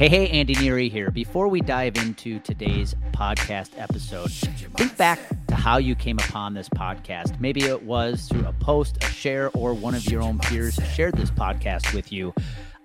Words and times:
Hey, 0.00 0.08
hey, 0.08 0.28
Andy 0.30 0.54
Neary 0.54 0.90
here. 0.90 1.10
Before 1.10 1.48
we 1.48 1.60
dive 1.60 1.98
into 1.98 2.38
today's 2.38 2.94
podcast 3.12 3.78
episode, 3.78 4.30
think 4.30 4.96
back 4.96 5.18
to 5.48 5.54
how 5.54 5.76
you 5.76 5.94
came 5.94 6.18
upon 6.18 6.54
this 6.54 6.70
podcast. 6.70 7.38
Maybe 7.38 7.64
it 7.64 7.82
was 7.82 8.26
through 8.26 8.46
a 8.46 8.54
post, 8.54 9.04
a 9.04 9.08
share, 9.08 9.50
or 9.50 9.74
one 9.74 9.94
of 9.94 10.10
your 10.10 10.22
own 10.22 10.38
peers 10.38 10.78
shared 10.94 11.18
this 11.18 11.30
podcast 11.30 11.92
with 11.92 12.10
you. 12.10 12.32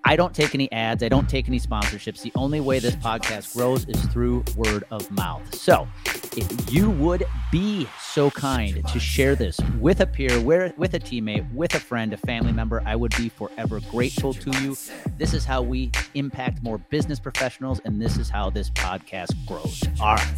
I 0.08 0.14
don't 0.14 0.32
take 0.32 0.54
any 0.54 0.70
ads. 0.70 1.02
I 1.02 1.08
don't 1.08 1.28
take 1.28 1.48
any 1.48 1.58
sponsorships. 1.58 2.22
The 2.22 2.30
only 2.36 2.60
way 2.60 2.78
this 2.78 2.94
podcast 2.94 3.52
grows 3.56 3.88
is 3.88 4.00
through 4.06 4.44
word 4.54 4.84
of 4.92 5.10
mouth. 5.10 5.52
So, 5.52 5.88
if 6.36 6.72
you 6.72 6.90
would 6.90 7.24
be 7.50 7.88
so 8.00 8.30
kind 8.30 8.86
to 8.86 9.00
share 9.00 9.34
this 9.34 9.58
with 9.80 10.00
a 10.00 10.06
peer, 10.06 10.38
with 10.40 10.94
a 10.94 11.00
teammate, 11.00 11.52
with 11.52 11.74
a 11.74 11.80
friend, 11.80 12.12
a 12.12 12.18
family 12.18 12.52
member, 12.52 12.84
I 12.86 12.94
would 12.94 13.16
be 13.16 13.28
forever 13.28 13.80
grateful 13.90 14.32
to 14.32 14.50
you. 14.62 14.76
This 15.18 15.34
is 15.34 15.44
how 15.44 15.62
we 15.62 15.90
impact 16.14 16.62
more 16.62 16.78
business 16.78 17.18
professionals, 17.18 17.80
and 17.84 18.00
this 18.00 18.16
is 18.16 18.30
how 18.30 18.48
this 18.48 18.70
podcast 18.70 19.34
grows. 19.44 19.82
All 20.00 20.14
right, 20.14 20.34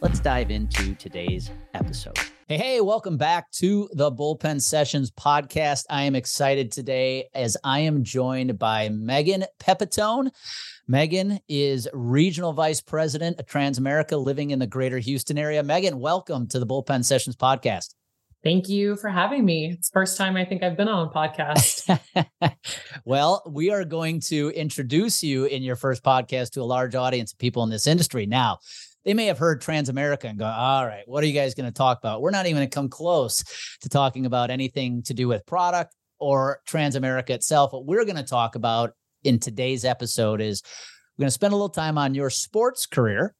let's 0.00 0.18
dive 0.18 0.50
into 0.50 0.96
today's 0.96 1.52
episode. 1.74 2.18
Hey, 2.52 2.58
hey, 2.58 2.80
welcome 2.82 3.16
back 3.16 3.50
to 3.52 3.88
the 3.94 4.12
Bullpen 4.12 4.60
Sessions 4.60 5.10
podcast. 5.10 5.86
I 5.88 6.02
am 6.02 6.14
excited 6.14 6.70
today 6.70 7.30
as 7.32 7.56
I 7.64 7.78
am 7.78 8.04
joined 8.04 8.58
by 8.58 8.90
Megan 8.90 9.46
Pepitone. 9.58 10.30
Megan 10.86 11.40
is 11.48 11.88
Regional 11.94 12.52
Vice 12.52 12.82
President 12.82 13.40
of 13.40 13.46
Transamerica 13.46 14.22
living 14.22 14.50
in 14.50 14.58
the 14.58 14.66
greater 14.66 14.98
Houston 14.98 15.38
area. 15.38 15.62
Megan, 15.62 15.98
welcome 15.98 16.46
to 16.48 16.58
the 16.58 16.66
Bullpen 16.66 17.06
Sessions 17.06 17.36
podcast. 17.36 17.94
Thank 18.44 18.68
you 18.68 18.96
for 18.96 19.08
having 19.08 19.46
me. 19.46 19.70
It's 19.72 19.88
first 19.88 20.18
time 20.18 20.36
I 20.36 20.44
think 20.44 20.62
I've 20.62 20.76
been 20.76 20.88
on 20.88 21.08
a 21.08 21.10
podcast. 21.10 21.98
well, 23.06 23.42
we 23.48 23.70
are 23.70 23.86
going 23.86 24.20
to 24.26 24.50
introduce 24.50 25.22
you 25.22 25.46
in 25.46 25.62
your 25.62 25.76
first 25.76 26.04
podcast 26.04 26.50
to 26.50 26.60
a 26.60 26.64
large 26.64 26.94
audience 26.94 27.32
of 27.32 27.38
people 27.38 27.62
in 27.62 27.70
this 27.70 27.86
industry. 27.86 28.26
Now, 28.26 28.58
they 29.04 29.14
may 29.14 29.26
have 29.26 29.38
heard 29.38 29.60
Transamerica 29.60 30.24
and 30.24 30.38
go, 30.38 30.46
all 30.46 30.86
right, 30.86 31.02
what 31.06 31.24
are 31.24 31.26
you 31.26 31.32
guys 31.32 31.54
going 31.54 31.68
to 31.68 31.72
talk 31.72 31.98
about? 31.98 32.22
We're 32.22 32.30
not 32.30 32.46
even 32.46 32.58
going 32.58 32.68
to 32.68 32.74
come 32.74 32.88
close 32.88 33.44
to 33.80 33.88
talking 33.88 34.26
about 34.26 34.50
anything 34.50 35.02
to 35.04 35.14
do 35.14 35.28
with 35.28 35.44
product 35.46 35.94
or 36.18 36.60
Transamerica 36.68 37.30
itself. 37.30 37.72
What 37.72 37.84
we're 37.84 38.04
going 38.04 38.16
to 38.16 38.22
talk 38.22 38.54
about 38.54 38.92
in 39.24 39.38
today's 39.38 39.84
episode 39.84 40.40
is 40.40 40.62
we're 41.16 41.24
going 41.24 41.28
to 41.28 41.32
spend 41.32 41.52
a 41.52 41.56
little 41.56 41.68
time 41.68 41.98
on 41.98 42.14
your 42.14 42.30
sports 42.30 42.86
career. 42.86 43.34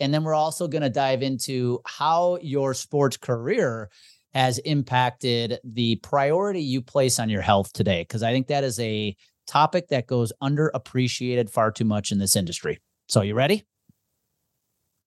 And 0.00 0.12
then 0.12 0.24
we're 0.24 0.34
also 0.34 0.66
going 0.66 0.82
to 0.82 0.90
dive 0.90 1.22
into 1.22 1.80
how 1.86 2.38
your 2.42 2.74
sports 2.74 3.16
career 3.16 3.90
has 4.32 4.58
impacted 4.58 5.60
the 5.62 5.96
priority 5.96 6.60
you 6.60 6.82
place 6.82 7.20
on 7.20 7.28
your 7.28 7.42
health 7.42 7.72
today. 7.72 8.02
Because 8.02 8.22
I 8.22 8.32
think 8.32 8.48
that 8.48 8.64
is 8.64 8.80
a 8.80 9.14
topic 9.46 9.88
that 9.88 10.06
goes 10.06 10.32
underappreciated 10.42 11.50
far 11.50 11.70
too 11.70 11.84
much 11.84 12.10
in 12.10 12.18
this 12.18 12.34
industry. 12.34 12.80
So, 13.06 13.20
you 13.20 13.34
ready? 13.34 13.64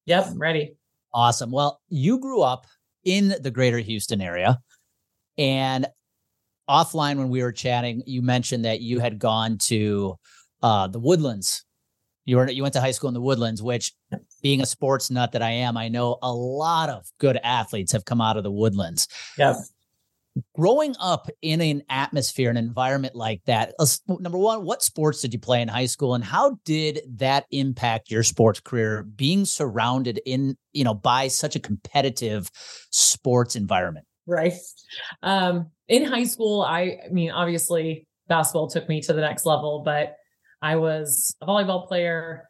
Yep, 0.08 0.30
ready. 0.36 0.73
Awesome. 1.13 1.52
Well, 1.52 1.80
you 1.89 2.19
grew 2.19 2.41
up 2.41 2.66
in 3.03 3.36
the 3.41 3.52
greater 3.52 3.77
Houston 3.77 4.22
area. 4.22 4.59
And 5.38 5.86
offline, 6.69 7.17
when 7.17 7.30
we 7.30 7.44
were 7.44 7.52
chatting, 7.52 8.02
you 8.05 8.22
mentioned 8.22 8.66
that 8.66 8.81
you 8.81 9.00
had 9.00 9.19
gone 9.19 9.58
to 9.63 10.16
uh, 10.63 10.88
the 10.88 11.00
Woodlands. 11.00 11.63
You 12.25 12.38
were 12.38 12.50
you 12.50 12.61
went 12.61 12.73
to 12.73 12.81
high 12.81 12.91
school 12.91 13.08
in 13.08 13.13
the 13.13 13.22
Woodlands, 13.22 13.61
which, 13.61 13.94
being 14.41 14.61
a 14.61 14.66
sports 14.66 15.11
nut 15.11 15.31
that 15.31 15.41
I 15.41 15.52
am, 15.52 15.78
I 15.78 15.88
know 15.88 16.17
a 16.22 16.33
lot 16.33 16.89
of 16.89 17.05
good 17.19 17.39
athletes 17.44 17.91
have 17.91 18.03
come 18.03 18.19
out 18.19 18.35
of 18.38 18.44
the 18.44 18.52
Woodlands. 18.52 19.08
Yeah 19.38 19.53
growing 20.55 20.95
up 20.99 21.30
in 21.41 21.61
an 21.61 21.83
atmosphere, 21.89 22.49
an 22.49 22.57
environment 22.57 23.16
like 23.16 23.41
that, 23.45 23.73
number 24.07 24.38
one, 24.38 24.63
what 24.63 24.81
sports 24.81 25.21
did 25.21 25.33
you 25.33 25.39
play 25.39 25.61
in 25.61 25.67
high 25.67 25.85
school 25.85 26.16
and 26.16 26.23
how 26.23 26.57
did 26.66 27.02
that 27.17 27.45
impact 27.52 28.11
your 28.11 28.23
sports 28.23 28.59
career 28.59 29.03
being 29.03 29.45
surrounded 29.45 30.19
in, 30.25 30.57
you 30.73 30.83
know, 30.83 30.94
by 30.94 31.27
such 31.27 31.55
a 31.55 31.59
competitive 31.59 32.49
sports 32.91 33.55
environment? 33.55 34.05
Right. 34.25 34.53
Um, 35.23 35.72
in 35.88 36.03
high 36.03 36.25
school, 36.25 36.62
I, 36.62 36.97
I 37.06 37.09
mean, 37.12 37.31
obviously 37.31 38.07
basketball 38.28 38.69
took 38.69 38.89
me 38.89 39.01
to 39.01 39.13
the 39.13 39.22
next 39.22 39.45
level, 39.45 39.83
but 39.85 40.16
I 40.62 40.75
was 40.75 41.35
a 41.41 41.45
volleyball 41.45 41.88
player. 41.88 42.50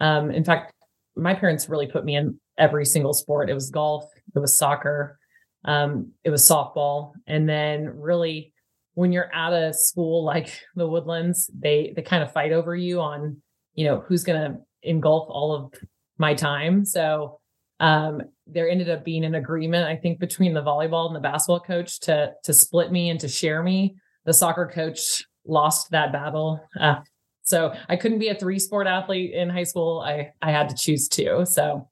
Um, 0.00 0.30
in 0.30 0.44
fact, 0.44 0.72
my 1.16 1.34
parents 1.34 1.68
really 1.68 1.86
put 1.86 2.04
me 2.04 2.16
in 2.16 2.40
every 2.58 2.86
single 2.86 3.12
sport. 3.12 3.50
It 3.50 3.54
was 3.54 3.70
golf, 3.70 4.04
it 4.34 4.38
was 4.38 4.56
soccer, 4.56 5.18
um, 5.64 6.12
it 6.24 6.30
was 6.30 6.48
softball. 6.48 7.12
And 7.26 7.48
then 7.48 7.86
really 7.98 8.52
when 8.94 9.12
you're 9.12 9.34
at 9.34 9.52
a 9.52 9.72
school 9.72 10.24
like 10.24 10.60
the 10.74 10.86
Woodlands, 10.86 11.50
they 11.58 11.92
they 11.94 12.02
kind 12.02 12.22
of 12.22 12.32
fight 12.32 12.52
over 12.52 12.74
you 12.74 13.00
on, 13.00 13.40
you 13.74 13.84
know, 13.84 14.00
who's 14.06 14.24
gonna 14.24 14.58
engulf 14.82 15.26
all 15.28 15.54
of 15.54 15.74
my 16.18 16.34
time. 16.34 16.84
So 16.84 17.40
um, 17.80 18.22
there 18.46 18.68
ended 18.68 18.88
up 18.88 19.04
being 19.04 19.24
an 19.24 19.34
agreement, 19.34 19.88
I 19.88 19.96
think, 19.96 20.20
between 20.20 20.54
the 20.54 20.62
volleyball 20.62 21.06
and 21.06 21.16
the 21.16 21.20
basketball 21.20 21.60
coach 21.60 22.00
to 22.00 22.32
to 22.44 22.52
split 22.52 22.92
me 22.92 23.10
and 23.10 23.18
to 23.20 23.28
share 23.28 23.62
me. 23.62 23.96
The 24.24 24.32
soccer 24.32 24.70
coach 24.72 25.24
lost 25.46 25.90
that 25.90 26.12
battle. 26.12 26.60
Uh, 26.78 26.96
so 27.42 27.74
I 27.88 27.96
couldn't 27.96 28.20
be 28.20 28.28
a 28.28 28.34
three 28.34 28.58
sport 28.58 28.86
athlete 28.86 29.34
in 29.34 29.50
high 29.50 29.64
school. 29.64 30.02
I 30.06 30.32
I 30.40 30.50
had 30.50 30.68
to 30.70 30.76
choose 30.76 31.08
two. 31.08 31.44
So 31.46 31.88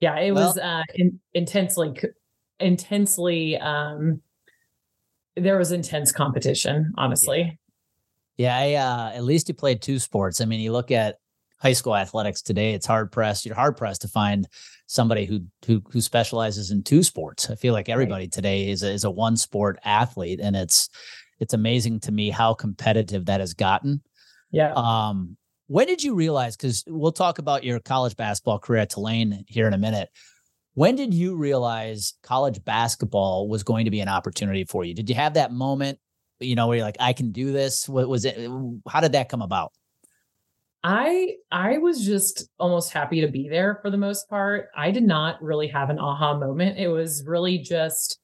yeah, 0.00 0.18
it 0.18 0.32
well, 0.32 0.48
was 0.48 0.58
uh, 0.58 0.82
in, 0.94 1.18
intensely 1.32 1.94
intensely 2.60 3.58
um 3.58 4.20
there 5.36 5.58
was 5.58 5.72
intense 5.72 6.12
competition 6.12 6.92
honestly. 6.96 7.58
Yeah, 8.38 8.64
yeah 8.64 8.94
I, 8.94 9.10
uh, 9.12 9.16
at 9.16 9.24
least 9.24 9.48
you 9.48 9.54
played 9.54 9.82
two 9.82 9.98
sports. 9.98 10.40
I 10.40 10.46
mean 10.46 10.60
you 10.60 10.72
look 10.72 10.90
at 10.90 11.18
high 11.58 11.72
school 11.72 11.96
athletics 11.96 12.42
today 12.42 12.74
it's 12.74 12.86
hard 12.86 13.10
pressed 13.10 13.46
you're 13.46 13.54
hard 13.54 13.78
pressed 13.78 14.02
to 14.02 14.08
find 14.08 14.46
somebody 14.86 15.24
who 15.24 15.40
who 15.66 15.82
who 15.90 16.00
specializes 16.00 16.70
in 16.70 16.82
two 16.82 17.02
sports. 17.02 17.50
I 17.50 17.54
feel 17.54 17.72
like 17.72 17.88
everybody 17.88 18.24
right. 18.24 18.32
today 18.32 18.70
is 18.70 18.82
a, 18.82 18.90
is 18.90 19.04
a 19.04 19.10
one 19.10 19.36
sport 19.36 19.78
athlete 19.84 20.40
and 20.42 20.56
it's 20.56 20.88
it's 21.38 21.54
amazing 21.54 22.00
to 22.00 22.12
me 22.12 22.30
how 22.30 22.54
competitive 22.54 23.26
that 23.26 23.40
has 23.40 23.54
gotten. 23.54 24.02
Yeah. 24.50 24.72
Um 24.74 25.36
when 25.68 25.86
did 25.86 26.02
you 26.02 26.14
realize 26.14 26.56
because 26.56 26.84
we'll 26.86 27.12
talk 27.12 27.38
about 27.38 27.64
your 27.64 27.80
college 27.80 28.16
basketball 28.16 28.58
career 28.58 28.82
at 28.82 28.90
tulane 28.90 29.44
here 29.48 29.66
in 29.66 29.74
a 29.74 29.78
minute 29.78 30.08
when 30.76 30.94
did 30.94 31.14
you 31.14 31.36
realize 31.36 32.12
college 32.22 32.62
basketball 32.62 33.48
was 33.48 33.62
going 33.62 33.86
to 33.86 33.90
be 33.90 34.00
an 34.00 34.08
opportunity 34.08 34.62
for 34.64 34.84
you? 34.84 34.92
Did 34.92 35.08
you 35.08 35.14
have 35.14 35.32
that 35.32 35.50
moment, 35.50 35.98
you 36.38 36.54
know, 36.54 36.66
where 36.66 36.76
you're 36.76 36.84
like, 36.84 36.98
I 37.00 37.14
can 37.14 37.32
do 37.32 37.50
this? 37.50 37.88
What 37.88 38.10
was 38.10 38.26
it? 38.26 38.36
How 38.86 39.00
did 39.00 39.12
that 39.12 39.30
come 39.30 39.40
about? 39.40 39.72
I 40.84 41.36
I 41.50 41.78
was 41.78 42.04
just 42.04 42.50
almost 42.58 42.92
happy 42.92 43.22
to 43.22 43.28
be 43.28 43.48
there 43.48 43.78
for 43.80 43.90
the 43.90 43.96
most 43.96 44.28
part. 44.28 44.68
I 44.76 44.90
did 44.90 45.04
not 45.04 45.42
really 45.42 45.68
have 45.68 45.88
an 45.88 45.98
aha 45.98 46.36
moment. 46.36 46.78
It 46.78 46.88
was 46.88 47.24
really 47.26 47.56
just 47.56 48.18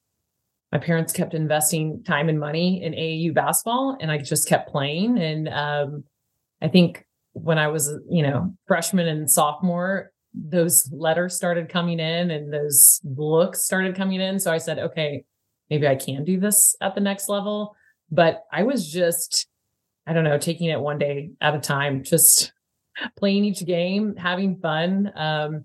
my 0.71 0.79
parents 0.79 1.11
kept 1.11 1.33
investing 1.33 2.05
time 2.05 2.29
and 2.29 2.39
money 2.39 2.83
in 2.83 2.93
AAU 2.93 3.35
basketball 3.35 3.97
and 3.99 4.13
I 4.13 4.19
just 4.19 4.47
kept 4.47 4.71
playing 4.71 5.19
and 5.19 5.49
um, 5.49 6.05
I 6.61 6.69
think 6.69 7.07
when 7.33 7.57
I 7.59 7.69
was, 7.69 7.91
you 8.11 8.23
know, 8.23 8.55
freshman 8.67 9.09
and 9.09 9.31
sophomore, 9.31 10.12
those 10.35 10.91
letters 10.93 11.37
started 11.37 11.69
coming 11.69 12.01
in 12.01 12.31
and 12.31 12.53
those 12.53 13.01
looks 13.05 13.63
started 13.63 13.97
coming 13.97 14.21
in. 14.21 14.39
So 14.39 14.51
I 14.51 14.59
said, 14.59 14.79
okay, 14.79 15.25
maybe 15.69 15.87
I 15.87 15.97
can 15.97 16.25
do 16.25 16.41
this 16.41 16.75
at 16.81 16.95
the 16.95 17.01
next 17.01 17.29
level. 17.29 17.77
But 18.11 18.45
I 18.53 18.63
was 18.63 18.91
just, 18.91 19.47
I 20.07 20.13
don't 20.13 20.25
know, 20.25 20.39
taking 20.39 20.69
it 20.69 20.81
one 20.81 20.99
day 20.99 21.31
at 21.41 21.55
a 21.55 21.61
time, 21.61 22.03
just 22.03 22.53
playing 23.19 23.45
each 23.45 23.65
game, 23.65 24.17
having 24.17 24.59
fun. 24.59 25.13
Um, 25.17 25.65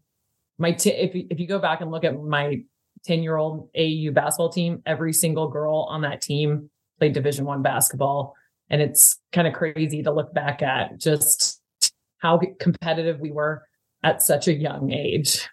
my 0.57 0.71
t- 0.71 0.89
if 0.89 1.11
if 1.13 1.39
you 1.39 1.47
go 1.47 1.59
back 1.59 1.81
and 1.81 1.91
look 1.91 2.03
at 2.03 2.19
my 2.19 2.63
10 3.05 3.21
year 3.21 3.37
old 3.37 3.69
AAU 3.73 4.13
basketball 4.13 4.49
team, 4.49 4.81
every 4.85 5.13
single 5.13 5.49
girl 5.49 5.87
on 5.89 6.01
that 6.01 6.21
team 6.21 6.69
played 6.99 7.13
Division 7.13 7.45
One 7.45 7.61
basketball, 7.61 8.33
and 8.69 8.81
it's 8.81 9.19
kind 9.31 9.47
of 9.47 9.53
crazy 9.53 10.03
to 10.03 10.11
look 10.11 10.33
back 10.33 10.61
at 10.61 10.97
just 10.97 11.61
how 12.17 12.41
competitive 12.59 13.19
we 13.19 13.31
were 13.31 13.66
at 14.03 14.21
such 14.21 14.47
a 14.47 14.53
young 14.53 14.91
age. 14.91 15.47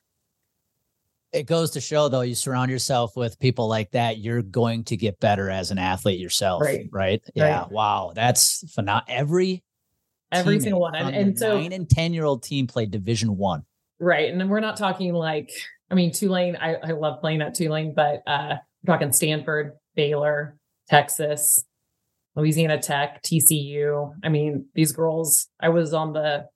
It 1.32 1.46
goes 1.46 1.72
to 1.72 1.80
show, 1.80 2.08
though, 2.08 2.20
you 2.20 2.36
surround 2.36 2.70
yourself 2.70 3.16
with 3.16 3.38
people 3.40 3.68
like 3.68 3.90
that, 3.90 4.18
you're 4.18 4.42
going 4.42 4.84
to 4.84 4.96
get 4.96 5.18
better 5.18 5.50
as 5.50 5.72
an 5.72 5.78
athlete 5.78 6.20
yourself. 6.20 6.62
Right. 6.62 6.88
Right. 6.92 7.22
Yeah. 7.34 7.62
Right. 7.62 7.70
Wow. 7.72 8.12
That's 8.14 8.70
phenomenal. 8.72 9.04
Every 9.08 9.64
every 10.30 10.60
single 10.60 10.80
one. 10.80 10.94
And, 10.94 11.14
and 11.14 11.38
so 11.38 11.58
nine 11.58 11.72
and 11.72 11.88
10 11.88 12.14
year 12.14 12.24
old 12.24 12.42
team 12.42 12.66
played 12.66 12.90
division 12.90 13.36
one. 13.36 13.64
Right. 13.98 14.30
And 14.30 14.40
then 14.40 14.48
we're 14.48 14.60
not 14.60 14.76
talking 14.76 15.12
like, 15.12 15.50
I 15.90 15.94
mean, 15.94 16.12
Tulane, 16.12 16.56
I, 16.56 16.74
I 16.74 16.90
love 16.92 17.20
playing 17.20 17.42
at 17.42 17.54
Tulane, 17.54 17.94
but 17.94 18.22
uh 18.26 18.56
we're 18.84 18.94
talking 18.94 19.12
Stanford, 19.12 19.72
Baylor, 19.94 20.58
Texas, 20.88 21.64
Louisiana 22.36 22.78
Tech, 22.78 23.22
TCU. 23.22 24.14
I 24.22 24.28
mean, 24.28 24.66
these 24.74 24.92
girls, 24.92 25.48
I 25.60 25.70
was 25.70 25.94
on 25.94 26.12
the 26.12 26.46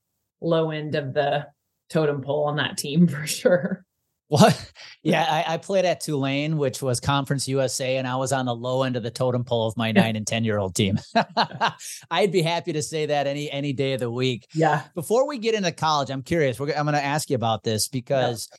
low 0.41 0.70
end 0.70 0.94
of 0.94 1.14
the 1.14 1.46
totem 1.88 2.23
pole 2.23 2.44
on 2.44 2.56
that 2.56 2.79
team 2.79 3.06
for 3.08 3.26
sure. 3.26 3.85
What? 4.29 4.73
Yeah, 5.02 5.25
I, 5.25 5.55
I, 5.55 5.56
played 5.56 5.87
at 5.87 6.00
Tulane, 6.00 6.58
which 6.58 6.82
was 6.82 7.00
Conference 7.00 7.49
USA, 7.49 7.96
and 7.96 8.06
I 8.06 8.17
was 8.17 8.31
on 8.31 8.44
the 8.44 8.55
low 8.55 8.82
end 8.82 8.94
of 8.94 9.02
the 9.02 9.11
totem 9.11 9.43
pole 9.43 9.67
of 9.67 9.75
my 9.79 9.90
nine 9.90 10.17
and 10.17 10.26
ten 10.26 10.44
year 10.44 10.58
old 10.58 10.75
team. 10.75 10.99
I'd 12.11 12.31
be 12.31 12.43
happy 12.43 12.75
to 12.75 12.82
say 12.82 13.06
that 13.06 13.26
any 13.26 13.50
any 13.50 13.73
day 13.73 13.94
of 13.94 14.00
the 14.00 14.11
week. 14.11 14.46
Yeah. 14.52 14.82
Before 14.94 15.26
we 15.26 15.38
get 15.38 15.55
into 15.55 15.73
college, 15.73 16.11
I'm 16.11 16.23
curious. 16.23 16.61
I'm 16.61 16.67
going 16.67 16.93
to 16.93 17.05
ask 17.05 17.31
you 17.31 17.37
about 17.37 17.64
this 17.64 17.88
because, 17.88 18.50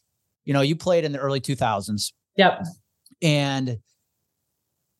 you 0.44 0.56
know, 0.56 0.62
you 0.62 0.76
played 0.76 1.06
in 1.06 1.12
the 1.12 1.20
early 1.20 1.40
2000s. 1.40 2.14
Yep. 2.36 2.66
And 3.22 3.78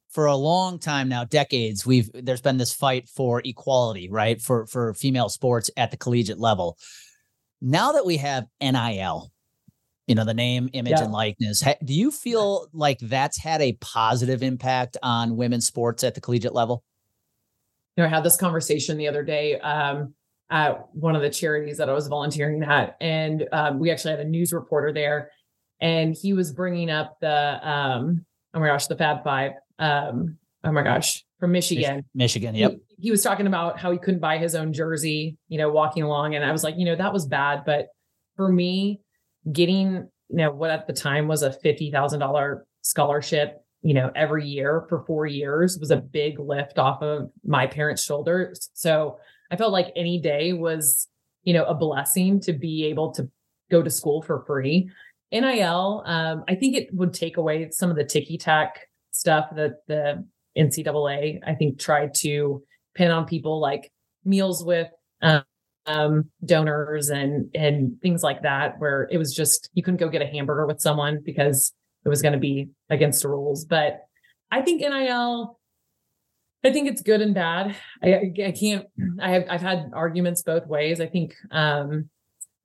for 0.10 0.26
a 0.26 0.36
long 0.36 0.78
time 0.78 1.10
now, 1.10 1.24
decades, 1.24 1.86
we've 1.86 2.12
there's 2.14 2.42
been 2.42 2.58
this 2.58 2.74
fight 2.74 3.08
for 3.10 3.42
equality, 3.44 4.10
right? 4.10 4.40
For 4.42 4.68
for 4.68 4.94
female 4.94 5.30
sports 5.30 5.72
at 5.78 5.90
the 5.90 5.98
collegiate 5.98 6.40
level. 6.40 6.78
Now 7.62 7.92
that 7.94 8.06
we 8.06 8.18
have 8.18 8.46
NIL, 8.62 9.32
you 10.10 10.16
know 10.16 10.26
the 10.26 10.34
name 10.34 10.70
image 10.74 10.94
yeah. 10.98 11.04
and 11.04 11.14
likeness 11.14 11.64
do 11.86 11.94
you 11.94 12.10
feel 12.10 12.68
like 12.74 12.98
that's 13.00 13.38
had 13.38 13.62
a 13.62 13.74
positive 13.74 14.42
impact 14.42 14.98
on 15.04 15.38
women's 15.38 15.68
sports 15.68 16.04
at 16.04 16.16
the 16.16 16.22
collegiate 16.22 16.54
level 16.54 16.84
you 17.96 18.02
know 18.02 18.08
i 18.08 18.10
had 18.10 18.24
this 18.24 18.36
conversation 18.36 18.98
the 18.98 19.08
other 19.08 19.24
day 19.24 19.60
um, 19.60 20.14
at 20.50 20.84
one 20.94 21.16
of 21.16 21.22
the 21.22 21.30
charities 21.30 21.78
that 21.78 21.90
i 21.90 21.94
was 21.94 22.08
volunteering 22.08 22.62
at 22.64 22.98
and 23.00 23.48
um, 23.52 23.78
we 23.78 23.92
actually 23.92 24.10
had 24.10 24.20
a 24.20 24.28
news 24.28 24.52
reporter 24.52 24.92
there 24.92 25.30
and 25.80 26.16
he 26.20 26.34
was 26.34 26.52
bringing 26.52 26.90
up 26.90 27.18
the 27.22 27.60
um, 27.70 28.26
oh 28.56 28.60
my 28.60 28.66
gosh 28.66 28.88
the 28.88 28.98
fab 28.98 29.24
five 29.24 29.52
um, 29.78 30.38
oh 30.64 30.72
my 30.72 30.82
gosh 30.82 31.24
from 31.40 31.52
michigan 31.52 32.04
michigan 32.14 32.54
yep 32.54 32.72
he, 32.72 33.04
he 33.04 33.12
was 33.12 33.24
talking 33.24 33.48
about 33.48 33.80
how 33.80 33.92
he 33.92 33.98
couldn't 33.98 34.20
buy 34.20 34.38
his 34.38 34.56
own 34.56 34.74
jersey 34.74 35.38
you 35.48 35.58
know 35.58 35.70
walking 35.70 36.04
along 36.04 36.36
and 36.36 36.44
i 36.44 36.52
was 36.52 36.64
like 36.64 36.76
you 36.78 36.86
know 36.86 36.96
that 36.96 37.14
was 37.14 37.26
bad 37.26 37.64
but 37.66 37.88
for 38.36 38.50
me 38.50 39.02
getting, 39.52 40.08
you 40.30 40.38
know, 40.38 40.52
what 40.52 40.72
at 40.72 40.88
the 40.88 40.94
time 40.94 41.28
was 41.28 41.44
a 41.44 41.50
$50,000 41.50 42.62
scholarship, 42.82 43.64
you 43.82 43.94
know, 43.94 44.12
every 44.16 44.48
year 44.48 44.86
for 44.90 45.04
four 45.06 45.26
years 45.26 45.78
was 45.78 45.92
a 45.92 45.98
big 45.98 46.40
lift 46.40 46.80
off 46.80 47.02
of 47.02 47.30
my 47.44 47.68
parents' 47.68 48.04
shoulders. 48.04 48.70
So 48.74 49.18
I 49.52 49.58
felt 49.58 49.72
like 49.72 49.92
any 49.96 50.20
day 50.20 50.54
was, 50.54 51.08
you 51.44 51.54
know, 51.54 51.66
a 51.66 51.74
blessing 51.74 52.40
to 52.42 52.54
be 52.54 52.86
able 52.86 53.12
to 53.14 53.30
go 53.72 53.82
to 53.82 53.90
school 53.90 54.22
for 54.22 54.44
free. 54.46 54.90
NIL, 55.32 56.04
um, 56.06 56.44
I 56.48 56.56
think 56.56 56.76
it 56.76 56.94
would 56.94 57.14
take 57.14 57.38
away 57.38 57.70
some 57.72 57.90
of 57.90 57.96
the 57.96 58.04
ticky 58.04 58.38
tack 58.38 58.88
stuff 59.12 59.50
that 59.56 59.86
the 59.88 60.26
NCAA, 60.60 61.40
I 61.46 61.56
think, 61.56 61.80
tried 61.80 62.14
to 62.16 62.64
pin 62.96 63.12
on 63.12 63.26
people 63.26 63.60
like 63.60 63.92
meals 64.26 64.64
with 64.64 64.90
um, 65.22 65.44
um, 65.86 66.26
donors 66.46 67.10
and 67.10 67.50
and 67.56 68.00
things 68.02 68.22
like 68.24 68.44
that, 68.44 68.80
where 68.80 69.08
it 69.12 69.18
was 69.18 69.34
just 69.34 69.70
you 69.74 69.84
couldn't 69.84 70.00
go 70.00 70.10
get 70.10 70.22
a 70.22 70.28
hamburger 70.28 70.68
with 70.68 70.82
someone 70.82 71.20
because 71.24 71.74
it 72.06 72.10
was 72.10 72.22
going 72.22 72.34
to 72.34 72.40
be 72.40 72.70
against 72.90 73.24
the 73.24 73.30
rules. 73.30 73.66
But 73.66 74.02
I 74.52 74.62
think 74.62 74.82
NIL, 74.82 75.60
I 76.64 76.72
think 76.72 76.90
it's 76.90 77.02
good 77.02 77.22
and 77.22 77.34
bad. 77.34 77.76
I, 78.04 78.34
I 78.46 78.52
can't. 78.52 78.86
I 79.20 79.32
have 79.32 79.46
I've 79.50 79.62
had 79.62 79.92
arguments 79.94 80.44
both 80.44 80.68
ways. 80.68 81.02
I 81.02 81.08
think 81.08 81.34
um, 81.52 82.10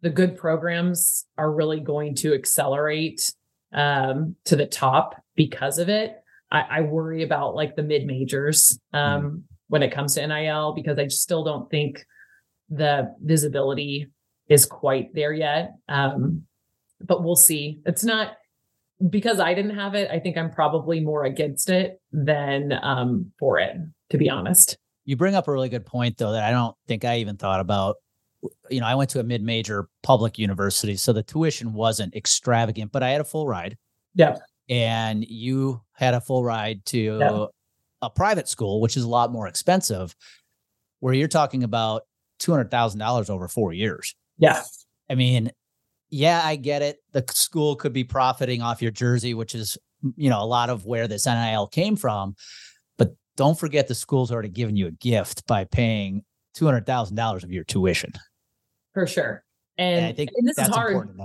the 0.03 0.11
good 0.11 0.37
programs 0.37 1.25
are 1.39 1.51
really 1.51 1.81
going 1.81 2.15
to 2.17 2.35
accelerate 2.35 3.33
um, 3.73 4.37
to 4.45 4.57
the 4.57 4.67
top 4.67 5.23
because 5.35 5.79
of 5.79 5.89
it. 5.89 6.23
I, 6.55 6.79
I 6.79 6.81
worry 6.83 7.23
about 7.25 7.57
like 7.57 7.75
the 7.75 7.83
mid 7.83 8.07
majors 8.07 8.79
um, 8.93 9.23
mm. 9.23 9.43
when 9.69 9.83
it 9.83 9.93
comes 9.93 10.15
to 10.15 10.27
NIL 10.27 10.73
because 10.73 10.99
I 10.99 11.09
still 11.09 11.43
don't 11.43 11.69
think 11.69 12.07
the 12.71 13.15
visibility 13.21 14.09
is 14.49 14.65
quite 14.65 15.13
there 15.15 15.33
yet. 15.33 15.75
Um, 15.89 16.45
but 17.01 17.25
we'll 17.25 17.37
see. 17.37 17.81
It's 17.85 18.05
not 18.05 18.37
because 19.11 19.41
I 19.41 19.53
didn't 19.55 19.77
have 19.77 19.95
it. 19.95 20.11
I 20.11 20.21
think 20.21 20.37
I'm 20.37 20.51
probably 20.51 21.01
more 21.01 21.25
against 21.25 21.71
it 21.71 22.01
than 22.13 22.73
um, 22.83 23.33
for 23.39 23.59
it, 23.59 23.77
to 24.11 24.19
be 24.19 24.31
honest. 24.31 24.79
You 25.05 25.17
bring 25.17 25.35
up 25.35 25.49
a 25.49 25.53
really 25.53 25.69
good 25.69 25.85
point, 25.85 26.17
though, 26.17 26.33
that 26.33 26.45
I 26.45 26.51
don't 26.51 26.77
think 26.87 27.05
I 27.05 27.19
even 27.19 27.37
thought 27.37 27.61
about. 27.61 27.97
You 28.71 28.81
know, 28.81 28.87
I 28.87 28.95
went 28.95 29.11
to 29.11 29.21
a 29.21 29.25
mid 29.25 29.43
major 29.43 29.89
public 30.03 30.39
university, 30.39 30.97
so 30.97 31.13
the 31.13 31.23
tuition 31.23 31.73
wasn't 31.73 32.15
extravagant, 32.15 32.93
but 32.93 33.03
I 33.03 33.11
had 33.11 33.21
a 33.21 33.25
full 33.25 33.49
ride. 33.49 33.77
Yeah. 34.15 34.37
And 34.69 35.25
you 35.25 35.83
had 35.93 36.15
a 36.15 36.21
full 36.21 36.43
ride 36.43 36.85
to 36.87 37.19
yeah. 37.19 37.47
a 38.03 38.11
private 38.11 38.49
school, 38.49 38.81
which 38.81 38.97
is 38.97 39.05
a 39.05 39.09
lot 39.09 39.31
more 39.31 39.47
expensive, 39.47 40.15
where 41.01 41.15
you're 41.15 41.29
talking 41.29 41.65
about 41.65 42.03
$200,000 42.41 43.31
over 43.31 43.49
four 43.49 43.73
years. 43.73 44.15
Yeah. 44.39 44.63
I 45.11 45.15
mean, 45.15 45.51
yeah, 46.11 46.41
I 46.45 46.57
get 46.57 46.83
it. 46.83 46.99
The 47.13 47.25
school 47.31 47.77
could 47.77 47.93
be 47.93 48.05
profiting 48.05 48.63
off 48.63 48.81
your 48.81 48.91
jersey, 48.91 49.35
which 49.35 49.55
is, 49.55 49.77
you 50.17 50.31
know, 50.31 50.43
a 50.43 50.47
lot 50.47 50.71
of 50.71 50.87
where 50.87 51.09
this 51.09 51.27
NIL 51.27 51.67
came 51.67 51.97
from. 51.97 52.37
But 52.97 53.15
don't 53.37 53.59
forget 53.59 53.89
the 53.89 53.95
school's 53.95 54.31
already 54.31 54.49
given 54.49 54.77
you 54.77 54.87
a 54.87 54.93
gift 54.93 55.47
by 55.47 55.65
paying 55.65 56.23
$200,000 56.57 57.45
of 57.45 57.53
your 57.53 57.65
tuition. 57.65 58.13
For 58.93 59.07
sure. 59.07 59.45
And, 59.77 59.97
and 59.97 60.07
I 60.07 60.13
think 60.13 60.31
and 60.37 60.47
this 60.47 60.59
is 60.59 60.69
hard. 60.69 61.19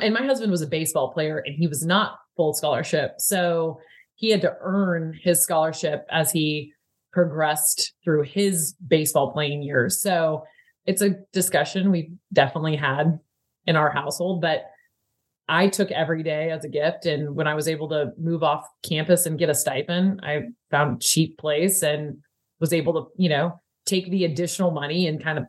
And 0.00 0.14
my 0.14 0.22
husband 0.24 0.52
was 0.52 0.62
a 0.62 0.66
baseball 0.66 1.12
player 1.12 1.38
and 1.38 1.56
he 1.56 1.66
was 1.66 1.84
not 1.84 2.18
full 2.40 2.54
scholarship. 2.54 3.16
So 3.18 3.80
he 4.14 4.30
had 4.30 4.40
to 4.40 4.56
earn 4.62 5.12
his 5.22 5.42
scholarship 5.42 6.06
as 6.10 6.32
he 6.32 6.72
progressed 7.12 7.92
through 8.02 8.22
his 8.22 8.74
baseball 8.88 9.30
playing 9.30 9.60
years. 9.62 10.00
So 10.00 10.44
it's 10.86 11.02
a 11.02 11.16
discussion 11.34 11.90
we 11.90 12.12
definitely 12.32 12.76
had 12.76 13.18
in 13.66 13.76
our 13.76 13.90
household, 13.90 14.40
but 14.40 14.64
I 15.50 15.68
took 15.68 15.90
every 15.90 16.22
day 16.22 16.50
as 16.50 16.64
a 16.64 16.70
gift. 16.70 17.04
And 17.04 17.36
when 17.36 17.46
I 17.46 17.52
was 17.52 17.68
able 17.68 17.90
to 17.90 18.12
move 18.18 18.42
off 18.42 18.64
campus 18.82 19.26
and 19.26 19.38
get 19.38 19.50
a 19.50 19.54
stipend, 19.54 20.20
I 20.22 20.44
found 20.70 21.02
cheap 21.02 21.36
place 21.36 21.82
and 21.82 22.16
was 22.58 22.72
able 22.72 22.94
to, 22.94 23.22
you 23.22 23.28
know, 23.28 23.60
take 23.84 24.10
the 24.10 24.24
additional 24.24 24.70
money 24.70 25.08
and 25.08 25.22
kind 25.22 25.38
of 25.38 25.44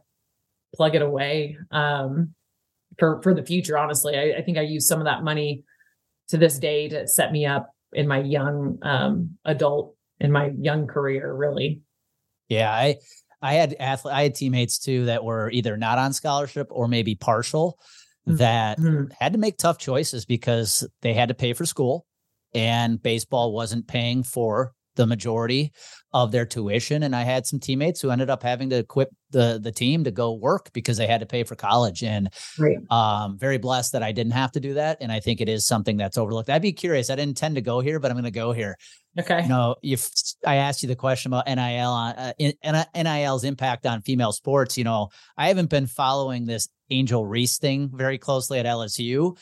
plug 0.76 0.96
it 0.96 1.02
away 1.02 1.56
um, 1.72 2.34
for 3.00 3.22
for 3.22 3.34
the 3.34 3.46
future. 3.46 3.78
Honestly, 3.78 4.18
I, 4.18 4.40
I 4.40 4.42
think 4.42 4.58
I 4.58 4.62
used 4.62 4.90
some 4.90 5.00
of 5.00 5.06
that 5.06 5.24
money 5.24 5.64
to 6.32 6.38
this 6.38 6.60
day 6.60 6.90
to 6.90 7.08
set 7.08 7.32
me 7.32 7.46
up 7.46 7.70
in 7.94 8.08
my 8.08 8.20
young 8.20 8.80
um, 8.82 9.38
adult 9.46 9.96
in 10.20 10.32
my 10.32 10.52
young 10.60 10.88
career, 10.88 11.34
really. 11.34 11.82
Yeah, 12.50 12.72
I 12.72 12.98
I 13.42 13.54
had 13.54 13.76
athlete, 13.80 14.16
I 14.16 14.24
had 14.24 14.36
teammates 14.36 14.80
too 14.80 15.06
that 15.06 15.24
were 15.24 15.50
either 15.52 15.78
not 15.78 15.98
on 15.98 16.14
scholarship 16.14 16.68
or 16.70 16.88
maybe 16.88 17.16
partial 17.16 17.80
mm-hmm. 18.28 18.38
that 18.38 18.78
mm-hmm. 18.78 19.12
had 19.20 19.34
to 19.34 19.40
make 19.40 19.58
tough 19.58 19.78
choices 19.78 20.26
because 20.26 20.88
they 21.02 21.14
had 21.14 21.30
to 21.30 21.36
pay 21.36 21.54
for 21.54 21.66
school 21.66 22.06
and 22.54 23.02
baseball 23.02 23.54
wasn't 23.54 23.88
paying 23.88 24.24
for 24.24 24.74
the 24.96 25.08
majority 25.08 25.72
of 26.14 26.32
their 26.32 26.46
tuition. 26.46 27.04
And 27.04 27.16
I 27.16 27.24
had 27.24 27.46
some 27.46 27.60
teammates 27.60 28.02
who 28.02 28.12
ended 28.12 28.30
up 28.30 28.44
having 28.44 28.70
to 28.72 28.84
quit 28.84 29.10
the 29.30 29.60
the 29.62 29.72
team 29.72 30.04
to 30.04 30.12
go 30.12 30.34
work 30.34 30.72
because 30.74 30.98
they 30.98 31.08
had 31.08 31.22
to 31.22 31.26
pay 31.26 31.44
for 31.44 31.56
college. 31.56 32.04
And 32.04 32.30
right. 32.60 32.78
um, 32.90 33.38
very 33.38 33.58
blessed 33.58 33.94
that 33.94 34.04
I 34.04 34.12
didn't 34.12 34.34
have 34.34 34.52
to 34.54 34.60
do 34.60 34.74
that. 34.74 34.98
And 35.02 35.12
I 35.12 35.20
think 35.20 35.40
it 35.40 35.48
is 35.48 35.66
something 35.66 35.98
that's 35.98 36.18
overlooked. 36.18 36.50
I'd 36.50 36.62
be 36.62 36.74
curious. 36.74 37.10
I 37.10 37.16
didn't 37.16 37.38
tend 37.38 37.56
to 37.56 37.62
go 37.62 37.80
here, 37.80 38.00
but 38.00 38.12
I'm 38.12 38.16
going 38.16 38.26
to 38.26 38.32
go 38.32 38.52
here. 38.52 38.78
Okay. 39.20 39.44
You 39.44 39.50
know, 39.50 39.76
if 39.84 40.10
I 40.46 40.56
asked 40.56 40.84
you 40.84 40.88
the 40.88 40.96
question 40.96 41.34
about 41.34 41.48
NIL 41.48 41.90
on 41.90 42.16
uh, 42.16 42.84
NIL's 42.96 43.44
impact 43.44 43.86
on 43.86 44.02
female 44.02 44.32
sports, 44.32 44.78
you 44.78 44.84
know, 44.84 45.10
I 45.38 45.48
haven't 45.48 45.70
been 45.70 45.88
following 45.88 46.46
this 46.46 46.70
Angel 46.90 47.26
Reese 47.26 47.58
thing 47.58 47.90
very 47.94 48.18
closely 48.18 48.60
at 48.60 48.66
LSU. 48.66 49.38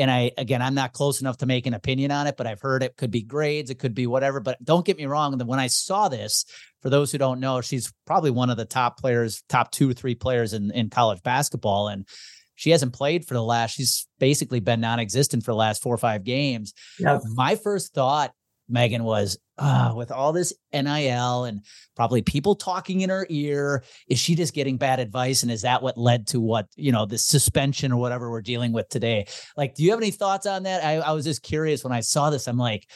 And 0.00 0.10
I, 0.10 0.32
again, 0.38 0.62
I'm 0.62 0.74
not 0.74 0.92
close 0.92 1.20
enough 1.20 1.36
to 1.38 1.46
make 1.46 1.66
an 1.66 1.74
opinion 1.74 2.10
on 2.10 2.26
it, 2.26 2.36
but 2.36 2.46
I've 2.46 2.60
heard 2.60 2.82
it 2.82 2.96
could 2.96 3.10
be 3.10 3.22
grades, 3.22 3.70
it 3.70 3.78
could 3.78 3.94
be 3.94 4.06
whatever. 4.06 4.40
But 4.40 4.62
don't 4.64 4.84
get 4.84 4.96
me 4.96 5.06
wrong. 5.06 5.38
When 5.38 5.60
I 5.60 5.66
saw 5.68 6.08
this, 6.08 6.44
for 6.82 6.90
those 6.90 7.12
who 7.12 7.18
don't 7.18 7.40
know, 7.40 7.60
she's 7.60 7.92
probably 8.06 8.30
one 8.30 8.50
of 8.50 8.56
the 8.56 8.64
top 8.64 8.98
players, 8.98 9.42
top 9.48 9.70
two 9.70 9.90
or 9.90 9.92
three 9.92 10.14
players 10.14 10.54
in, 10.54 10.70
in 10.70 10.90
college 10.90 11.22
basketball. 11.22 11.88
And 11.88 12.06
she 12.54 12.70
hasn't 12.70 12.94
played 12.94 13.26
for 13.26 13.34
the 13.34 13.42
last, 13.42 13.72
she's 13.76 14.08
basically 14.18 14.60
been 14.60 14.80
non 14.80 14.98
existent 14.98 15.44
for 15.44 15.52
the 15.52 15.56
last 15.56 15.82
four 15.82 15.94
or 15.94 15.98
five 15.98 16.24
games. 16.24 16.72
Yep. 16.98 17.20
My 17.34 17.56
first 17.56 17.94
thought 17.94 18.32
Megan 18.70 19.04
was 19.04 19.38
uh, 19.58 19.92
with 19.94 20.10
all 20.10 20.32
this 20.32 20.54
NIL 20.72 21.44
and 21.44 21.64
probably 21.96 22.22
people 22.22 22.54
talking 22.54 23.02
in 23.02 23.10
her 23.10 23.26
ear. 23.28 23.84
Is 24.08 24.18
she 24.18 24.34
just 24.34 24.54
getting 24.54 24.76
bad 24.76 25.00
advice? 25.00 25.42
And 25.42 25.52
is 25.52 25.62
that 25.62 25.82
what 25.82 25.98
led 25.98 26.26
to 26.28 26.40
what, 26.40 26.66
you 26.76 26.92
know, 26.92 27.04
the 27.04 27.18
suspension 27.18 27.92
or 27.92 28.00
whatever 28.00 28.30
we're 28.30 28.40
dealing 28.40 28.72
with 28.72 28.88
today? 28.88 29.26
Like, 29.56 29.74
do 29.74 29.82
you 29.82 29.90
have 29.90 30.00
any 30.00 30.10
thoughts 30.10 30.46
on 30.46 30.62
that? 30.62 30.84
I, 30.84 30.96
I 30.96 31.12
was 31.12 31.24
just 31.24 31.42
curious 31.42 31.84
when 31.84 31.92
I 31.92 32.00
saw 32.00 32.30
this. 32.30 32.46
I'm 32.48 32.58
like, 32.58 32.88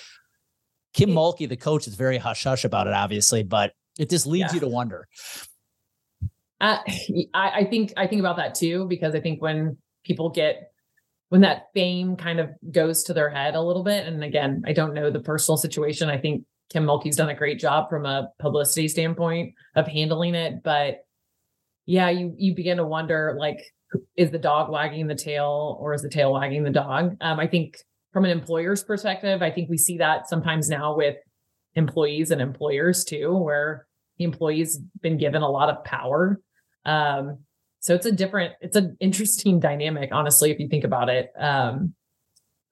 Kim 0.95 1.11
Mulkey, 1.11 1.49
the 1.49 1.57
coach, 1.57 1.87
is 1.87 1.97
very 1.97 2.19
hush 2.19 2.45
hush 2.45 2.65
about 2.65 2.87
it, 2.87 2.93
obviously, 2.93 3.43
but 3.43 3.73
it 3.99 4.09
just 4.09 4.27
leads 4.27 4.53
yeah. 4.53 4.55
you 4.55 4.61
to 4.61 4.69
wonder. 4.69 5.09
Uh, 6.61 6.79
I, 7.35 7.51
I 7.51 7.65
think 7.65 7.93
I 7.97 8.07
think 8.07 8.21
about 8.21 8.37
that 8.37 8.55
too 8.55 8.87
because 8.87 9.15
I 9.15 9.21
think 9.21 9.43
when 9.43 9.77
people 10.05 10.31
get 10.31 10.71
when 11.29 11.41
that 11.41 11.67
fame 11.75 12.17
kind 12.17 12.41
of 12.41 12.51
goes 12.71 13.05
to 13.05 13.15
their 13.15 13.31
head 13.31 13.55
a 13.55 13.61
little 13.61 13.83
bit. 13.83 14.07
And 14.07 14.23
again, 14.23 14.63
I 14.67 14.73
don't 14.73 14.95
know 14.95 15.11
the 15.11 15.21
personal 15.21 15.57
situation. 15.57 16.09
I 16.09 16.19
think 16.19 16.45
Kim 16.71 16.85
Mulkey's 16.85 17.17
done 17.17 17.29
a 17.29 17.35
great 17.35 17.59
job 17.59 17.89
from 17.89 18.07
a 18.07 18.31
publicity 18.39 18.89
standpoint 18.89 19.55
of 19.75 19.87
handling 19.87 20.35
it, 20.35 20.63
but 20.63 20.99
yeah, 21.87 22.09
you 22.09 22.35
you 22.39 22.55
begin 22.55 22.79
to 22.79 22.87
wonder 22.87 23.37
like, 23.39 23.61
is 24.17 24.31
the 24.31 24.39
dog 24.39 24.71
wagging 24.71 25.07
the 25.07 25.15
tail 25.15 25.77
or 25.81 25.93
is 25.95 26.03
the 26.03 26.09
tail 26.09 26.33
wagging 26.33 26.65
the 26.65 26.71
dog? 26.71 27.17
Um, 27.21 27.39
I 27.39 27.47
think 27.47 27.77
from 28.13 28.25
an 28.25 28.31
employer's 28.31 28.83
perspective, 28.83 29.43
I 29.43 29.51
think 29.51 29.69
we 29.69 29.77
see 29.77 29.99
that 29.99 30.29
sometimes 30.29 30.69
now 30.69 30.97
with 30.97 31.17
employees 31.75 32.31
and 32.31 32.41
employers 32.41 33.05
too, 33.05 33.37
where 33.37 33.87
the 34.19 34.25
employee's 34.25 34.79
been 35.03 35.19
given 35.19 35.43
a 35.43 35.51
lot 35.51 35.69
of 35.69 35.85
power. 35.85 36.41
Um, 36.87 37.41
so 37.85 37.95
it's 37.95 38.07
a 38.07 38.13
different, 38.13 38.55
it's 38.63 38.77
an 38.77 38.97
interesting 38.99 39.61
dynamic, 39.61 40.09
honestly, 40.11 40.51
if 40.51 40.59
you 40.59 40.69
think 40.69 40.85
about 40.85 41.11
it. 41.11 41.31
Um, 41.39 41.93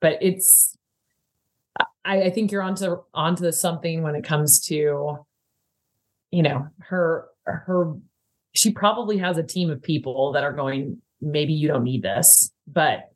but 0.01 0.17
it's, 0.23 0.75
I, 2.03 2.23
I 2.23 2.31
think 2.31 2.51
you're 2.51 2.63
onto 2.63 2.97
onto 3.13 3.53
something 3.53 4.03
when 4.03 4.15
it 4.15 4.25
comes 4.25 4.61
to, 4.69 5.19
you 6.31 6.43
know, 6.43 6.67
her 6.79 7.27
her. 7.45 7.93
She 8.55 8.73
probably 8.73 9.19
has 9.19 9.37
a 9.37 9.43
team 9.43 9.69
of 9.69 9.83
people 9.83 10.33
that 10.33 10.45
are 10.45 10.53
going. 10.55 11.03
Maybe 11.21 11.53
you 11.53 11.69
don't 11.69 11.85
need 11.85 12.03
this, 12.03 12.51
but 12.67 13.13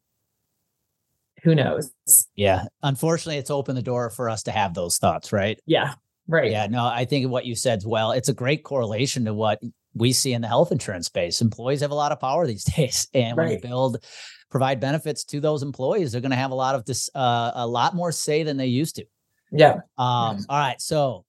who 1.45 1.55
knows? 1.55 1.91
Yeah. 2.35 2.65
Unfortunately, 2.83 3.39
it's 3.39 3.51
opened 3.51 3.79
the 3.79 3.83
door 3.83 4.11
for 4.11 4.29
us 4.29 4.43
to 4.43 4.51
have 4.51 4.75
those 4.75 4.99
thoughts, 4.99 5.33
right? 5.33 5.59
Yeah. 5.65 5.95
Right. 6.29 6.51
Yeah. 6.51 6.67
No, 6.67 6.85
I 6.85 7.07
think 7.07 7.31
what 7.31 7.47
you 7.47 7.55
said 7.55 7.85
well, 7.87 8.13
it's 8.13 8.29
a 8.29 8.35
great 8.35 8.65
correlation 8.65 9.25
to 9.25 9.33
what 9.33 9.61
we 9.97 10.13
see 10.13 10.35
in 10.35 10.43
the 10.43 10.49
health 10.49 10.73
insurance 10.73 11.07
space. 11.07 11.41
Employees 11.41 11.81
have 11.81 11.91
a 11.91 11.95
lot 11.95 12.13
of 12.13 12.21
power 12.21 12.47
these 12.47 12.65
days. 12.77 13.09
And 13.15 13.37
when 13.37 13.51
you 13.51 13.61
build, 13.61 14.05
provide 14.51 14.79
benefits 14.79 15.25
to 15.25 15.41
those 15.41 15.63
employees, 15.63 16.13
they're 16.13 16.21
going 16.21 16.31
to 16.31 16.37
have 16.37 16.51
a 16.51 16.57
lot 16.57 16.75
of 16.75 16.85
this, 16.85 17.11
uh, 17.15 17.53
a 17.55 17.67
lot 17.67 17.95
more 17.95 18.13
say 18.13 18.43
than 18.43 18.57
they 18.57 18.67
used 18.67 18.97
to. 18.97 19.07
Yeah. 19.51 19.77
Um, 19.97 20.45
all 20.49 20.59
right. 20.59 20.81
So 20.81 21.25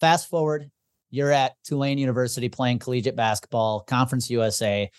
fast 0.00 0.28
forward, 0.28 0.70
you're 1.10 1.30
at 1.30 1.54
Tulane 1.64 1.98
University 1.98 2.48
playing 2.48 2.80
collegiate 2.80 3.16
basketball, 3.16 3.80
Conference 3.80 4.28
USA. 4.30 4.90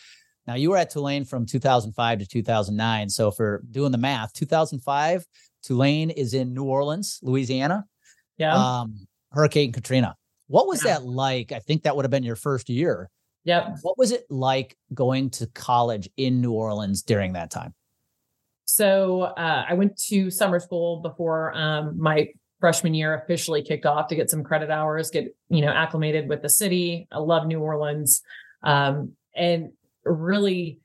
Now 0.47 0.55
you 0.55 0.69
were 0.69 0.77
at 0.77 0.89
Tulane 0.89 1.25
from 1.25 1.45
2005 1.45 2.19
to 2.19 2.25
2009. 2.25 3.09
So 3.09 3.31
for 3.31 3.63
doing 3.69 3.91
the 3.91 3.97
math, 3.97 4.33
2005, 4.33 5.25
Tulane 5.63 6.09
is 6.09 6.33
in 6.33 6.53
New 6.53 6.63
Orleans, 6.63 7.19
Louisiana. 7.21 7.85
Yeah. 8.37 8.55
Um, 8.55 9.07
Hurricane 9.31 9.71
Katrina. 9.71 10.15
What 10.47 10.67
was 10.67 10.83
yeah. 10.83 10.93
that 10.93 11.05
like? 11.05 11.51
I 11.51 11.59
think 11.59 11.83
that 11.83 11.95
would 11.95 12.05
have 12.05 12.11
been 12.11 12.23
your 12.23 12.35
first 12.35 12.69
year. 12.69 13.09
Yep. 13.45 13.77
What 13.81 13.97
was 13.97 14.11
it 14.11 14.25
like 14.29 14.75
going 14.93 15.29
to 15.31 15.47
college 15.47 16.09
in 16.17 16.41
New 16.41 16.51
Orleans 16.51 17.03
during 17.03 17.33
that 17.33 17.51
time? 17.51 17.73
So 18.65 19.21
uh, 19.21 19.65
I 19.69 19.73
went 19.75 19.97
to 20.07 20.31
summer 20.31 20.59
school 20.59 21.01
before 21.01 21.55
um, 21.55 21.99
my 21.99 22.29
freshman 22.59 22.95
year 22.95 23.13
officially 23.13 23.61
kicked 23.61 23.85
off 23.85 24.07
to 24.07 24.15
get 24.15 24.29
some 24.29 24.43
credit 24.43 24.71
hours, 24.71 25.11
get 25.11 25.35
you 25.49 25.61
know 25.61 25.71
acclimated 25.71 26.27
with 26.27 26.41
the 26.41 26.49
city. 26.49 27.07
I 27.11 27.19
love 27.19 27.45
New 27.45 27.59
Orleans, 27.59 28.23
um, 28.63 29.13
and 29.35 29.71
really 30.03 30.79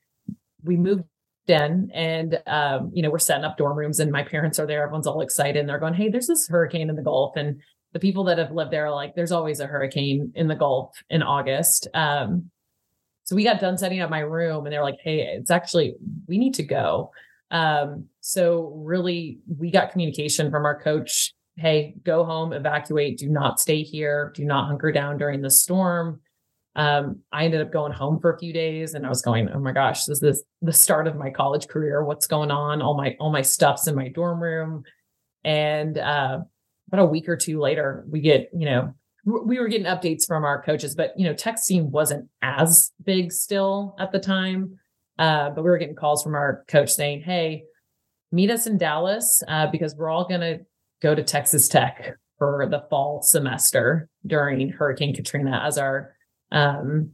we 0.62 0.76
moved 0.76 1.05
in 1.47 1.90
and 1.95 2.40
um, 2.47 2.90
you 2.95 3.02
know 3.02 3.11
we're 3.11 3.19
setting 3.19 3.45
up 3.45 3.57
dorm 3.57 3.76
rooms 3.76 3.99
and 3.99 4.12
my 4.12 4.23
parents 4.23 4.59
are 4.59 4.67
there 4.67 4.83
everyone's 4.83 5.07
all 5.07 5.21
excited 5.21 5.59
and 5.59 5.69
they're 5.69 5.79
going 5.79 5.95
hey 5.95 6.09
there's 6.09 6.29
this 6.29 6.47
hurricane 6.47 6.88
in 6.88 6.97
the 6.97 7.02
gulf 7.02 7.35
and 7.37 7.61
the 7.92 8.00
people 8.00 8.25
that 8.25 8.38
have 8.38 8.52
lived 8.52 8.70
there 8.70 8.87
are 8.87 8.94
like 8.94 9.14
there's 9.14 9.32
always 9.32 9.61
a 9.61 9.66
hurricane 9.66 10.32
in 10.35 10.49
the 10.49 10.54
gulf 10.54 11.02
in 11.11 11.23
august 11.23 11.88
um, 11.94 12.50
so 13.25 13.37
we 13.37 13.44
got 13.44 13.61
done 13.61 13.78
setting 13.78 14.00
up 14.00 14.11
my 14.11 14.20
room 14.20 14.66
and 14.66 14.73
they're 14.73 14.82
like 14.82 14.99
hey 15.02 15.20
it's 15.20 15.50
actually 15.50 15.94
we 16.26 16.38
need 16.38 16.54
to 16.54 16.62
go 16.62 17.11
um, 17.50 18.06
so 18.20 18.73
really 18.76 19.38
we 19.59 19.70
got 19.70 19.90
communication 19.90 20.50
from 20.50 20.64
our 20.64 20.80
coach 20.80 21.32
hey 21.56 21.94
go 22.04 22.25
home 22.25 22.52
evacuate 22.52 23.18
do 23.18 23.28
not 23.28 23.61
stay 23.61 23.82
here 23.82 24.32
do 24.35 24.44
not 24.44 24.66
hunker 24.66 24.92
down 24.92 25.18
during 25.18 25.40
the 25.40 25.50
storm 25.50 26.20
um, 26.76 27.20
I 27.32 27.44
ended 27.44 27.61
up 27.61 27.73
going 27.73 27.92
home 27.92 28.20
for 28.20 28.32
a 28.32 28.38
few 28.38 28.52
days 28.52 28.94
and 28.94 29.04
I 29.04 29.09
was 29.09 29.23
going, 29.23 29.49
oh 29.50 29.59
my 29.59 29.73
gosh, 29.73 30.04
this 30.04 30.23
is 30.23 30.44
the 30.62 30.73
start 30.73 31.09
of 31.09 31.16
my 31.16 31.30
college 31.30 31.66
career. 31.66 32.04
What's 32.04 32.26
going 32.26 32.50
on? 32.50 32.80
All 32.80 32.97
my 32.97 33.16
all 33.18 33.32
my 33.32 33.42
stuff's 33.42 33.88
in 33.88 33.97
my 33.97 34.09
dorm 34.09 34.40
room. 34.40 34.85
And 35.42 35.99
uh, 35.99 36.40
about 36.92 37.02
a 37.02 37.06
week 37.06 37.28
or 37.28 37.37
two 37.37 37.61
later, 37.61 38.04
we 38.09 38.20
get, 38.20 38.50
you 38.52 38.66
know, 38.66 38.94
we 39.25 39.59
were 39.59 39.68
getting 39.68 39.87
updates 39.87 40.26
from 40.26 40.44
our 40.44 40.62
coaches, 40.62 40.94
but 40.94 41.12
you 41.16 41.26
know, 41.26 41.35
texting 41.35 41.85
wasn't 41.90 42.28
as 42.42 42.90
big 43.04 43.32
still 43.32 43.94
at 43.99 44.12
the 44.12 44.18
time. 44.18 44.78
Uh, 45.18 45.50
but 45.50 45.62
we 45.62 45.70
were 45.70 45.78
getting 45.78 45.94
calls 45.94 46.23
from 46.23 46.35
our 46.35 46.64
coach 46.68 46.90
saying, 46.90 47.20
Hey, 47.20 47.64
meet 48.32 48.50
us 48.50 48.66
in 48.66 48.78
Dallas 48.78 49.42
uh, 49.47 49.66
because 49.66 49.94
we're 49.94 50.09
all 50.09 50.26
going 50.26 50.40
to 50.40 50.61
go 51.02 51.14
to 51.14 51.23
Texas 51.23 51.68
Tech 51.68 52.16
for 52.38 52.66
the 52.70 52.85
fall 52.88 53.23
semester 53.23 54.09
during 54.26 54.70
Hurricane 54.70 55.14
Katrina 55.14 55.62
as 55.64 55.76
our 55.76 56.14
um, 56.52 57.11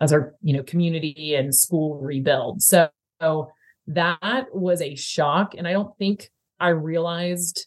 as 0.00 0.12
our 0.12 0.34
you 0.42 0.54
know 0.54 0.62
community 0.62 1.34
and 1.34 1.54
school 1.54 1.98
rebuild. 1.98 2.62
So, 2.62 2.88
so 3.20 3.50
that 3.88 4.46
was 4.52 4.82
a 4.82 4.94
shock, 4.94 5.54
and 5.56 5.66
I 5.66 5.72
don't 5.72 5.96
think 5.98 6.30
I 6.60 6.68
realized 6.68 7.66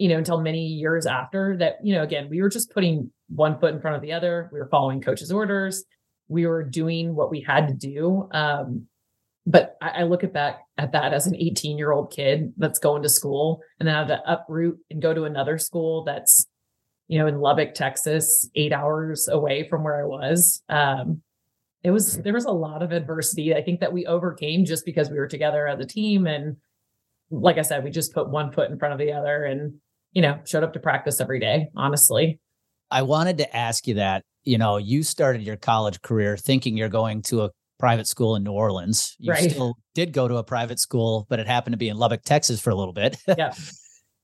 you 0.00 0.08
know 0.08 0.18
until 0.18 0.40
many 0.40 0.66
years 0.66 1.06
after 1.06 1.56
that 1.58 1.76
you 1.82 1.94
know 1.94 2.02
again 2.02 2.28
we 2.30 2.40
were 2.40 2.48
just 2.48 2.72
putting 2.72 3.10
one 3.28 3.58
foot 3.58 3.74
in 3.74 3.80
front 3.80 3.96
of 3.96 4.02
the 4.02 4.12
other. 4.12 4.48
We 4.52 4.58
were 4.58 4.68
following 4.68 5.00
coaches' 5.00 5.30
orders. 5.30 5.84
We 6.28 6.46
were 6.46 6.62
doing 6.62 7.14
what 7.14 7.30
we 7.30 7.40
had 7.40 7.68
to 7.68 7.74
do. 7.74 8.28
Um, 8.32 8.86
but 9.46 9.76
I, 9.80 9.88
I, 9.88 10.02
look 10.02 10.22
at 10.22 10.34
that 10.34 10.58
at 10.76 10.92
that 10.92 11.12
as 11.12 11.26
an 11.26 11.34
18 11.34 11.78
year 11.78 11.92
old 11.92 12.12
kid 12.12 12.52
that's 12.56 12.78
going 12.78 13.02
to 13.02 13.08
school 13.08 13.62
and 13.78 13.88
then 13.88 13.94
have 13.94 14.08
to 14.08 14.20
uproot 14.26 14.78
and 14.90 15.00
go 15.00 15.14
to 15.14 15.24
another 15.24 15.58
school 15.58 16.04
that's 16.04 16.46
you 17.10 17.18
know, 17.18 17.26
in 17.26 17.40
Lubbock, 17.40 17.74
Texas, 17.74 18.48
eight 18.54 18.72
hours 18.72 19.26
away 19.26 19.68
from 19.68 19.82
where 19.82 20.00
I 20.00 20.06
was. 20.06 20.62
Um, 20.68 21.22
it 21.82 21.90
was 21.90 22.18
there 22.18 22.32
was 22.32 22.44
a 22.44 22.52
lot 22.52 22.84
of 22.84 22.92
adversity. 22.92 23.52
I 23.52 23.62
think 23.62 23.80
that 23.80 23.92
we 23.92 24.06
overcame 24.06 24.64
just 24.64 24.84
because 24.84 25.10
we 25.10 25.18
were 25.18 25.26
together 25.26 25.66
as 25.66 25.80
a 25.80 25.84
team. 25.84 26.28
And 26.28 26.58
like 27.32 27.58
I 27.58 27.62
said, 27.62 27.82
we 27.82 27.90
just 27.90 28.14
put 28.14 28.30
one 28.30 28.52
foot 28.52 28.70
in 28.70 28.78
front 28.78 28.92
of 28.92 29.00
the 29.00 29.12
other 29.12 29.42
and, 29.42 29.80
you 30.12 30.22
know, 30.22 30.40
showed 30.44 30.64
up 30.64 30.72
to 30.74 30.80
practice 30.80 31.20
every 31.20 31.40
day, 31.40 31.68
honestly. 31.76 32.38
I 32.90 33.02
wanted 33.02 33.38
to 33.38 33.56
ask 33.56 33.86
you 33.86 33.94
that. 33.94 34.24
You 34.42 34.56
know, 34.58 34.78
you 34.78 35.02
started 35.02 35.42
your 35.42 35.56
college 35.56 36.00
career 36.00 36.36
thinking 36.36 36.76
you're 36.76 36.88
going 36.88 37.22
to 37.22 37.42
a 37.42 37.50
private 37.78 38.06
school 38.06 38.36
in 38.36 38.42
New 38.42 38.52
Orleans. 38.52 39.16
You 39.18 39.32
right. 39.32 39.50
still 39.50 39.74
did 39.94 40.12
go 40.12 40.28
to 40.28 40.36
a 40.36 40.44
private 40.44 40.78
school, 40.78 41.26
but 41.28 41.40
it 41.40 41.46
happened 41.46 41.74
to 41.74 41.78
be 41.78 41.88
in 41.88 41.96
Lubbock, 41.96 42.22
Texas 42.22 42.60
for 42.60 42.70
a 42.70 42.74
little 42.74 42.92
bit. 42.92 43.16
Yeah. 43.36 43.52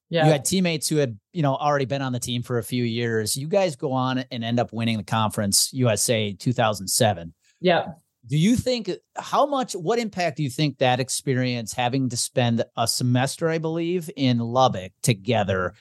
Yeah. 0.08 0.26
You 0.26 0.32
had 0.32 0.44
teammates 0.44 0.88
who 0.88 0.96
had, 0.96 1.18
you 1.32 1.42
know, 1.42 1.56
already 1.56 1.84
been 1.84 2.00
on 2.00 2.12
the 2.12 2.20
team 2.20 2.42
for 2.42 2.58
a 2.58 2.62
few 2.62 2.84
years. 2.84 3.36
You 3.36 3.48
guys 3.48 3.74
go 3.74 3.90
on 3.90 4.18
and 4.30 4.44
end 4.44 4.60
up 4.60 4.72
winning 4.72 4.98
the 4.98 5.04
conference 5.04 5.70
USA 5.72 6.32
2007. 6.32 7.34
Yeah. 7.60 7.86
Do 8.26 8.36
you 8.36 8.56
think 8.56 8.90
how 9.16 9.46
much 9.46 9.74
what 9.74 9.98
impact 9.98 10.36
do 10.36 10.42
you 10.42 10.50
think 10.50 10.78
that 10.78 11.00
experience 11.00 11.72
having 11.72 12.08
to 12.08 12.16
spend 12.16 12.64
a 12.76 12.88
semester 12.88 13.48
I 13.48 13.58
believe 13.58 14.10
in 14.16 14.38
Lubbock 14.38 14.92
together 15.02 15.74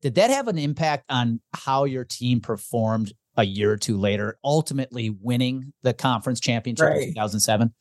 did 0.00 0.14
that 0.14 0.30
have 0.30 0.48
an 0.48 0.58
impact 0.58 1.04
on 1.08 1.40
how 1.54 1.84
your 1.84 2.04
team 2.04 2.40
performed 2.40 3.12
a 3.36 3.44
year 3.44 3.72
or 3.72 3.76
two 3.76 3.96
later 3.96 4.38
ultimately 4.44 5.10
winning 5.10 5.72
the 5.82 5.92
conference 5.92 6.40
championship 6.40 6.86
right. 6.86 7.02
in 7.02 7.08
2007? 7.08 7.72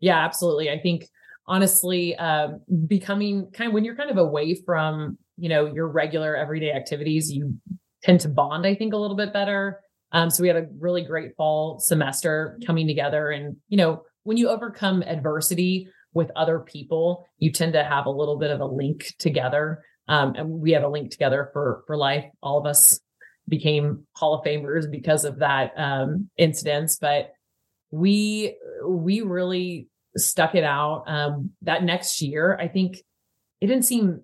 Yeah, 0.00 0.18
absolutely. 0.24 0.70
I 0.70 0.78
think 0.78 1.08
honestly 1.46 2.16
um, 2.16 2.60
becoming 2.86 3.50
kind 3.52 3.68
of 3.68 3.74
when 3.74 3.84
you're 3.84 3.96
kind 3.96 4.10
of 4.10 4.16
away 4.16 4.54
from 4.54 5.18
you 5.36 5.48
know 5.48 5.66
your 5.66 5.88
regular 5.88 6.36
everyday 6.36 6.70
activities 6.70 7.32
you 7.32 7.54
tend 8.02 8.20
to 8.20 8.28
bond 8.28 8.66
i 8.66 8.74
think 8.74 8.94
a 8.94 8.96
little 8.96 9.16
bit 9.16 9.32
better 9.32 9.80
um, 10.12 10.30
so 10.30 10.42
we 10.42 10.48
had 10.48 10.56
a 10.56 10.66
really 10.78 11.02
great 11.02 11.36
fall 11.36 11.78
semester 11.78 12.58
coming 12.66 12.86
together. 12.86 13.30
And 13.30 13.56
you 13.68 13.76
know 13.76 14.02
when 14.24 14.36
you 14.36 14.48
overcome 14.48 15.02
adversity 15.02 15.88
with 16.12 16.30
other 16.36 16.58
people 16.58 17.26
you 17.38 17.52
tend 17.52 17.72
to 17.72 17.84
have 17.84 18.06
a 18.06 18.10
little 18.10 18.38
bit 18.38 18.50
of 18.50 18.60
a 18.60 18.66
link 18.66 19.14
together. 19.18 19.82
Um, 20.08 20.34
and 20.36 20.50
we 20.50 20.72
have 20.72 20.82
a 20.82 20.88
link 20.88 21.10
together 21.10 21.50
for 21.52 21.82
for 21.86 21.96
life. 21.96 22.24
All 22.42 22.58
of 22.58 22.66
us 22.66 23.00
became 23.48 24.06
hall 24.14 24.34
of 24.34 24.44
famers 24.44 24.90
because 24.90 25.24
of 25.24 25.38
that 25.38 25.72
um, 25.76 26.30
incidents. 26.36 26.98
But 27.00 27.32
we 27.90 28.56
we 28.86 29.20
really 29.20 29.88
stuck 30.16 30.54
it 30.54 30.64
out. 30.64 31.04
Um, 31.06 31.50
that 31.62 31.84
next 31.84 32.22
year, 32.22 32.56
I 32.60 32.68
think 32.68 32.98
it 33.60 33.66
didn't 33.66 33.84
seem 33.84 34.20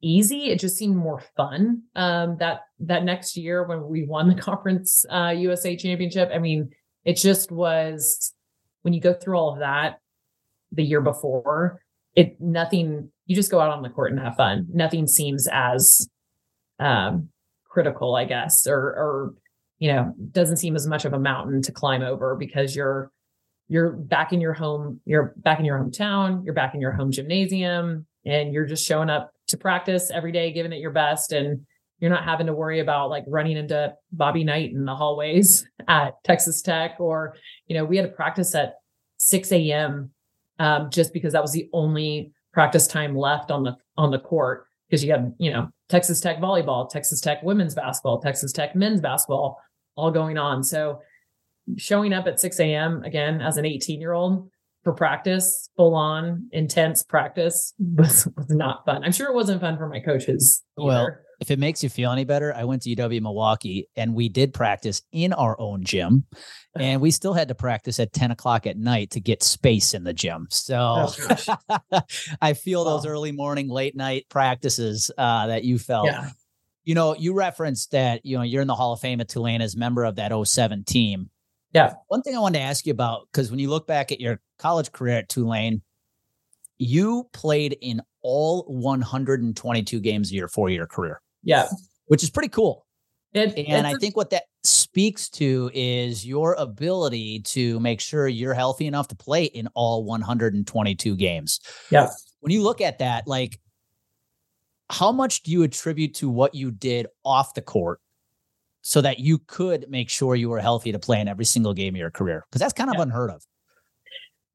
easy. 0.00 0.50
It 0.50 0.58
just 0.58 0.76
seemed 0.76 0.96
more 0.96 1.22
fun. 1.36 1.82
Um, 1.94 2.36
that 2.38 2.62
that 2.80 3.04
next 3.04 3.36
year 3.36 3.64
when 3.64 3.88
we 3.88 4.04
won 4.04 4.28
the 4.28 4.34
conference 4.40 5.04
uh, 5.10 5.34
USA 5.36 5.76
championship, 5.76 6.30
I 6.32 6.38
mean, 6.38 6.70
it 7.04 7.16
just 7.16 7.50
was 7.50 8.34
when 8.82 8.94
you 8.94 9.00
go 9.00 9.12
through 9.12 9.36
all 9.36 9.52
of 9.52 9.60
that 9.60 10.00
the 10.72 10.84
year 10.84 11.00
before, 11.00 11.80
it 12.14 12.40
nothing. 12.40 13.10
You 13.26 13.36
just 13.36 13.50
go 13.50 13.60
out 13.60 13.70
on 13.70 13.82
the 13.82 13.90
court 13.90 14.12
and 14.12 14.20
have 14.20 14.36
fun. 14.36 14.66
Nothing 14.72 15.06
seems 15.06 15.46
as 15.52 16.08
um, 16.78 17.28
critical, 17.64 18.14
I 18.14 18.24
guess, 18.24 18.66
or 18.66 18.78
or 18.78 19.34
you 19.78 19.92
know, 19.92 20.12
doesn't 20.32 20.56
seem 20.56 20.74
as 20.74 20.86
much 20.86 21.04
of 21.04 21.12
a 21.12 21.18
mountain 21.18 21.62
to 21.62 21.72
climb 21.72 22.02
over 22.02 22.34
because 22.34 22.74
you're 22.74 23.10
you're 23.68 23.92
back 23.92 24.32
in 24.32 24.40
your 24.40 24.54
home, 24.54 25.00
you're 25.04 25.34
back 25.36 25.58
in 25.58 25.64
your 25.64 25.78
hometown, 25.78 26.44
you're 26.44 26.54
back 26.54 26.74
in 26.74 26.80
your 26.80 26.92
home 26.92 27.12
gymnasium, 27.12 28.06
and 28.24 28.52
you're 28.52 28.64
just 28.66 28.86
showing 28.86 29.10
up 29.10 29.32
to 29.48 29.56
practice 29.56 30.10
every 30.10 30.32
day, 30.32 30.52
giving 30.52 30.72
it 30.72 30.80
your 30.80 30.90
best. 30.90 31.32
And 31.32 31.66
you're 31.98 32.10
not 32.10 32.24
having 32.24 32.46
to 32.46 32.54
worry 32.54 32.80
about 32.80 33.10
like 33.10 33.24
running 33.26 33.56
into 33.56 33.92
Bobby 34.12 34.44
Knight 34.44 34.70
in 34.70 34.84
the 34.84 34.94
hallways 34.94 35.66
at 35.88 36.14
Texas 36.24 36.62
Tech, 36.62 36.96
or, 36.98 37.36
you 37.66 37.76
know, 37.76 37.84
we 37.84 37.96
had 37.96 38.06
to 38.06 38.12
practice 38.12 38.54
at 38.54 38.74
6 39.18 39.52
a.m. 39.52 40.10
Um, 40.60 40.90
just 40.90 41.12
because 41.12 41.32
that 41.34 41.42
was 41.42 41.52
the 41.52 41.68
only 41.72 42.32
practice 42.52 42.88
time 42.88 43.16
left 43.16 43.50
on 43.50 43.62
the 43.62 43.76
on 43.96 44.10
the 44.10 44.18
court 44.18 44.66
because 44.88 45.04
you 45.04 45.12
have, 45.12 45.30
you 45.38 45.52
know, 45.52 45.68
Texas 45.88 46.20
Tech 46.20 46.38
volleyball, 46.38 46.88
Texas 46.88 47.20
Tech 47.20 47.42
women's 47.42 47.74
basketball, 47.74 48.20
Texas 48.20 48.52
Tech 48.52 48.74
men's 48.74 49.00
basketball 49.00 49.60
all 49.96 50.10
going 50.10 50.38
on. 50.38 50.62
So 50.64 51.00
showing 51.76 52.12
up 52.12 52.26
at 52.26 52.40
6 52.40 52.58
a.m. 52.60 53.02
again 53.04 53.40
as 53.40 53.56
an 53.56 53.66
18 53.66 54.00
year 54.00 54.12
old 54.12 54.50
for 54.88 54.94
practice, 54.94 55.68
full 55.76 55.94
on 55.94 56.48
intense 56.50 57.02
practice 57.02 57.74
was, 57.78 58.26
was 58.38 58.48
not 58.48 58.86
fun. 58.86 59.04
I'm 59.04 59.12
sure 59.12 59.28
it 59.28 59.34
wasn't 59.34 59.60
fun 59.60 59.76
for 59.76 59.86
my 59.86 60.00
coaches. 60.00 60.62
Either. 60.78 60.86
Well, 60.86 61.08
if 61.40 61.50
it 61.50 61.58
makes 61.58 61.82
you 61.82 61.90
feel 61.90 62.10
any 62.10 62.24
better, 62.24 62.54
I 62.54 62.64
went 62.64 62.82
to 62.82 62.96
UW 62.96 63.20
Milwaukee 63.20 63.86
and 63.96 64.14
we 64.14 64.30
did 64.30 64.54
practice 64.54 65.02
in 65.12 65.34
our 65.34 65.60
own 65.60 65.84
gym. 65.84 66.24
And 66.74 67.02
we 67.02 67.10
still 67.10 67.34
had 67.34 67.48
to 67.48 67.54
practice 67.54 68.00
at 68.00 68.14
10 68.14 68.30
o'clock 68.30 68.66
at 68.66 68.78
night 68.78 69.10
to 69.10 69.20
get 69.20 69.42
space 69.42 69.92
in 69.92 70.04
the 70.04 70.14
gym. 70.14 70.46
So 70.48 71.06
oh, 71.68 72.00
I 72.40 72.54
feel 72.54 72.84
those 72.84 73.04
early 73.04 73.32
morning, 73.32 73.68
late 73.68 73.94
night 73.94 74.24
practices 74.30 75.10
uh, 75.18 75.48
that 75.48 75.64
you 75.64 75.78
felt. 75.78 76.06
Yeah. 76.06 76.30
You 76.84 76.94
know, 76.94 77.14
you 77.14 77.34
referenced 77.34 77.90
that, 77.90 78.24
you 78.24 78.38
know, 78.38 78.42
you're 78.42 78.62
in 78.62 78.68
the 78.68 78.74
Hall 78.74 78.94
of 78.94 79.00
Fame 79.00 79.20
at 79.20 79.28
Tulane 79.28 79.60
as 79.60 79.76
member 79.76 80.04
of 80.04 80.16
that 80.16 80.32
07 80.32 80.84
team. 80.84 81.28
Yeah. 81.72 81.94
One 82.08 82.22
thing 82.22 82.34
I 82.34 82.38
wanted 82.38 82.58
to 82.58 82.64
ask 82.64 82.86
you 82.86 82.92
about, 82.92 83.28
because 83.32 83.50
when 83.50 83.60
you 83.60 83.68
look 83.68 83.86
back 83.86 84.10
at 84.12 84.20
your 84.20 84.40
college 84.58 84.92
career 84.92 85.18
at 85.18 85.28
Tulane, 85.28 85.82
you 86.78 87.28
played 87.32 87.76
in 87.80 88.00
all 88.22 88.64
122 88.68 90.00
games 90.00 90.28
of 90.28 90.34
your 90.34 90.48
four 90.48 90.70
year 90.70 90.86
career. 90.86 91.20
Yeah. 91.42 91.68
Which 92.06 92.22
is 92.22 92.30
pretty 92.30 92.48
cool. 92.48 92.86
It, 93.34 93.68
and 93.68 93.86
I 93.86 93.94
think 93.94 94.16
what 94.16 94.30
that 94.30 94.44
speaks 94.64 95.28
to 95.30 95.70
is 95.74 96.26
your 96.26 96.54
ability 96.54 97.40
to 97.40 97.78
make 97.80 98.00
sure 98.00 98.26
you're 98.26 98.54
healthy 98.54 98.86
enough 98.86 99.08
to 99.08 99.16
play 99.16 99.44
in 99.44 99.68
all 99.74 100.04
122 100.04 101.16
games. 101.16 101.60
Yeah. 101.90 102.08
When 102.40 102.52
you 102.52 102.62
look 102.62 102.80
at 102.80 102.98
that, 103.00 103.26
like, 103.26 103.60
how 104.90 105.12
much 105.12 105.42
do 105.42 105.50
you 105.50 105.62
attribute 105.62 106.14
to 106.14 106.30
what 106.30 106.54
you 106.54 106.70
did 106.70 107.06
off 107.22 107.52
the 107.52 107.60
court 107.60 108.00
so 108.82 109.00
that 109.00 109.18
you 109.18 109.38
could 109.38 109.86
make 109.88 110.08
sure 110.10 110.34
you 110.34 110.48
were 110.48 110.60
healthy 110.60 110.92
to 110.92 110.98
play 110.98 111.20
in 111.20 111.28
every 111.28 111.44
single 111.44 111.74
game 111.74 111.94
of 111.94 111.98
your 111.98 112.10
career? 112.10 112.44
Because 112.48 112.60
that's 112.60 112.72
kind 112.72 112.90
of 112.90 112.96
yeah. 112.96 113.02
unheard 113.02 113.30
of. 113.30 113.42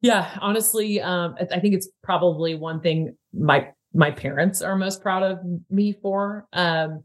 Yeah, 0.04 0.38
honestly, 0.42 1.02
um, 1.02 1.36
I 1.40 1.60
think 1.62 1.74
it's 1.74 1.88
probably 2.04 2.56
one 2.56 2.82
thing 2.82 3.16
my 3.34 3.70
my 3.94 4.12
parents 4.12 4.62
are 4.62 4.76
most 4.76 5.02
proud 5.02 5.24
of 5.24 5.40
me 5.70 5.94
for. 6.02 6.46
Um, 6.52 7.04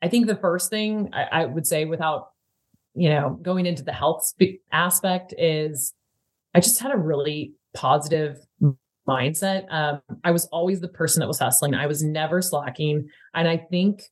I 0.00 0.08
think 0.08 0.26
the 0.26 0.36
first 0.36 0.70
thing 0.70 1.10
I, 1.12 1.42
I, 1.42 1.44
would 1.44 1.66
say, 1.66 1.84
without 1.84 2.28
you 2.94 3.10
know 3.10 3.38
going 3.42 3.66
into 3.66 3.82
the 3.82 3.92
health 3.92 4.24
spe- 4.24 4.62
aspect, 4.72 5.34
is 5.36 5.92
I 6.54 6.60
just 6.60 6.80
had 6.80 6.92
a 6.92 6.96
really 6.96 7.52
positive 7.74 8.38
mindset. 9.06 9.70
Um, 9.70 10.00
I 10.24 10.30
was 10.30 10.46
always 10.46 10.80
the 10.80 10.88
person 10.88 11.20
that 11.20 11.28
was 11.28 11.38
hustling. 11.38 11.74
I 11.74 11.86
was 11.86 12.02
never 12.02 12.40
slacking, 12.40 13.06
and 13.34 13.46
I 13.46 13.58
think 13.58 14.02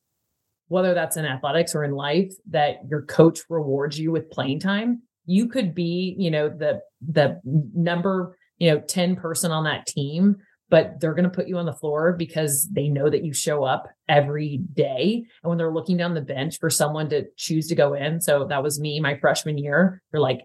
whether 0.68 0.94
that's 0.94 1.16
in 1.16 1.24
athletics 1.24 1.74
or 1.74 1.84
in 1.84 1.92
life, 1.92 2.32
that 2.50 2.76
your 2.88 3.02
coach 3.02 3.40
rewards 3.48 3.98
you 3.98 4.12
with 4.12 4.30
playing 4.30 4.60
time. 4.60 5.02
You 5.26 5.48
could 5.48 5.74
be, 5.74 6.14
you 6.18 6.30
know, 6.30 6.48
the 6.48 6.80
the 7.06 7.40
number, 7.44 8.36
you 8.58 8.70
know, 8.70 8.80
10 8.80 9.16
person 9.16 9.50
on 9.50 9.64
that 9.64 9.86
team, 9.86 10.36
but 10.70 11.00
they're 11.00 11.14
going 11.14 11.24
to 11.24 11.30
put 11.30 11.48
you 11.48 11.58
on 11.58 11.66
the 11.66 11.72
floor 11.72 12.12
because 12.12 12.68
they 12.70 12.88
know 12.88 13.08
that 13.08 13.24
you 13.24 13.32
show 13.32 13.64
up 13.64 13.88
every 14.08 14.58
day. 14.74 15.24
And 15.42 15.48
when 15.48 15.58
they're 15.58 15.72
looking 15.72 15.96
down 15.96 16.14
the 16.14 16.20
bench 16.20 16.58
for 16.58 16.70
someone 16.70 17.08
to 17.10 17.24
choose 17.36 17.68
to 17.68 17.74
go 17.74 17.94
in, 17.94 18.20
so 18.20 18.46
that 18.48 18.62
was 18.62 18.80
me 18.80 19.00
my 19.00 19.18
freshman 19.18 19.58
year, 19.58 20.02
they're 20.12 20.20
like, 20.20 20.40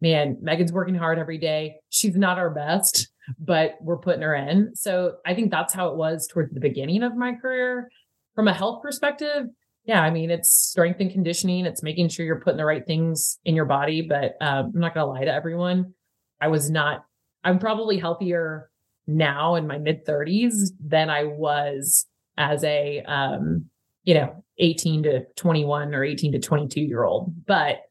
man, 0.00 0.38
Megan's 0.40 0.72
working 0.72 0.94
hard 0.94 1.18
every 1.18 1.38
day. 1.38 1.76
She's 1.90 2.16
not 2.16 2.38
our 2.38 2.50
best, 2.50 3.08
but 3.38 3.76
we're 3.80 3.98
putting 3.98 4.22
her 4.22 4.34
in. 4.34 4.74
So 4.74 5.16
I 5.26 5.34
think 5.34 5.50
that's 5.50 5.74
how 5.74 5.88
it 5.88 5.96
was 5.96 6.26
towards 6.26 6.52
the 6.52 6.60
beginning 6.60 7.02
of 7.02 7.16
my 7.16 7.34
career. 7.34 7.90
From 8.34 8.48
a 8.48 8.54
health 8.54 8.82
perspective, 8.82 9.46
yeah, 9.86 10.02
I 10.02 10.10
mean, 10.10 10.30
it's 10.30 10.52
strength 10.52 11.00
and 11.00 11.12
conditioning. 11.12 11.64
It's 11.64 11.82
making 11.82 12.08
sure 12.08 12.26
you're 12.26 12.40
putting 12.40 12.58
the 12.58 12.64
right 12.64 12.84
things 12.84 13.38
in 13.44 13.54
your 13.54 13.66
body. 13.66 14.02
But 14.02 14.36
um, 14.40 14.72
I'm 14.74 14.80
not 14.80 14.94
going 14.94 15.06
to 15.06 15.10
lie 15.10 15.24
to 15.24 15.32
everyone. 15.32 15.94
I 16.40 16.48
was 16.48 16.68
not, 16.68 17.04
I'm 17.44 17.60
probably 17.60 17.98
healthier 17.98 18.68
now 19.06 19.54
in 19.54 19.68
my 19.68 19.78
mid 19.78 20.04
30s 20.04 20.70
than 20.84 21.08
I 21.08 21.24
was 21.24 22.06
as 22.36 22.64
a, 22.64 23.02
um, 23.02 23.66
you 24.02 24.14
know, 24.14 24.44
18 24.58 25.04
to 25.04 25.24
21 25.36 25.94
or 25.94 26.02
18 26.02 26.32
to 26.32 26.40
22 26.40 26.80
year 26.80 27.04
old. 27.04 27.46
But 27.46 27.82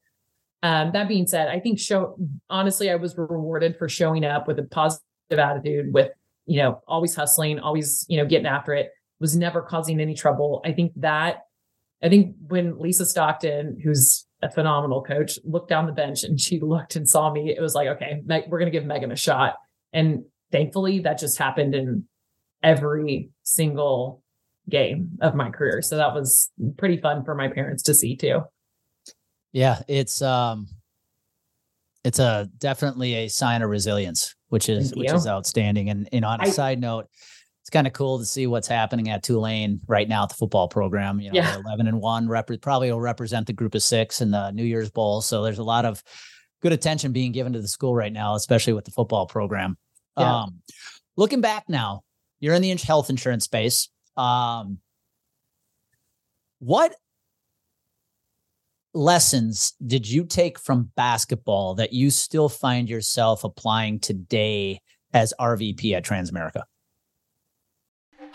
um, 0.64 0.92
that 0.92 1.08
being 1.08 1.28
said, 1.28 1.48
I 1.48 1.62
think 1.62 1.80
show 1.80 2.18
honestly, 2.50 2.90
I 2.90 2.96
was 2.96 3.18
rewarded 3.18 3.78
for 3.78 3.88
showing 3.88 4.26
up 4.26 4.48
with 4.48 4.60
a 4.60 4.64
positive 4.64 5.02
attitude, 5.32 5.94
with 5.94 6.12
you 6.46 6.62
know, 6.62 6.82
always 6.88 7.16
hustling, 7.16 7.60
always 7.60 8.06
you 8.10 8.18
know, 8.18 8.26
getting 8.26 8.48
after 8.48 8.74
it. 8.74 8.92
Was 9.22 9.38
never 9.38 9.62
causing 9.62 10.02
any 10.02 10.14
trouble. 10.14 10.62
I 10.66 10.74
think 10.74 10.92
that 10.98 11.44
I 12.04 12.10
think 12.10 12.36
when 12.48 12.80
Lisa 12.80 13.06
Stockton, 13.06 13.80
who's 13.84 14.26
a 14.42 14.52
phenomenal 14.52 15.02
coach, 15.02 15.40
looked 15.44 15.70
down 15.70 15.86
the 15.86 15.92
bench 15.92 16.24
and 16.24 16.40
she 16.40 16.60
looked 16.60 16.96
and 16.96 17.08
saw 17.08 17.32
me, 17.32 17.56
it 17.56 17.62
was 17.62 17.74
like, 17.74 17.88
okay, 17.88 18.22
Meg, 18.26 18.44
we're 18.48 18.60
going 18.60 18.72
to 18.72 18.78
give 18.78 18.86
Megan 18.86 19.12
a 19.12 19.16
shot. 19.16 19.56
And 19.94 20.26
thankfully, 20.52 21.00
that 21.00 21.18
just 21.18 21.38
happened 21.38 21.74
in 21.74 22.06
every 22.62 23.30
single 23.44 24.24
game 24.70 25.18
of 25.22 25.36
my 25.36 25.50
career. 25.50 25.82
So 25.82 25.98
that 25.98 26.14
was 26.14 26.52
pretty 26.78 26.98
fun 26.98 27.24
for 27.24 27.36
my 27.36 27.48
parents 27.48 27.84
to 27.84 27.94
see 27.94 28.16
too. 28.16 28.42
Yeah, 29.52 29.82
it's 29.88 30.22
um 30.22 30.68
it's 32.04 32.20
a 32.20 32.50
definitely 32.58 33.14
a 33.16 33.28
sign 33.28 33.62
of 33.62 33.70
resilience, 33.70 34.36
which 34.50 34.70
is 34.70 34.94
which 34.94 35.12
is 35.12 35.28
outstanding. 35.28 35.90
And 35.90 36.10
know, 36.12 36.28
on 36.28 36.42
a 36.42 36.46
I, 36.46 36.50
side 36.50 36.80
note, 36.80 37.08
it's 37.66 37.72
kind 37.72 37.88
of 37.88 37.94
cool 37.94 38.20
to 38.20 38.26
see 38.26 38.46
what's 38.46 38.68
happening 38.68 39.10
at 39.10 39.24
Tulane 39.24 39.82
right 39.88 40.08
now 40.08 40.22
at 40.22 40.30
the 40.30 40.36
football 40.36 40.68
program. 40.68 41.20
You 41.20 41.32
know, 41.32 41.38
yeah. 41.38 41.58
11 41.66 41.88
and 41.88 42.00
one 42.00 42.30
rep- 42.30 42.52
probably 42.62 42.92
will 42.92 43.02
represent 43.02 43.48
the 43.48 43.54
group 43.54 43.74
of 43.74 43.82
six 43.82 44.22
in 44.22 44.30
the 44.30 44.52
New 44.52 44.64
Year's 44.64 44.92
Bowl. 44.92 45.20
So 45.20 45.42
there's 45.42 45.58
a 45.58 45.64
lot 45.64 45.84
of 45.84 46.04
good 46.62 46.74
attention 46.74 47.12
being 47.12 47.32
given 47.32 47.54
to 47.54 47.62
the 47.62 47.68
school 47.68 47.96
right 47.96 48.14
now, 48.14 48.36
especially 48.36 48.74
with 48.74 48.86
the 48.86 48.92
football 48.92 49.26
program. 49.26 49.80
Yeah. 50.16 50.44
Um, 50.44 50.62
looking 51.18 51.42
back 51.42 51.64
now, 51.68 52.04
you're 52.40 52.54
in 52.54 52.62
the 52.62 52.72
health 52.76 53.10
insurance 53.10 53.46
space. 53.46 53.90
Um, 54.16 54.78
what 56.60 56.94
lessons 58.94 59.74
did 59.84 60.08
you 60.08 60.24
take 60.24 60.60
from 60.60 60.92
basketball 60.96 61.74
that 61.76 61.94
you 61.94 62.12
still 62.12 62.48
find 62.48 62.88
yourself 62.88 63.44
applying 63.44 64.00
today 64.00 64.82
as 65.16 65.34
RVP 65.40 65.94
at 65.94 66.06
Transamerica? 66.06 66.62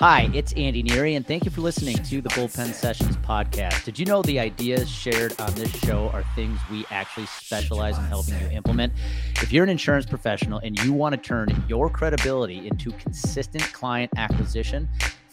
Hi, 0.01 0.29
it's 0.33 0.53
Andy 0.55 0.83
Neary, 0.83 1.15
and 1.15 1.27
thank 1.27 1.45
you 1.45 1.51
for 1.51 1.61
listening 1.61 1.99
to 2.05 2.23
the 2.23 2.31
Bullpen 2.31 2.73
Sessions 2.73 3.19
podcast. 3.19 3.85
Did 3.85 3.99
you 3.99 4.07
know 4.07 4.23
the 4.23 4.41
ideas 4.41 4.89
shared 4.89 5.39
on 5.39 5.53
this 5.53 5.71
show 5.81 6.09
are 6.15 6.25
things 6.35 6.59
we 6.71 6.87
actually 6.91 7.27
specialize 7.27 7.99
in 7.99 8.05
helping 8.05 8.41
you 8.41 8.49
implement? 8.49 8.95
If 9.43 9.53
you're 9.53 9.63
an 9.63 9.69
insurance 9.69 10.07
professional 10.07 10.59
and 10.61 10.83
you 10.83 10.95
want 10.95 11.15
to 11.17 11.21
turn 11.21 11.51
your 11.69 11.91
credibility 11.91 12.67
into 12.67 12.93
consistent 12.93 13.71
client 13.75 14.11
acquisition, 14.17 14.89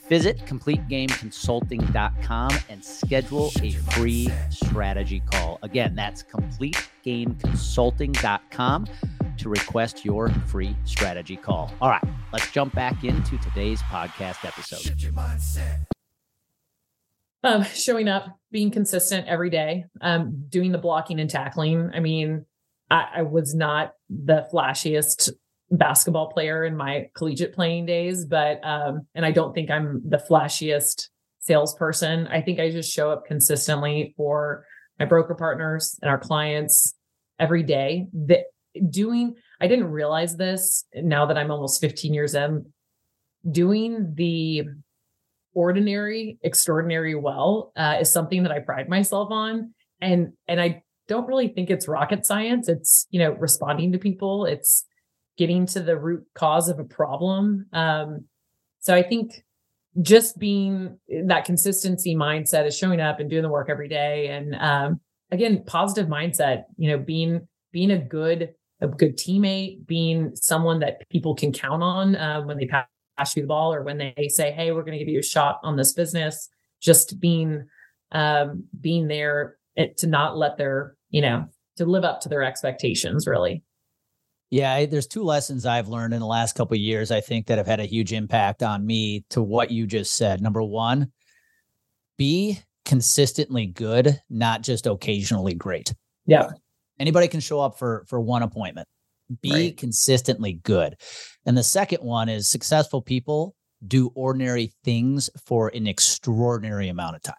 Visit 0.09 0.45
CompleteGameConsulting.com 0.45 2.51
and 2.69 2.83
schedule 2.83 3.51
a 3.61 3.71
free 3.71 4.29
strategy 4.49 5.21
call. 5.31 5.59
Again, 5.63 5.95
that's 5.95 6.23
CompleteGameConsulting.com 6.23 8.87
to 9.37 9.49
request 9.49 10.05
your 10.05 10.29
free 10.47 10.75
strategy 10.83 11.35
call. 11.35 11.73
All 11.81 11.89
right, 11.89 12.03
let's 12.33 12.51
jump 12.51 12.73
back 12.73 13.03
into 13.03 13.37
today's 13.37 13.81
podcast 13.83 14.45
episode. 14.45 14.91
Um, 17.43 17.63
showing 17.63 18.07
up, 18.07 18.37
being 18.51 18.71
consistent 18.71 19.27
every 19.27 19.49
day, 19.49 19.85
um, 20.01 20.45
doing 20.49 20.71
the 20.71 20.77
blocking 20.77 21.19
and 21.19 21.29
tackling. 21.29 21.91
I 21.93 21.99
mean, 21.99 22.45
I, 22.89 23.05
I 23.17 23.21
was 23.21 23.53
not 23.53 23.93
the 24.09 24.47
flashiest 24.51 25.31
basketball 25.69 26.27
player 26.27 26.65
in 26.65 26.75
my 26.75 27.09
collegiate 27.15 27.53
playing 27.53 27.85
days, 27.85 28.25
but 28.25 28.59
um, 28.63 29.07
and 29.15 29.25
I 29.25 29.31
don't 29.31 29.53
think 29.53 29.69
I'm 29.69 30.01
the 30.07 30.17
flashiest 30.17 31.09
salesperson. 31.39 32.27
I 32.27 32.41
think 32.41 32.59
I 32.59 32.71
just 32.71 32.93
show 32.93 33.11
up 33.11 33.25
consistently 33.25 34.13
for 34.17 34.65
my 34.99 35.05
broker 35.05 35.35
partners 35.35 35.97
and 36.01 36.09
our 36.09 36.17
clients 36.17 36.95
every 37.39 37.63
day. 37.63 38.07
That 38.13 38.45
doing, 38.89 39.35
I 39.61 39.67
didn't 39.67 39.91
realize 39.91 40.35
this 40.35 40.85
now 40.95 41.25
that 41.25 41.37
I'm 41.37 41.51
almost 41.51 41.81
15 41.81 42.13
years 42.13 42.35
in, 42.35 42.65
doing 43.49 44.13
the 44.15 44.63
ordinary, 45.53 46.37
extraordinary 46.43 47.15
well 47.15 47.71
uh, 47.75 47.97
is 47.99 48.11
something 48.11 48.43
that 48.43 48.51
I 48.51 48.59
pride 48.59 48.89
myself 48.89 49.29
on. 49.31 49.73
And 50.01 50.33
and 50.47 50.61
I 50.61 50.83
don't 51.07 51.27
really 51.27 51.47
think 51.47 51.69
it's 51.69 51.87
rocket 51.87 52.25
science. 52.25 52.69
It's 52.69 53.07
you 53.09 53.19
know 53.19 53.31
responding 53.31 53.91
to 53.93 53.97
people. 53.97 54.45
It's 54.45 54.85
getting 55.37 55.65
to 55.67 55.79
the 55.79 55.97
root 55.97 56.23
cause 56.35 56.69
of 56.69 56.79
a 56.79 56.83
problem. 56.83 57.65
Um, 57.73 58.25
so 58.79 58.93
I 58.95 59.03
think 59.03 59.43
just 60.01 60.37
being 60.37 60.99
that 61.25 61.45
consistency 61.45 62.15
mindset 62.15 62.67
is 62.67 62.77
showing 62.77 63.01
up 63.01 63.19
and 63.19 63.29
doing 63.29 63.43
the 63.43 63.49
work 63.49 63.69
every 63.69 63.89
day. 63.89 64.27
And 64.29 64.55
um, 64.55 64.99
again, 65.31 65.63
positive 65.65 66.07
mindset, 66.07 66.63
you 66.77 66.91
know, 66.91 66.97
being 66.97 67.47
being 67.71 67.91
a 67.91 67.97
good 67.97 68.53
a 68.81 68.87
good 68.87 69.17
teammate, 69.17 69.85
being 69.87 70.35
someone 70.35 70.79
that 70.79 71.07
people 71.09 71.35
can 71.35 71.51
count 71.51 71.81
on 71.81 72.15
uh, 72.15 72.41
when 72.41 72.57
they 72.57 72.67
pass 72.67 73.35
you 73.35 73.41
the 73.41 73.47
ball 73.47 73.73
or 73.73 73.83
when 73.83 73.97
they 73.97 74.29
say, 74.29 74.51
"Hey, 74.51 74.71
we're 74.71 74.83
going 74.83 74.97
to 74.97 75.03
give 75.03 75.11
you 75.11 75.19
a 75.19 75.23
shot 75.23 75.59
on 75.63 75.75
this 75.75 75.93
business." 75.93 76.49
Just 76.79 77.19
being 77.19 77.65
um, 78.11 78.65
being 78.79 79.07
there 79.07 79.57
eh, 79.77 79.87
to 79.97 80.07
not 80.07 80.37
let 80.37 80.57
their 80.57 80.95
you 81.09 81.21
know 81.21 81.45
to 81.77 81.85
live 81.85 82.03
up 82.03 82.21
to 82.21 82.29
their 82.29 82.43
expectations, 82.43 83.27
really. 83.27 83.63
Yeah, 84.49 84.85
there's 84.85 85.07
two 85.07 85.23
lessons 85.23 85.65
I've 85.65 85.89
learned 85.89 86.13
in 86.13 86.21
the 86.21 86.25
last 86.25 86.55
couple 86.55 86.75
of 86.75 86.81
years. 86.81 87.11
I 87.11 87.19
think 87.19 87.47
that 87.47 87.57
have 87.57 87.67
had 87.67 87.81
a 87.81 87.85
huge 87.85 88.13
impact 88.13 88.63
on 88.63 88.85
me 88.85 89.25
to 89.31 89.41
what 89.41 89.71
you 89.71 89.85
just 89.85 90.13
said. 90.13 90.41
Number 90.41 90.63
one, 90.63 91.11
be 92.17 92.59
consistently 92.85 93.65
good, 93.65 94.21
not 94.29 94.61
just 94.61 94.87
occasionally 94.87 95.53
great. 95.53 95.93
Yeah. 96.25 96.51
Anybody 96.99 97.27
can 97.27 97.39
show 97.39 97.59
up 97.59 97.77
for 97.77 98.05
for 98.07 98.19
one 98.19 98.43
appointment. 98.43 98.87
Be 99.41 99.51
right. 99.51 99.77
consistently 99.77 100.53
good. 100.53 100.95
And 101.45 101.57
the 101.57 101.63
second 101.63 101.99
one 102.01 102.29
is 102.29 102.47
successful 102.47 103.01
people 103.01 103.55
do 103.85 104.11
ordinary 104.15 104.73
things 104.83 105.29
for 105.45 105.69
an 105.69 105.85
extraordinary 105.85 106.89
amount 106.89 107.17
of 107.17 107.21
time. 107.23 107.35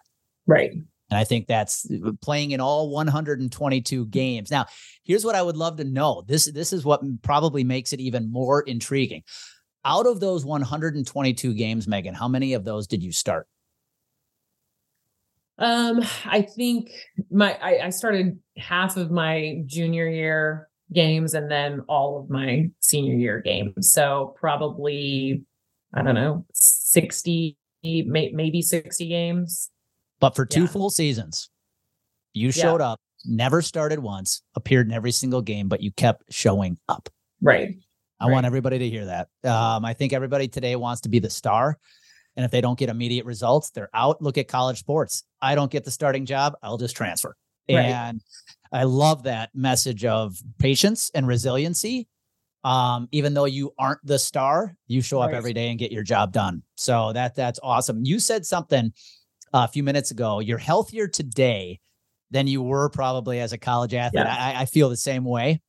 Right. 0.47 0.71
And 0.71 1.17
I 1.17 1.23
think 1.23 1.47
that's 1.47 1.89
playing 2.21 2.51
in 2.51 2.61
all 2.61 2.91
122 2.91 4.05
games. 4.07 4.51
Now, 4.51 4.67
here's 5.03 5.25
what 5.25 5.35
I 5.35 5.41
would 5.41 5.57
love 5.57 5.77
to 5.77 5.83
know. 5.83 6.23
This 6.27 6.45
this 6.51 6.71
is 6.71 6.85
what 6.85 7.01
probably 7.23 7.63
makes 7.63 7.93
it 7.93 7.99
even 7.99 8.31
more 8.31 8.61
intriguing. 8.61 9.23
Out 9.85 10.05
of 10.05 10.19
those 10.19 10.45
122 10.45 11.53
games, 11.53 11.87
Megan, 11.87 12.13
how 12.13 12.27
many 12.27 12.53
of 12.53 12.63
those 12.63 12.85
did 12.85 13.01
you 13.01 13.11
start? 13.11 13.47
Um, 15.59 16.01
I 16.25 16.41
think 16.41 16.91
my 17.29 17.57
I, 17.61 17.87
I 17.87 17.89
started 17.89 18.39
half 18.57 18.97
of 18.97 19.11
my 19.11 19.61
junior 19.65 20.07
year 20.07 20.69
games 20.93 21.33
and 21.33 21.51
then 21.51 21.81
all 21.87 22.19
of 22.19 22.29
my 22.29 22.69
senior 22.79 23.15
year 23.15 23.41
games. 23.41 23.91
So 23.91 24.33
probably 24.39 25.43
I 25.93 26.01
don't 26.01 26.15
know, 26.15 26.45
60 26.53 27.57
maybe 27.83 28.61
60 28.61 29.07
games. 29.07 29.69
But 30.19 30.35
for 30.35 30.45
two 30.45 30.61
yeah. 30.61 30.67
full 30.67 30.89
seasons, 30.89 31.49
you 32.33 32.51
showed 32.51 32.81
yeah. 32.81 32.91
up, 32.91 32.99
never 33.25 33.61
started 33.61 33.99
once, 33.99 34.41
appeared 34.55 34.87
in 34.87 34.93
every 34.93 35.11
single 35.11 35.41
game, 35.41 35.67
but 35.67 35.81
you 35.81 35.91
kept 35.91 36.23
showing 36.29 36.77
up. 36.89 37.09
Right. 37.41 37.75
I 38.19 38.25
right. 38.25 38.33
want 38.33 38.45
everybody 38.45 38.79
to 38.79 38.89
hear 38.89 39.05
that. 39.05 39.29
Um, 39.49 39.85
I 39.85 39.93
think 39.93 40.11
everybody 40.11 40.47
today 40.47 40.75
wants 40.75 41.01
to 41.01 41.09
be 41.09 41.19
the 41.19 41.29
star. 41.29 41.77
And 42.35 42.45
if 42.45 42.51
they 42.51 42.61
don't 42.61 42.79
get 42.79 42.89
immediate 42.89 43.25
results, 43.25 43.71
they're 43.71 43.89
out. 43.93 44.21
Look 44.21 44.37
at 44.37 44.47
college 44.47 44.79
sports. 44.79 45.23
I 45.41 45.55
don't 45.55 45.71
get 45.71 45.83
the 45.83 45.91
starting 45.91 46.25
job, 46.25 46.53
I'll 46.63 46.77
just 46.77 46.95
transfer. 46.95 47.35
Right. 47.69 47.85
And 47.85 48.21
I 48.71 48.83
love 48.83 49.23
that 49.23 49.49
message 49.53 50.05
of 50.05 50.37
patience 50.57 51.11
and 51.13 51.27
resiliency. 51.27 52.07
Um, 52.63 53.07
even 53.11 53.33
though 53.33 53.45
you 53.45 53.73
aren't 53.77 53.99
the 54.03 54.19
star, 54.19 54.75
you 54.87 55.01
show 55.01 55.21
up 55.21 55.31
every 55.31 55.53
day 55.53 55.69
and 55.69 55.79
get 55.79 55.91
your 55.91 56.03
job 56.03 56.33
done. 56.33 56.63
So 56.75 57.13
that 57.13 57.35
that's 57.35 57.59
awesome. 57.63 58.03
You 58.03 58.19
said 58.19 58.45
something 58.45 58.91
a 59.53 59.67
few 59.67 59.81
minutes 59.81 60.11
ago. 60.11 60.39
You're 60.39 60.57
healthier 60.57 61.07
today 61.07 61.79
than 62.31 62.47
you 62.47 62.61
were 62.61 62.89
probably 62.89 63.39
as 63.39 63.53
a 63.53 63.57
college 63.57 63.93
athlete. 63.93 64.25
Yeah. 64.25 64.53
I, 64.57 64.61
I 64.61 64.65
feel 64.65 64.89
the 64.89 64.97
same 64.97 65.23
way. 65.23 65.61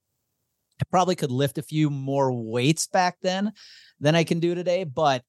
I 0.81 0.85
probably 0.91 1.15
could 1.15 1.31
lift 1.31 1.59
a 1.59 1.63
few 1.63 1.91
more 1.91 2.33
weights 2.33 2.87
back 2.87 3.19
then 3.23 3.53
than 4.01 4.15
I 4.15 4.25
can 4.25 4.41
do 4.41 4.55
today, 4.55 4.85
but 4.85 5.23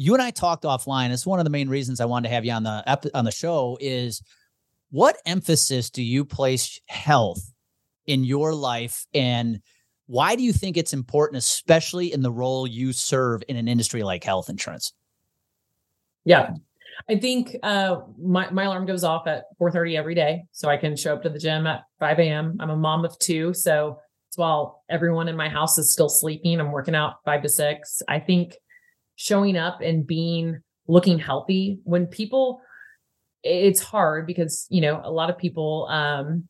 you 0.00 0.14
and 0.14 0.22
I 0.22 0.30
talked 0.30 0.64
offline. 0.64 1.10
It's 1.10 1.26
one 1.26 1.40
of 1.40 1.44
the 1.44 1.50
main 1.50 1.68
reasons 1.68 2.00
I 2.00 2.06
wanted 2.06 2.30
to 2.30 2.34
have 2.34 2.46
you 2.46 2.52
on 2.52 2.62
the 2.62 3.10
on 3.12 3.26
the 3.26 3.30
show 3.30 3.76
is 3.82 4.22
what 4.90 5.18
emphasis 5.26 5.90
do 5.90 6.02
you 6.02 6.24
place 6.24 6.80
health 6.86 7.52
in 8.06 8.24
your 8.24 8.54
life 8.54 9.06
and 9.12 9.60
why 10.06 10.36
do 10.36 10.42
you 10.42 10.54
think 10.54 10.78
it's 10.78 10.94
important 10.94 11.36
especially 11.36 12.14
in 12.14 12.22
the 12.22 12.32
role 12.32 12.66
you 12.66 12.94
serve 12.94 13.42
in 13.46 13.56
an 13.56 13.68
industry 13.68 14.02
like 14.02 14.24
health 14.24 14.48
insurance? 14.48 14.94
Yeah. 16.24 16.54
I 17.10 17.16
think 17.16 17.56
uh, 17.62 18.00
my, 18.18 18.50
my 18.50 18.64
alarm 18.64 18.86
goes 18.86 19.04
off 19.04 19.26
at 19.26 19.44
4.30 19.60 19.98
every 19.98 20.14
day. 20.14 20.44
So 20.52 20.70
I 20.70 20.78
can 20.78 20.96
show 20.96 21.12
up 21.12 21.22
to 21.24 21.28
the 21.28 21.38
gym 21.38 21.66
at 21.66 21.82
5 21.98 22.18
a.m. 22.20 22.56
I'm 22.58 22.70
a 22.70 22.76
mom 22.76 23.04
of 23.04 23.18
two. 23.18 23.52
So 23.52 23.98
while 24.36 24.82
everyone 24.88 25.28
in 25.28 25.36
my 25.36 25.50
house 25.50 25.76
is 25.76 25.92
still 25.92 26.08
sleeping, 26.08 26.58
I'm 26.58 26.72
working 26.72 26.94
out 26.94 27.16
five 27.24 27.42
to 27.42 27.48
six. 27.48 28.02
I 28.08 28.18
think 28.18 28.56
showing 29.20 29.56
up 29.56 29.80
and 29.80 30.06
being 30.06 30.58
looking 30.88 31.18
healthy 31.18 31.78
when 31.84 32.06
people, 32.06 32.60
it's 33.42 33.82
hard 33.82 34.26
because, 34.26 34.66
you 34.70 34.80
know, 34.80 35.00
a 35.04 35.10
lot 35.10 35.30
of 35.30 35.36
people, 35.36 35.86
um, 35.90 36.48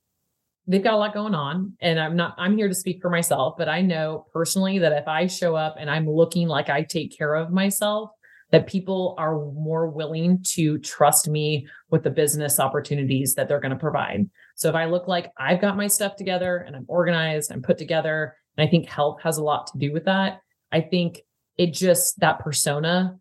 they've 0.67 0.85
got 0.85 0.95
a 0.95 0.97
lot 0.97 1.15
going 1.15 1.35
on 1.35 1.73
and 1.81 1.99
i'm 1.99 2.15
not 2.15 2.35
i'm 2.37 2.57
here 2.57 2.69
to 2.69 2.75
speak 2.75 3.01
for 3.01 3.09
myself 3.09 3.55
but 3.57 3.69
i 3.69 3.81
know 3.81 4.27
personally 4.33 4.79
that 4.79 4.93
if 4.93 5.09
i 5.09 5.27
show 5.27 5.57
up 5.57 5.75
and 5.81 5.91
i'm 5.91 6.09
looking 6.09 6.47
like 6.47 6.69
i 6.69 6.83
take 6.83 7.17
care 7.17 7.35
of 7.35 7.51
myself 7.51 8.11
that 8.51 8.67
people 8.67 9.15
are 9.19 9.35
more 9.53 9.89
willing 9.89 10.43
to 10.43 10.79
trust 10.79 11.29
me 11.29 11.67
with 11.91 12.03
the 12.03 12.11
business 12.11 12.59
opportunities 12.59 13.35
that 13.35 13.49
they're 13.49 13.61
going 13.61 13.71
to 13.71 13.77
provide. 13.77 14.29
So 14.57 14.69
if 14.69 14.75
I 14.75 14.87
look 14.87 15.09
like 15.09 15.31
I've 15.39 15.61
got 15.61 15.77
my 15.77 15.87
stuff 15.87 16.17
together 16.17 16.59
and 16.59 16.75
I'm 16.75 16.85
organized, 16.89 17.53
I'm 17.53 17.63
put 17.63 17.79
together, 17.79 18.37
and 18.57 18.67
I 18.67 18.71
think 18.71 18.89
health 18.89 19.21
has 19.23 19.39
a 19.39 19.45
lot 19.45 19.69
to 19.69 19.79
do 19.79 19.93
with 19.93 20.05
that. 20.07 20.41
I 20.73 20.81
think 20.81 21.21
it 21.61 21.75
just 21.75 22.19
that 22.21 22.39
persona 22.39 23.17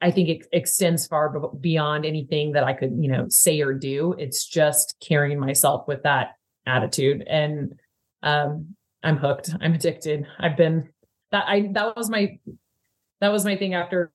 I 0.00 0.10
think 0.12 0.28
it 0.28 0.46
extends 0.52 1.08
far 1.08 1.28
beyond 1.60 2.06
anything 2.06 2.52
that 2.52 2.62
I 2.62 2.72
could, 2.72 2.96
you 3.00 3.08
know, 3.08 3.26
say 3.28 3.60
or 3.60 3.74
do. 3.74 4.14
It's 4.16 4.46
just 4.46 4.94
carrying 5.00 5.40
myself 5.40 5.88
with 5.88 6.04
that 6.04 6.36
attitude 6.66 7.24
and 7.28 7.74
um 8.22 8.74
I'm 9.02 9.16
hooked. 9.16 9.50
I'm 9.60 9.74
addicted. 9.74 10.26
I've 10.38 10.56
been 10.56 10.88
that 11.30 11.44
I 11.46 11.70
that 11.72 11.96
was 11.96 12.08
my 12.08 12.38
that 13.20 13.32
was 13.32 13.44
my 13.44 13.56
thing 13.56 13.74
after 13.74 14.12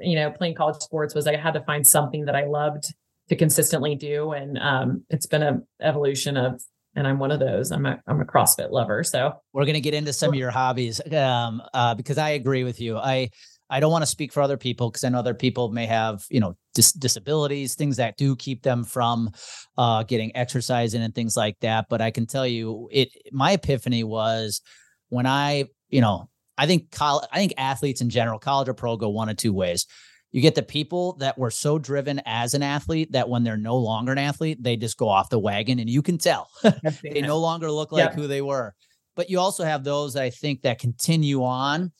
you 0.00 0.16
know, 0.16 0.30
playing 0.30 0.54
college 0.54 0.80
sports 0.80 1.14
was 1.14 1.26
I 1.26 1.36
had 1.36 1.52
to 1.54 1.62
find 1.62 1.86
something 1.86 2.24
that 2.24 2.34
I 2.34 2.46
loved 2.46 2.94
to 3.28 3.36
consistently 3.36 3.94
do. 3.94 4.32
And 4.32 4.58
um, 4.58 5.04
it's 5.10 5.26
been 5.26 5.42
an 5.42 5.66
evolution 5.82 6.36
of, 6.36 6.62
and 6.96 7.06
I'm 7.06 7.18
one 7.18 7.30
of 7.30 7.38
those. 7.38 7.70
I'm 7.70 7.86
a 7.86 8.00
I'm 8.06 8.20
a 8.20 8.24
CrossFit 8.24 8.70
lover. 8.70 9.04
So 9.04 9.32
we're 9.52 9.66
gonna 9.66 9.80
get 9.80 9.94
into 9.94 10.12
some 10.12 10.30
of 10.30 10.34
your 10.34 10.50
hobbies 10.50 11.00
um, 11.12 11.62
uh, 11.72 11.94
because 11.94 12.18
I 12.18 12.30
agree 12.30 12.64
with 12.64 12.80
you. 12.80 12.96
I 12.96 13.30
I 13.68 13.80
don't 13.80 13.92
want 13.92 14.02
to 14.02 14.06
speak 14.06 14.32
for 14.32 14.40
other 14.40 14.56
people 14.56 14.90
because 14.90 15.04
I 15.04 15.10
know 15.10 15.18
other 15.18 15.34
people 15.34 15.70
may 15.70 15.86
have 15.86 16.24
you 16.30 16.40
know 16.40 16.56
dis- 16.74 16.92
disabilities, 16.92 17.74
things 17.74 17.98
that 17.98 18.16
do 18.16 18.34
keep 18.34 18.62
them 18.62 18.82
from 18.82 19.30
uh, 19.76 20.02
getting 20.04 20.34
exercise 20.34 20.94
in 20.94 21.02
and 21.02 21.14
things 21.14 21.36
like 21.36 21.58
that. 21.60 21.86
But 21.88 22.00
I 22.00 22.10
can 22.10 22.26
tell 22.26 22.46
you, 22.46 22.88
it 22.90 23.10
my 23.30 23.52
epiphany 23.52 24.02
was 24.02 24.62
when 25.10 25.26
I 25.26 25.66
you 25.90 26.00
know 26.00 26.28
I 26.58 26.66
think 26.66 26.90
college, 26.90 27.28
I 27.30 27.36
think 27.36 27.54
athletes 27.58 28.00
in 28.00 28.08
general, 28.08 28.38
college 28.38 28.68
or 28.68 28.74
pro, 28.74 28.96
go 28.96 29.10
one 29.10 29.28
of 29.28 29.36
two 29.36 29.52
ways. 29.52 29.86
You 30.32 30.42
get 30.42 30.54
the 30.54 30.62
people 30.62 31.14
that 31.14 31.38
were 31.38 31.50
so 31.50 31.78
driven 31.78 32.20
as 32.26 32.54
an 32.54 32.62
athlete 32.62 33.12
that 33.12 33.28
when 33.28 33.42
they're 33.42 33.56
no 33.56 33.76
longer 33.76 34.12
an 34.12 34.18
athlete, 34.18 34.62
they 34.62 34.76
just 34.76 34.98
go 34.98 35.08
off 35.08 35.30
the 35.30 35.38
wagon, 35.38 35.78
and 35.78 35.88
you 35.88 36.02
can 36.02 36.18
tell 36.18 36.50
they 37.02 37.22
no 37.22 37.38
longer 37.38 37.70
look 37.70 37.92
like 37.92 38.12
who 38.12 38.26
they 38.26 38.42
were. 38.42 38.74
But 39.14 39.30
you 39.30 39.40
also 39.40 39.64
have 39.64 39.82
those 39.82 40.14
I 40.14 40.30
think 40.30 40.62
that 40.62 40.78
continue 40.78 41.42
on 41.42 41.92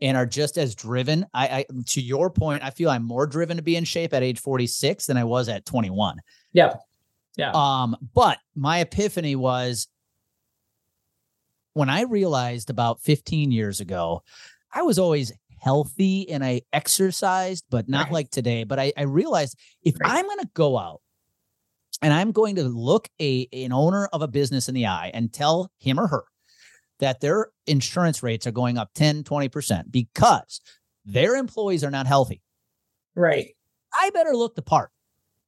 and 0.00 0.16
are 0.16 0.26
just 0.26 0.58
as 0.58 0.74
driven. 0.74 1.24
I, 1.32 1.46
I 1.46 1.66
to 1.86 2.00
your 2.00 2.30
point, 2.30 2.62
I 2.62 2.70
feel 2.70 2.90
I'm 2.90 3.04
more 3.04 3.26
driven 3.26 3.56
to 3.56 3.62
be 3.62 3.76
in 3.76 3.84
shape 3.84 4.12
at 4.12 4.22
age 4.22 4.40
46 4.40 5.06
than 5.06 5.16
I 5.16 5.24
was 5.24 5.48
at 5.48 5.64
21. 5.64 6.18
Yeah. 6.52 6.74
Yeah. 7.36 7.52
Um, 7.54 7.96
but 8.14 8.38
my 8.54 8.80
epiphany 8.80 9.36
was 9.36 9.88
when 11.72 11.88
I 11.88 12.02
realized 12.02 12.70
about 12.70 13.00
15 13.00 13.50
years 13.50 13.80
ago, 13.80 14.22
I 14.72 14.82
was 14.82 14.98
always 14.98 15.32
healthy 15.64 16.28
and 16.30 16.44
I 16.44 16.60
exercised, 16.72 17.64
but 17.70 17.88
not 17.88 18.04
right. 18.04 18.12
like 18.12 18.30
today. 18.30 18.64
But 18.64 18.78
I, 18.78 18.92
I 18.96 19.02
realized 19.02 19.58
if 19.82 19.98
right. 19.98 20.12
I'm 20.12 20.26
going 20.26 20.40
to 20.40 20.50
go 20.54 20.78
out 20.78 21.00
and 22.02 22.12
I'm 22.12 22.32
going 22.32 22.56
to 22.56 22.64
look 22.64 23.08
a 23.20 23.48
an 23.52 23.72
owner 23.72 24.06
of 24.12 24.20
a 24.22 24.28
business 24.28 24.68
in 24.68 24.74
the 24.74 24.86
eye 24.86 25.10
and 25.14 25.32
tell 25.32 25.70
him 25.78 25.98
or 25.98 26.06
her 26.06 26.24
that 27.00 27.20
their 27.20 27.48
insurance 27.66 28.22
rates 28.22 28.46
are 28.46 28.52
going 28.52 28.78
up 28.78 28.90
10, 28.94 29.24
20% 29.24 29.90
because 29.90 30.60
their 31.04 31.34
employees 31.34 31.82
are 31.82 31.90
not 31.90 32.06
healthy. 32.06 32.42
Right. 33.16 33.56
I 33.92 34.10
better 34.10 34.34
look 34.34 34.54
the 34.54 34.62
part. 34.62 34.90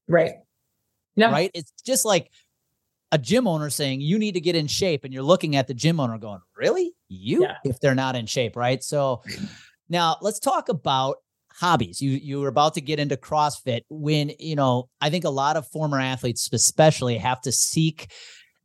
Right. 0.08 0.32
No. 1.16 1.30
Right. 1.30 1.50
It's 1.54 1.72
just 1.84 2.04
like 2.04 2.30
a 3.12 3.18
gym 3.18 3.46
owner 3.46 3.70
saying 3.70 4.00
you 4.00 4.18
need 4.18 4.32
to 4.32 4.40
get 4.40 4.56
in 4.56 4.66
shape 4.66 5.04
and 5.04 5.12
you're 5.12 5.22
looking 5.22 5.56
at 5.56 5.66
the 5.66 5.74
gym 5.74 6.00
owner 6.00 6.18
going 6.18 6.40
really 6.56 6.92
you 7.08 7.42
yeah. 7.42 7.56
if 7.64 7.78
they're 7.78 7.94
not 7.94 8.16
in 8.16 8.26
shape 8.26 8.56
right 8.56 8.82
so 8.82 9.22
now 9.88 10.16
let's 10.20 10.38
talk 10.38 10.68
about 10.68 11.16
hobbies 11.52 12.02
you 12.02 12.10
you 12.10 12.40
were 12.40 12.48
about 12.48 12.74
to 12.74 12.80
get 12.80 12.98
into 12.98 13.16
crossfit 13.16 13.80
when 13.88 14.30
you 14.38 14.54
know 14.54 14.88
i 15.00 15.08
think 15.08 15.24
a 15.24 15.30
lot 15.30 15.56
of 15.56 15.66
former 15.68 15.98
athletes 15.98 16.48
especially 16.52 17.16
have 17.16 17.40
to 17.40 17.50
seek 17.50 18.12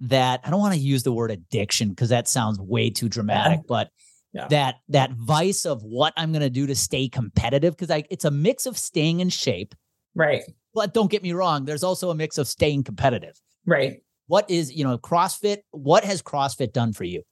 that 0.01 0.41
i 0.43 0.49
don't 0.49 0.59
want 0.59 0.73
to 0.73 0.79
use 0.79 1.03
the 1.03 1.11
word 1.11 1.31
addiction 1.31 1.89
because 1.89 2.09
that 2.09 2.27
sounds 2.27 2.59
way 2.59 2.89
too 2.89 3.07
dramatic 3.07 3.61
but 3.67 3.89
yeah. 4.33 4.47
that 4.47 4.75
that 4.89 5.11
vice 5.11 5.65
of 5.65 5.81
what 5.83 6.13
I'm 6.15 6.31
going 6.31 6.41
to 6.41 6.49
do 6.49 6.67
to 6.67 6.75
stay 6.75 7.09
competitive 7.09 7.75
because 7.75 7.91
I 7.91 8.03
it's 8.09 8.25
a 8.25 8.31
mix 8.31 8.65
of 8.65 8.77
staying 8.77 9.19
in 9.19 9.29
shape, 9.29 9.75
right? 10.15 10.43
But 10.73 10.93
don't 10.93 11.11
get 11.11 11.21
me 11.23 11.33
wrong, 11.33 11.65
there's 11.65 11.83
also 11.83 12.09
a 12.09 12.15
mix 12.15 12.37
of 12.37 12.47
staying 12.47 12.83
competitive, 12.83 13.39
right? 13.65 14.01
What 14.27 14.49
is 14.49 14.73
you 14.73 14.83
know 14.83 14.97
CrossFit? 14.97 15.59
What 15.71 16.03
has 16.05 16.21
CrossFit 16.21 16.71
done 16.71 16.93
for 16.93 17.03
you? 17.03 17.23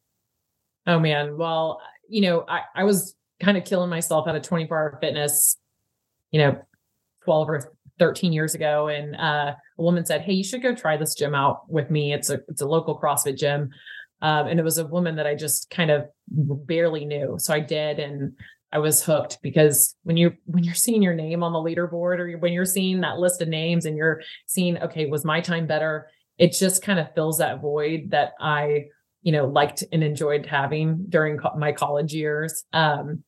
Oh 0.87 0.99
man, 0.99 1.37
well 1.37 1.81
you 2.07 2.21
know 2.21 2.45
I 2.47 2.61
I 2.75 2.83
was 2.83 3.15
kind 3.39 3.57
of 3.57 3.65
killing 3.65 3.89
myself 3.89 4.27
at 4.27 4.35
a 4.35 4.39
24 4.39 4.77
hour 4.77 4.97
fitness, 5.01 5.57
you 6.31 6.39
know, 6.39 6.61
12 7.23 7.49
or 7.49 7.73
13 7.99 8.33
years 8.33 8.55
ago, 8.55 8.87
and 8.87 9.15
uh, 9.15 9.53
a 9.77 9.81
woman 9.81 10.05
said, 10.05 10.21
"Hey, 10.21 10.33
you 10.33 10.43
should 10.43 10.63
go 10.63 10.73
try 10.73 10.97
this 10.97 11.15
gym 11.15 11.35
out 11.35 11.69
with 11.69 11.91
me. 11.91 12.13
It's 12.13 12.29
a 12.29 12.39
it's 12.47 12.61
a 12.61 12.67
local 12.67 12.99
CrossFit 12.99 13.37
gym." 13.37 13.69
Um, 14.21 14.47
and 14.47 14.59
it 14.59 14.63
was 14.63 14.77
a 14.77 14.87
woman 14.87 15.15
that 15.15 15.27
I 15.27 15.35
just 15.35 15.69
kind 15.69 15.91
of 15.91 16.05
barely 16.27 17.05
knew. 17.05 17.35
So 17.37 17.53
I 17.53 17.59
did, 17.59 17.99
and 17.99 18.33
I 18.71 18.79
was 18.79 19.03
hooked 19.03 19.39
because 19.41 19.95
when 20.03 20.17
you 20.17 20.33
when 20.45 20.63
you're 20.63 20.73
seeing 20.73 21.01
your 21.01 21.13
name 21.13 21.43
on 21.43 21.53
the 21.53 21.59
leaderboard 21.59 22.19
or 22.19 22.37
when 22.37 22.53
you're 22.53 22.65
seeing 22.65 23.01
that 23.01 23.19
list 23.19 23.41
of 23.41 23.47
names 23.47 23.85
and 23.85 23.97
you're 23.97 24.21
seeing, 24.47 24.77
okay, 24.79 25.05
was 25.05 25.25
my 25.25 25.41
time 25.41 25.67
better? 25.67 26.07
It 26.37 26.53
just 26.53 26.81
kind 26.81 26.99
of 26.99 27.13
fills 27.13 27.39
that 27.39 27.61
void 27.61 28.11
that 28.11 28.31
I, 28.39 28.85
you 29.23 29.31
know, 29.31 29.45
liked 29.45 29.83
and 29.91 30.03
enjoyed 30.03 30.45
having 30.45 31.05
during 31.09 31.37
co- 31.37 31.57
my 31.57 31.71
college 31.71 32.13
years. 32.13 32.63
Um, 32.71 33.23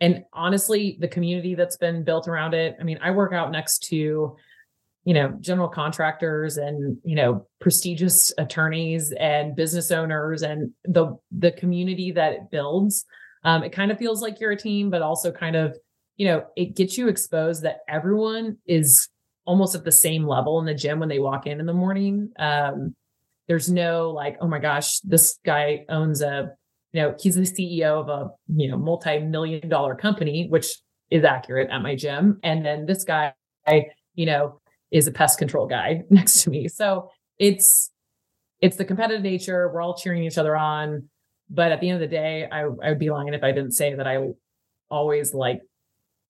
and 0.00 0.24
honestly, 0.32 0.96
the 1.00 1.08
community 1.08 1.54
that's 1.54 1.76
been 1.76 2.04
built 2.04 2.28
around 2.28 2.54
it. 2.54 2.76
I 2.80 2.84
mean, 2.84 2.98
I 3.02 3.12
work 3.12 3.32
out 3.32 3.50
next 3.50 3.84
to 3.84 4.36
you 5.06 5.14
know 5.14 5.28
general 5.40 5.68
contractors 5.68 6.58
and 6.58 6.98
you 7.04 7.14
know 7.14 7.46
prestigious 7.60 8.34
attorneys 8.36 9.12
and 9.12 9.56
business 9.56 9.90
owners 9.90 10.42
and 10.42 10.72
the 10.84 11.16
the 11.30 11.52
community 11.52 12.10
that 12.10 12.32
it 12.32 12.50
builds 12.50 13.06
um, 13.44 13.62
it 13.62 13.70
kind 13.70 13.92
of 13.92 13.98
feels 13.98 14.20
like 14.20 14.40
you're 14.40 14.50
a 14.50 14.56
team 14.56 14.90
but 14.90 15.02
also 15.02 15.30
kind 15.30 15.54
of 15.54 15.78
you 16.16 16.26
know 16.26 16.44
it 16.56 16.74
gets 16.74 16.98
you 16.98 17.06
exposed 17.06 17.62
that 17.62 17.78
everyone 17.88 18.58
is 18.66 19.08
almost 19.44 19.76
at 19.76 19.84
the 19.84 19.92
same 19.92 20.26
level 20.26 20.58
in 20.58 20.66
the 20.66 20.74
gym 20.74 20.98
when 20.98 21.08
they 21.08 21.20
walk 21.20 21.46
in 21.46 21.60
in 21.60 21.66
the 21.66 21.72
morning 21.72 22.32
um, 22.40 22.94
there's 23.46 23.70
no 23.70 24.10
like 24.10 24.36
oh 24.40 24.48
my 24.48 24.58
gosh 24.58 24.98
this 25.00 25.38
guy 25.46 25.84
owns 25.88 26.20
a 26.20 26.50
you 26.96 27.02
know 27.02 27.14
he's 27.20 27.34
the 27.34 27.42
ceo 27.42 28.00
of 28.00 28.08
a 28.08 28.30
you 28.56 28.68
know 28.68 28.78
multi-million 28.78 29.68
dollar 29.68 29.94
company 29.94 30.46
which 30.48 30.66
is 31.10 31.24
accurate 31.24 31.68
at 31.70 31.82
my 31.82 31.94
gym 31.94 32.40
and 32.42 32.64
then 32.64 32.86
this 32.86 33.04
guy 33.04 33.32
you 34.14 34.26
know 34.26 34.60
is 34.90 35.06
a 35.06 35.12
pest 35.12 35.38
control 35.38 35.66
guy 35.66 36.02
next 36.10 36.42
to 36.42 36.50
me. 36.50 36.68
So 36.68 37.10
it's 37.38 37.90
it's 38.60 38.76
the 38.76 38.84
competitive 38.84 39.22
nature. 39.22 39.70
We're 39.72 39.82
all 39.82 39.96
cheering 39.96 40.24
each 40.24 40.38
other 40.38 40.56
on. 40.56 41.08
But 41.48 41.70
at 41.70 41.80
the 41.80 41.90
end 41.90 42.02
of 42.02 42.10
the 42.10 42.14
day, 42.16 42.48
I, 42.50 42.62
I 42.62 42.88
would 42.88 42.98
be 42.98 43.10
lying 43.10 43.32
if 43.32 43.44
I 43.44 43.52
didn't 43.52 43.72
say 43.72 43.94
that 43.94 44.06
I 44.06 44.18
always 44.90 45.32
like 45.32 45.60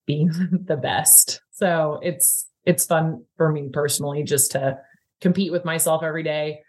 being 0.06 0.30
the 0.66 0.76
best. 0.76 1.40
So 1.52 2.00
it's 2.02 2.46
it's 2.64 2.84
fun 2.84 3.24
for 3.36 3.50
me 3.50 3.70
personally 3.72 4.24
just 4.24 4.52
to 4.52 4.78
compete 5.20 5.52
with 5.52 5.64
myself 5.64 6.02
every 6.02 6.22
day. 6.22 6.60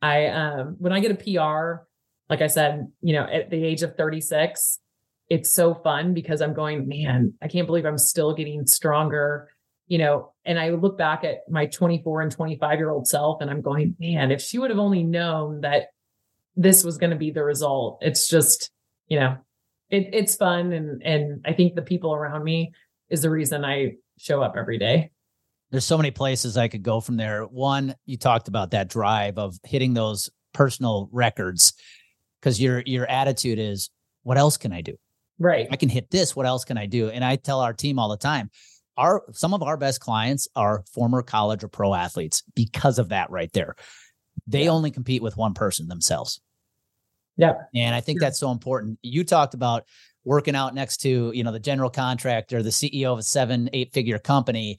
I 0.00 0.26
um 0.28 0.76
when 0.78 0.92
I 0.92 1.00
get 1.00 1.10
a 1.10 1.14
PR, 1.14 1.84
like 2.30 2.40
I 2.40 2.46
said, 2.46 2.90
you 3.02 3.12
know, 3.12 3.24
at 3.24 3.50
the 3.50 3.62
age 3.62 3.82
of 3.82 3.96
36, 3.96 4.78
it's 5.28 5.50
so 5.50 5.74
fun 5.74 6.14
because 6.14 6.40
I'm 6.40 6.54
going, 6.54 6.88
man, 6.88 7.34
I 7.42 7.48
can't 7.48 7.66
believe 7.66 7.84
I'm 7.84 7.98
still 7.98 8.34
getting 8.34 8.66
stronger 8.66 9.48
you 9.90 9.98
know, 9.98 10.32
and 10.44 10.58
I 10.58 10.70
look 10.70 10.96
back 10.96 11.24
at 11.24 11.40
my 11.50 11.66
24 11.66 12.22
and 12.22 12.30
25 12.30 12.78
year 12.78 12.90
old 12.90 13.08
self 13.08 13.40
and 13.40 13.50
I'm 13.50 13.60
going, 13.60 13.96
man, 13.98 14.30
if 14.30 14.40
she 14.40 14.56
would 14.56 14.70
have 14.70 14.78
only 14.78 15.02
known 15.02 15.62
that 15.62 15.88
this 16.54 16.84
was 16.84 16.96
going 16.96 17.10
to 17.10 17.16
be 17.16 17.32
the 17.32 17.42
result, 17.42 17.98
it's 18.00 18.28
just, 18.28 18.70
you 19.08 19.18
know, 19.18 19.36
it, 19.90 20.08
it's 20.12 20.36
fun. 20.36 20.72
And, 20.72 21.02
and 21.02 21.44
I 21.44 21.54
think 21.54 21.74
the 21.74 21.82
people 21.82 22.14
around 22.14 22.44
me 22.44 22.72
is 23.08 23.22
the 23.22 23.30
reason 23.30 23.64
I 23.64 23.94
show 24.16 24.40
up 24.40 24.54
every 24.56 24.78
day. 24.78 25.10
There's 25.72 25.84
so 25.84 25.96
many 25.96 26.12
places 26.12 26.56
I 26.56 26.68
could 26.68 26.84
go 26.84 27.00
from 27.00 27.16
there. 27.16 27.42
One, 27.42 27.96
you 28.06 28.16
talked 28.16 28.46
about 28.46 28.70
that 28.70 28.88
drive 28.88 29.38
of 29.38 29.58
hitting 29.64 29.94
those 29.94 30.30
personal 30.52 31.08
records 31.10 31.72
because 32.40 32.60
your, 32.60 32.82
your 32.86 33.08
attitude 33.08 33.58
is, 33.58 33.90
what 34.22 34.38
else 34.38 34.56
can 34.56 34.72
I 34.72 34.80
do? 34.80 34.96
Right. 35.38 35.66
I 35.70 35.76
can 35.76 35.88
hit 35.88 36.10
this. 36.10 36.36
What 36.36 36.46
else 36.46 36.64
can 36.64 36.76
I 36.76 36.86
do? 36.86 37.08
And 37.08 37.24
I 37.24 37.36
tell 37.36 37.60
our 37.60 37.72
team 37.72 37.98
all 37.98 38.10
the 38.10 38.16
time, 38.16 38.50
our 38.96 39.22
some 39.32 39.54
of 39.54 39.62
our 39.62 39.78
best 39.78 40.00
clients 40.00 40.46
are 40.54 40.84
former 40.92 41.22
college 41.22 41.64
or 41.64 41.68
pro 41.68 41.94
athletes 41.94 42.42
because 42.54 42.98
of 42.98 43.08
that 43.08 43.30
right 43.30 43.50
there. 43.52 43.74
They 44.46 44.68
only 44.68 44.90
compete 44.90 45.22
with 45.22 45.36
one 45.36 45.54
person 45.54 45.88
themselves. 45.88 46.40
Yeah. 47.36 47.54
And 47.74 47.94
I 47.94 48.00
think 48.00 48.20
that's 48.20 48.38
so 48.38 48.50
important. 48.50 48.98
You 49.02 49.24
talked 49.24 49.54
about 49.54 49.86
working 50.24 50.54
out 50.54 50.74
next 50.74 50.98
to, 50.98 51.32
you 51.34 51.42
know, 51.42 51.52
the 51.52 51.60
general 51.60 51.88
contractor, 51.88 52.62
the 52.62 52.70
CEO 52.70 53.12
of 53.12 53.18
a 53.18 53.22
seven, 53.22 53.70
eight 53.72 53.94
figure 53.94 54.18
company. 54.18 54.78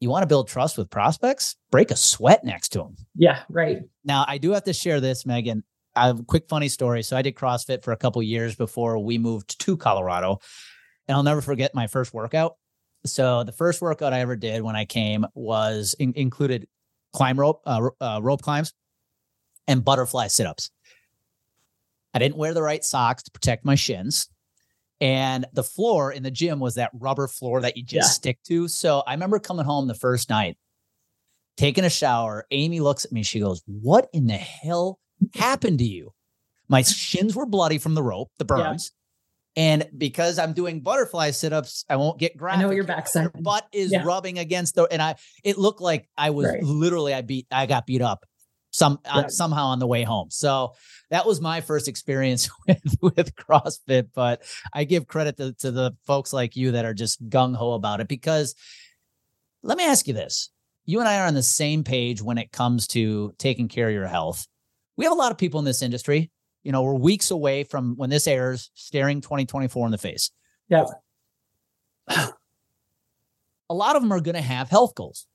You 0.00 0.10
want 0.10 0.22
to 0.22 0.26
build 0.26 0.48
trust 0.48 0.76
with 0.76 0.90
prospects? 0.90 1.56
Break 1.70 1.90
a 1.90 1.96
sweat 1.96 2.44
next 2.44 2.70
to 2.70 2.80
them. 2.80 2.96
Yeah, 3.14 3.40
right. 3.48 3.78
Now, 4.04 4.26
I 4.28 4.36
do 4.36 4.50
have 4.50 4.64
to 4.64 4.74
share 4.74 5.00
this, 5.00 5.24
Megan. 5.24 5.64
I 5.96 6.06
have 6.06 6.20
a 6.20 6.24
quick 6.24 6.48
funny 6.48 6.68
story. 6.68 7.02
So 7.02 7.16
I 7.16 7.22
did 7.22 7.34
CrossFit 7.34 7.82
for 7.82 7.92
a 7.92 7.96
couple 7.96 8.22
years 8.22 8.54
before 8.54 8.98
we 8.98 9.18
moved 9.18 9.58
to 9.60 9.76
Colorado. 9.76 10.40
And 11.08 11.16
I'll 11.16 11.22
never 11.22 11.40
forget 11.40 11.74
my 11.74 11.86
first 11.86 12.12
workout. 12.12 12.56
So 13.06 13.44
the 13.44 13.52
first 13.52 13.80
workout 13.80 14.12
I 14.12 14.20
ever 14.20 14.36
did 14.36 14.62
when 14.62 14.76
I 14.76 14.84
came 14.84 15.26
was 15.34 15.94
in, 15.98 16.12
included 16.16 16.68
climb 17.12 17.38
rope, 17.40 17.62
uh, 17.64 17.88
uh, 18.00 18.20
rope 18.22 18.42
climbs, 18.42 18.74
and 19.66 19.84
butterfly 19.84 20.26
sit 20.28 20.46
ups. 20.46 20.70
I 22.12 22.18
didn't 22.18 22.36
wear 22.36 22.54
the 22.54 22.62
right 22.62 22.84
socks 22.84 23.22
to 23.24 23.30
protect 23.30 23.64
my 23.64 23.74
shins. 23.74 24.28
And 25.00 25.46
the 25.52 25.62
floor 25.62 26.12
in 26.12 26.22
the 26.22 26.30
gym 26.30 26.58
was 26.58 26.76
that 26.76 26.90
rubber 26.94 27.28
floor 27.28 27.60
that 27.60 27.76
you 27.76 27.82
just 27.82 28.08
yeah. 28.08 28.12
stick 28.12 28.42
to. 28.44 28.68
So 28.68 29.02
I 29.06 29.12
remember 29.12 29.38
coming 29.38 29.66
home 29.66 29.86
the 29.86 29.94
first 29.94 30.30
night, 30.30 30.56
taking 31.56 31.84
a 31.84 31.90
shower. 31.90 32.46
Amy 32.50 32.80
looks 32.80 33.04
at 33.04 33.12
me. 33.12 33.22
She 33.22 33.40
goes, 33.40 33.62
What 33.66 34.08
in 34.12 34.26
the 34.26 34.34
hell 34.34 34.98
happened 35.34 35.78
to 35.78 35.84
you? 35.84 36.12
My 36.68 36.82
shins 36.82 37.36
were 37.36 37.46
bloody 37.46 37.78
from 37.78 37.94
the 37.94 38.02
rope, 38.02 38.30
the 38.38 38.44
burns. 38.44 38.92
And 39.56 39.88
because 39.96 40.38
I'm 40.38 40.52
doing 40.52 40.80
butterfly 40.80 41.30
sit-ups, 41.30 41.86
I 41.88 41.96
won't 41.96 42.18
get 42.18 42.36
graphic. 42.36 42.58
I 42.58 42.62
know 42.62 42.70
your 42.72 42.84
backside. 42.84 43.30
Your 43.34 43.42
butt 43.42 43.66
is 43.72 43.90
yeah. 43.90 44.02
rubbing 44.04 44.38
against 44.38 44.74
the, 44.74 44.84
and 44.84 45.00
I, 45.00 45.16
it 45.44 45.56
looked 45.56 45.80
like 45.80 46.08
I 46.16 46.30
was 46.30 46.46
right. 46.46 46.62
literally, 46.62 47.14
I 47.14 47.22
beat, 47.22 47.46
I 47.50 47.64
got 47.64 47.86
beat 47.86 48.02
up 48.02 48.26
some 48.76 48.98
uh, 49.06 49.12
right. 49.14 49.24
uh, 49.24 49.28
somehow 49.28 49.66
on 49.66 49.78
the 49.78 49.86
way 49.86 50.02
home. 50.02 50.28
So 50.30 50.74
that 51.10 51.26
was 51.26 51.40
my 51.40 51.62
first 51.62 51.88
experience 51.88 52.50
with, 52.68 52.96
with 53.00 53.34
CrossFit. 53.34 54.08
But 54.14 54.42
I 54.72 54.84
give 54.84 55.06
credit 55.06 55.38
to, 55.38 55.54
to 55.60 55.70
the 55.70 55.92
folks 56.06 56.32
like 56.32 56.56
you 56.56 56.72
that 56.72 56.84
are 56.84 56.94
just 56.94 57.26
gung 57.28 57.56
ho 57.56 57.72
about 57.72 58.00
it 58.00 58.08
because 58.08 58.54
let 59.62 59.78
me 59.78 59.84
ask 59.84 60.06
you 60.06 60.14
this. 60.14 60.50
You 60.84 61.00
and 61.00 61.08
I 61.08 61.20
are 61.20 61.26
on 61.26 61.34
the 61.34 61.42
same 61.42 61.82
page 61.82 62.22
when 62.22 62.38
it 62.38 62.52
comes 62.52 62.86
to 62.88 63.34
taking 63.38 63.68
care 63.68 63.88
of 63.88 63.94
your 63.94 64.06
health. 64.06 64.46
We 64.96 65.04
have 65.04 65.12
a 65.12 65.16
lot 65.16 65.32
of 65.32 65.38
people 65.38 65.58
in 65.58 65.64
this 65.64 65.82
industry 65.82 66.30
you 66.66 66.72
know, 66.72 66.82
we're 66.82 66.94
weeks 66.94 67.30
away 67.30 67.62
from 67.62 67.94
when 67.94 68.10
this 68.10 68.26
airs, 68.26 68.72
staring 68.74 69.20
2024 69.20 69.86
in 69.86 69.92
the 69.92 69.98
face. 69.98 70.32
Yeah. 70.68 70.86
A 72.08 73.74
lot 73.74 73.94
of 73.94 74.02
them 74.02 74.12
are 74.12 74.20
going 74.20 74.34
to 74.34 74.40
have 74.40 74.68
health 74.68 74.96
goals. 74.96 75.28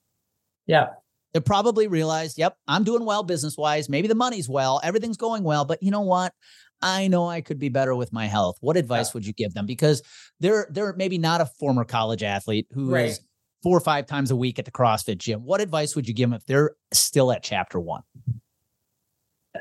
Yeah. 0.67 0.87
They 1.33 1.39
probably 1.39 1.87
realized, 1.87 2.37
yep, 2.37 2.57
I'm 2.67 2.83
doing 2.83 3.05
well 3.05 3.23
business 3.23 3.57
wise. 3.57 3.87
Maybe 3.87 4.09
the 4.09 4.15
money's 4.15 4.49
well, 4.49 4.81
everything's 4.83 5.15
going 5.15 5.43
well, 5.43 5.63
but 5.63 5.81
you 5.81 5.89
know 5.89 6.01
what? 6.01 6.33
I 6.81 7.07
know 7.07 7.29
I 7.29 7.39
could 7.39 7.59
be 7.59 7.69
better 7.69 7.95
with 7.95 8.11
my 8.11 8.25
health. 8.25 8.57
What 8.59 8.75
advice 8.75 9.07
yeah. 9.07 9.11
would 9.13 9.25
you 9.25 9.31
give 9.31 9.53
them? 9.53 9.65
Because 9.65 10.01
they're 10.41 10.67
they're 10.69 10.93
maybe 10.93 11.17
not 11.17 11.39
a 11.39 11.45
former 11.45 11.85
college 11.85 12.23
athlete 12.23 12.67
who 12.71 12.89
right. 12.89 13.05
is 13.05 13.21
four 13.63 13.77
or 13.77 13.81
five 13.81 14.05
times 14.05 14.31
a 14.31 14.35
week 14.35 14.59
at 14.59 14.65
the 14.65 14.71
CrossFit 14.71 15.19
gym. 15.19 15.45
What 15.45 15.61
advice 15.61 15.95
would 15.95 16.09
you 16.09 16.13
give 16.13 16.29
them 16.29 16.35
if 16.35 16.45
they're 16.45 16.71
still 16.91 17.31
at 17.31 17.43
chapter 17.43 17.79
one? 17.79 18.01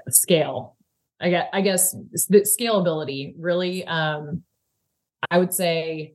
Scale. 0.08 0.76
I 1.20 1.30
guess, 1.30 1.46
I 1.52 1.60
guess 1.60 1.96
the 2.28 2.40
scalability 2.40 3.34
really, 3.38 3.84
um, 3.86 4.42
I 5.30 5.38
would 5.38 5.52
say 5.52 6.14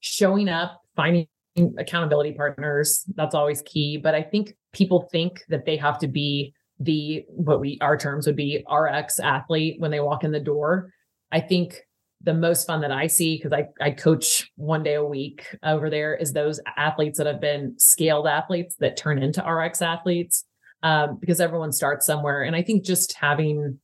showing 0.00 0.48
up, 0.48 0.80
finding 0.94 1.26
accountability 1.78 2.32
partners, 2.32 3.04
that's 3.14 3.34
always 3.34 3.62
key. 3.62 3.96
But 3.96 4.14
I 4.14 4.22
think 4.22 4.54
people 4.72 5.08
think 5.10 5.40
that 5.48 5.64
they 5.64 5.76
have 5.76 5.98
to 6.00 6.08
be 6.08 6.54
the, 6.78 7.24
what 7.28 7.60
we, 7.60 7.78
our 7.80 7.96
terms 7.96 8.26
would 8.26 8.36
be 8.36 8.64
RX 8.70 9.18
athlete 9.20 9.76
when 9.78 9.90
they 9.90 10.00
walk 10.00 10.24
in 10.24 10.32
the 10.32 10.40
door. 10.40 10.90
I 11.32 11.40
think 11.40 11.80
the 12.22 12.34
most 12.34 12.66
fun 12.66 12.80
that 12.80 12.90
I 12.90 13.06
see, 13.06 13.36
because 13.36 13.52
I, 13.52 13.66
I 13.80 13.90
coach 13.90 14.50
one 14.56 14.82
day 14.82 14.94
a 14.94 15.04
week 15.04 15.46
over 15.62 15.90
there, 15.90 16.14
is 16.14 16.32
those 16.32 16.60
athletes 16.76 17.18
that 17.18 17.26
have 17.26 17.40
been 17.40 17.74
scaled 17.78 18.26
athletes 18.26 18.76
that 18.76 18.96
turn 18.96 19.22
into 19.22 19.42
RX 19.42 19.82
athletes. 19.82 20.44
Um, 20.84 21.16
because 21.18 21.40
everyone 21.40 21.72
starts 21.72 22.06
somewhere. 22.06 22.42
And 22.42 22.54
I 22.54 22.62
think 22.62 22.84
just 22.84 23.14
having 23.14 23.80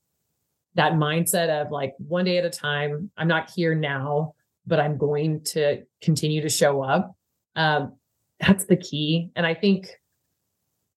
that 0.75 0.93
mindset 0.93 1.49
of 1.49 1.71
like 1.71 1.95
one 1.99 2.25
day 2.25 2.39
at 2.39 2.45
a 2.45 2.51
time. 2.51 3.11
I'm 3.17 3.29
not 3.29 3.51
here 3.51 3.75
now, 3.75 4.35
but 4.67 4.79
I'm 4.79 4.97
going 4.97 5.43
to 5.45 5.83
continue 6.01 6.43
to 6.43 6.49
show 6.49 6.83
up. 6.83 7.17
Um, 7.57 7.97
that's 8.39 8.67
the 8.67 8.77
key. 8.77 9.31
And 9.35 9.45
I 9.47 9.55
think 9.55 9.89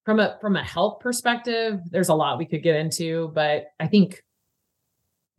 from 0.05 0.19
a 0.19 0.37
from 0.41 0.55
a 0.55 0.63
health 0.63 0.99
perspective, 0.99 1.79
there's 1.89 2.09
a 2.09 2.13
lot 2.13 2.37
we 2.37 2.45
could 2.45 2.63
get 2.63 2.75
into, 2.75 3.31
but 3.33 3.67
I 3.79 3.87
think 3.87 4.23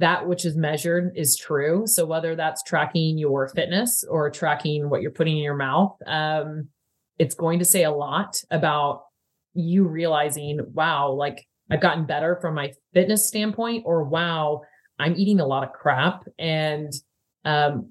that 0.01 0.27
which 0.27 0.45
is 0.45 0.57
measured 0.57 1.13
is 1.15 1.37
true. 1.37 1.87
So 1.87 2.05
whether 2.05 2.35
that's 2.35 2.63
tracking 2.65 3.17
your 3.17 3.49
fitness 3.49 4.05
or 4.09 4.31
tracking 4.31 4.91
what 4.91 5.03
you're 5.03 5.13
putting 5.13 5.37
in 5.37 5.43
your 5.43 5.57
mouth, 5.57 5.97
um, 6.07 6.69
it's 7.19 7.35
going 7.35 7.61
to 7.61 7.65
say 7.65 7.85
a 7.85 7.93
lot 7.93 8.43
about 8.51 9.03
you 9.55 9.85
realizing, 9.85 10.61
wow, 10.73 11.11
like 11.11 11.47
I've 11.71 11.81
gotten 11.81 12.05
better 12.05 12.37
from 12.41 12.55
my 12.55 12.73
fitness 12.93 13.27
standpoint, 13.27 13.85
or 13.87 14.05
wow, 14.05 14.63
I'm 14.99 15.15
eating 15.17 15.41
a 15.41 15.47
lot 15.47 15.65
of 15.65 15.73
crap. 15.73 16.25
And 16.39 16.93
um, 17.45 17.91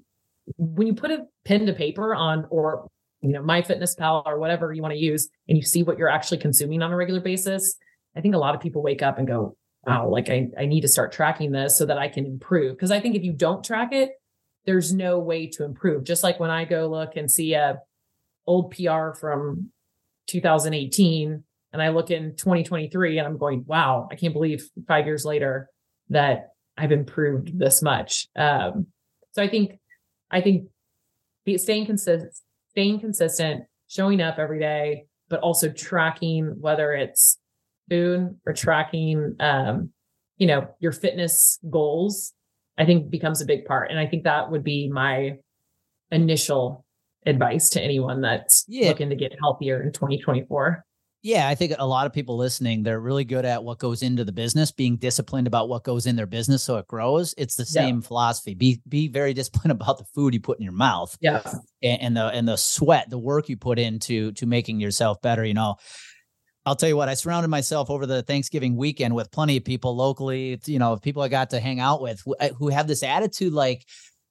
when 0.56 0.86
you 0.86 0.94
put 0.94 1.10
a 1.10 1.26
pen 1.44 1.66
to 1.66 1.72
paper 1.72 2.14
on, 2.14 2.46
or 2.50 2.88
you 3.20 3.30
know, 3.30 3.42
MyFitnessPal 3.42 4.26
or 4.26 4.38
whatever 4.38 4.72
you 4.72 4.82
want 4.82 4.92
to 4.92 5.00
use, 5.00 5.28
and 5.48 5.56
you 5.56 5.64
see 5.64 5.82
what 5.82 5.98
you're 5.98 6.08
actually 6.08 6.38
consuming 6.38 6.82
on 6.82 6.92
a 6.92 6.96
regular 6.96 7.20
basis, 7.20 7.76
I 8.16 8.20
think 8.20 8.34
a 8.34 8.38
lot 8.38 8.54
of 8.54 8.60
people 8.60 8.82
wake 8.82 9.02
up 9.02 9.18
and 9.18 9.26
go, 9.26 9.56
wow, 9.86 10.08
like 10.08 10.28
I, 10.30 10.48
I 10.58 10.66
need 10.66 10.82
to 10.82 10.88
start 10.88 11.12
tracking 11.12 11.50
this 11.50 11.76
so 11.76 11.86
that 11.86 11.98
I 11.98 12.08
can 12.08 12.26
improve. 12.26 12.76
Because 12.76 12.90
I 12.90 13.00
think 13.00 13.16
if 13.16 13.24
you 13.24 13.32
don't 13.32 13.64
track 13.64 13.92
it, 13.92 14.12
there's 14.66 14.92
no 14.92 15.18
way 15.18 15.46
to 15.48 15.64
improve. 15.64 16.04
Just 16.04 16.22
like 16.22 16.40
when 16.40 16.50
I 16.50 16.64
go 16.64 16.86
look 16.86 17.16
and 17.16 17.30
see 17.30 17.54
a 17.54 17.80
old 18.46 18.70
PR 18.70 19.12
from 19.18 19.70
2018 20.28 21.44
and 21.74 21.82
I 21.82 21.88
look 21.88 22.12
in 22.12 22.36
2023 22.36 23.18
and 23.18 23.26
I'm 23.26 23.36
going, 23.36 23.64
wow, 23.66 24.08
I 24.10 24.14
can't 24.14 24.32
believe 24.32 24.70
five 24.86 25.06
years 25.06 25.24
later 25.24 25.68
that 26.08 26.52
I've 26.78 26.92
improved 26.92 27.58
this 27.58 27.82
much. 27.82 28.28
Um, 28.36 28.86
so 29.32 29.42
I 29.42 29.48
think, 29.48 29.80
I 30.30 30.40
think 30.40 30.68
staying 31.56 31.86
consistent, 31.86 32.32
staying 32.70 33.00
consistent, 33.00 33.64
showing 33.88 34.22
up 34.22 34.38
every 34.38 34.60
day, 34.60 35.06
but 35.28 35.40
also 35.40 35.68
tracking 35.68 36.54
whether 36.60 36.92
it's 36.92 37.38
food 37.90 38.38
or 38.46 38.52
tracking, 38.52 39.34
um, 39.40 39.90
you 40.38 40.46
know, 40.46 40.68
your 40.78 40.92
fitness 40.92 41.58
goals, 41.68 42.34
I 42.78 42.84
think 42.86 43.10
becomes 43.10 43.40
a 43.40 43.46
big 43.46 43.64
part. 43.64 43.90
And 43.90 43.98
I 43.98 44.06
think 44.06 44.22
that 44.22 44.48
would 44.48 44.62
be 44.62 44.88
my 44.88 45.38
initial 46.12 46.84
advice 47.26 47.70
to 47.70 47.82
anyone 47.82 48.20
that's 48.20 48.64
yeah. 48.68 48.90
looking 48.90 49.10
to 49.10 49.16
get 49.16 49.34
healthier 49.40 49.82
in 49.82 49.90
2024. 49.90 50.84
Yeah, 51.24 51.48
I 51.48 51.54
think 51.54 51.72
a 51.78 51.86
lot 51.86 52.04
of 52.04 52.12
people 52.12 52.36
listening, 52.36 52.82
they're 52.82 53.00
really 53.00 53.24
good 53.24 53.46
at 53.46 53.64
what 53.64 53.78
goes 53.78 54.02
into 54.02 54.26
the 54.26 54.32
business, 54.32 54.70
being 54.70 54.98
disciplined 54.98 55.46
about 55.46 55.70
what 55.70 55.82
goes 55.82 56.04
in 56.04 56.16
their 56.16 56.26
business 56.26 56.62
so 56.62 56.76
it 56.76 56.86
grows. 56.86 57.34
It's 57.38 57.56
the 57.56 57.64
same 57.64 57.96
yeah. 57.96 58.06
philosophy. 58.06 58.52
Be 58.52 58.82
be 58.86 59.08
very 59.08 59.32
disciplined 59.34 59.72
about 59.72 59.96
the 59.96 60.04
food 60.04 60.34
you 60.34 60.40
put 60.40 60.58
in 60.58 60.64
your 60.64 60.74
mouth. 60.74 61.16
Yeah. 61.22 61.40
And, 61.82 62.02
and 62.02 62.16
the 62.18 62.26
and 62.26 62.46
the 62.46 62.56
sweat, 62.56 63.08
the 63.08 63.18
work 63.18 63.48
you 63.48 63.56
put 63.56 63.78
into 63.78 64.32
to 64.32 64.44
making 64.44 64.80
yourself 64.80 65.22
better. 65.22 65.46
You 65.46 65.54
know, 65.54 65.76
I'll 66.66 66.76
tell 66.76 66.90
you 66.90 66.96
what, 66.96 67.08
I 67.08 67.14
surrounded 67.14 67.48
myself 67.48 67.88
over 67.88 68.04
the 68.04 68.22
Thanksgiving 68.22 68.76
weekend 68.76 69.14
with 69.14 69.30
plenty 69.30 69.56
of 69.56 69.64
people 69.64 69.96
locally, 69.96 70.60
you 70.66 70.78
know, 70.78 70.94
people 70.98 71.22
I 71.22 71.28
got 71.28 71.48
to 71.50 71.60
hang 71.60 71.80
out 71.80 72.02
with 72.02 72.20
who, 72.26 72.36
eh, 72.38 72.50
who 72.58 72.68
have 72.68 72.86
this 72.86 73.02
attitude 73.02 73.54
like 73.54 73.86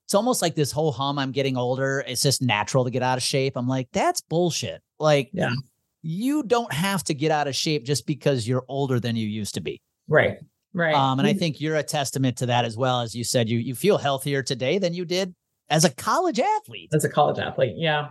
it's 0.06 0.14
almost 0.14 0.44
like 0.44 0.54
this 0.54 0.72
whole 0.72 0.92
hum 0.92 1.18
I'm 1.18 1.32
getting 1.32 1.58
older. 1.58 2.04
It's 2.06 2.22
just 2.22 2.44
natural 2.44 2.84
to 2.84 2.92
get 2.92 3.02
out 3.02 3.18
of 3.18 3.24
shape. 3.24 3.54
I'm 3.56 3.68
like, 3.68 3.88
that's 3.94 4.22
bullshit. 4.22 4.84
Like, 5.00 5.32
yeah 5.34 5.56
you 6.04 6.44
don't 6.44 6.72
have 6.72 7.04
to 7.06 7.14
get 7.14 7.32
out 7.32 7.48
of 7.48 7.56
shape 7.56 7.86
just 7.86 8.06
because 8.06 8.48
you're 8.48 8.66
older 8.68 9.00
than 9.00 9.16
you 9.16 9.26
used 9.26 9.56
to 9.56 9.62
be. 9.62 9.82
Right. 10.08 10.38
Right. 10.74 10.94
Um, 10.94 11.20
and 11.20 11.28
I 11.28 11.34
think 11.34 11.62
you're 11.62 11.78
a 11.78 11.84
testament 11.84 12.38
to 12.38 12.48
that 12.48 12.66
as 12.66 12.76
well. 12.76 13.02
As 13.02 13.16
you 13.16 13.24
said, 13.24 13.48
you 13.48 13.60
you 13.60 13.76
feel 13.76 13.98
healthier 13.98 14.42
today 14.42 14.80
than 14.80 14.94
you 14.94 15.06
did 15.06 15.34
as 15.70 15.86
a 15.86 15.90
college 15.94 16.40
athlete. 16.40 16.90
As 16.94 17.06
a 17.06 17.10
college 17.10 17.40
athlete, 17.40 17.76
yeah. 17.78 18.10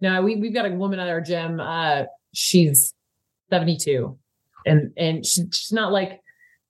No, 0.00 0.22
we 0.22 0.36
we've 0.36 0.54
got 0.54 0.66
a 0.66 0.70
woman 0.70 1.00
at 1.00 1.08
our 1.08 1.20
gym. 1.20 1.58
Uh, 1.58 2.04
she's 2.32 2.94
72, 3.50 4.16
and 4.66 4.92
and 4.96 5.26
she, 5.26 5.42
she's 5.52 5.72
not 5.72 5.92
like 5.92 6.20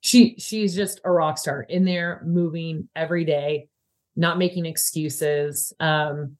she 0.00 0.37
she's 0.38 0.74
just 0.74 1.00
a 1.05 1.11
rock 1.11 1.37
star 1.37 1.62
in 1.62 1.85
there, 1.85 2.22
moving 2.24 2.88
every 2.96 3.26
day, 3.26 3.68
not 4.16 4.38
making 4.38 4.64
excuses. 4.64 5.74
Um, 5.81 6.38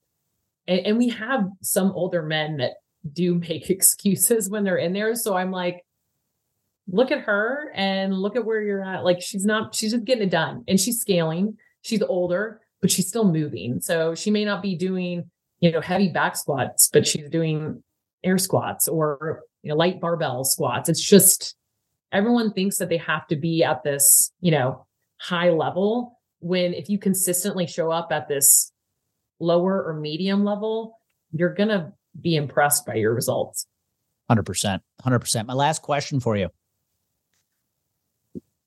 and, 0.67 0.87
and 0.87 0.99
we 0.99 1.11
have 1.11 1.51
some 1.61 1.93
older 1.93 2.23
men 2.23 2.57
that 2.59 2.77
do 3.13 3.37
make 3.37 3.71
excuses 3.71 4.49
when 4.51 4.65
they're 4.65 4.77
in 4.77 4.93
there. 4.93 5.15
So 5.15 5.37
I'm 5.37 5.51
like, 5.51 5.85
look 6.89 7.11
at 7.11 7.21
her 7.21 7.73
and 7.75 8.15
look 8.15 8.37
at 8.37 8.45
where 8.45 8.61
you're 8.61 8.85
at. 8.85 9.05
Like 9.05 9.21
she's 9.21 9.45
not, 9.45 9.75
she's 9.75 9.93
just 9.93 10.05
getting 10.05 10.25
it 10.25 10.31
done 10.31 10.65
and 10.69 10.79
she's 10.79 11.01
scaling. 11.01 11.59
She's 11.83 12.03
older, 12.03 12.61
but 12.81 12.91
she's 12.91 13.09
still 13.09 13.31
moving. 13.31 13.81
So 13.81 14.15
she 14.15 14.31
may 14.31 14.45
not 14.45 14.63
be 14.63 14.77
doing, 14.77 15.31
you 15.61 15.73
know, 15.73 15.81
heavy 15.81 16.09
back 16.09 16.37
squats, 16.37 16.89
but 16.93 17.07
she's 17.07 17.29
doing 17.29 17.83
air 18.23 18.39
squats 18.39 18.89
or, 18.89 19.43
you 19.63 19.71
know, 19.71 19.77
light 19.77 20.01
barbell 20.01 20.45
squats. 20.45 20.89
It's 20.89 21.03
just 21.03 21.57
everyone 22.13 22.53
thinks 22.53 22.79
that 22.79 22.89
they 22.89 22.99
have 22.99 23.27
to 23.29 23.37
be 23.37 23.65
at 23.65 23.83
this, 23.83 24.33
you 24.41 24.53
know, 24.53 24.87
high 25.19 25.51
level 25.51 26.19
when 26.41 26.75
if 26.75 26.89
you 26.89 26.99
consistently 26.99 27.67
show 27.67 27.91
up 27.91 28.13
at 28.13 28.29
this 28.29 28.73
lower 29.41 29.83
or 29.83 29.95
medium 29.95 30.45
level, 30.45 30.99
you're 31.33 31.55
going 31.55 31.69
to 31.69 31.93
be 32.21 32.37
impressed 32.37 32.87
by 32.87 32.95
your 32.95 33.15
results. 33.15 33.67
100%. 34.31 34.81
100%. 35.05 35.47
My 35.47 35.55
last 35.55 35.83
question 35.83 36.21
for 36.21 36.37
you. 36.37 36.49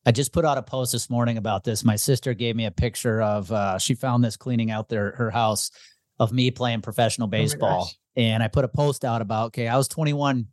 I 0.05 0.11
just 0.11 0.31
put 0.31 0.45
out 0.45 0.57
a 0.57 0.63
post 0.63 0.91
this 0.91 1.09
morning 1.09 1.37
about 1.37 1.63
this. 1.63 1.83
My 1.83 1.97
sister 1.97 2.33
gave 2.33 2.55
me 2.55 2.65
a 2.65 2.71
picture 2.71 3.21
of 3.21 3.51
uh, 3.51 3.77
she 3.77 3.95
found 3.95 4.23
this 4.23 4.37
cleaning 4.37 4.71
out 4.71 4.89
their 4.89 5.11
her 5.11 5.29
house 5.29 5.71
of 6.17 6.31
me 6.31 6.51
playing 6.51 6.81
professional 6.81 7.27
oh 7.27 7.29
baseball. 7.29 7.89
Oh 7.91 7.95
and 8.15 8.41
I 8.41 8.47
put 8.47 8.65
a 8.65 8.69
post 8.69 9.05
out 9.05 9.21
about, 9.21 9.47
okay, 9.47 9.67
I 9.67 9.77
was 9.77 9.87
21 9.87 10.47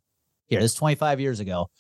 here, 0.46 0.60
this 0.60 0.74
25 0.74 1.20
years 1.20 1.40
ago. 1.40 1.70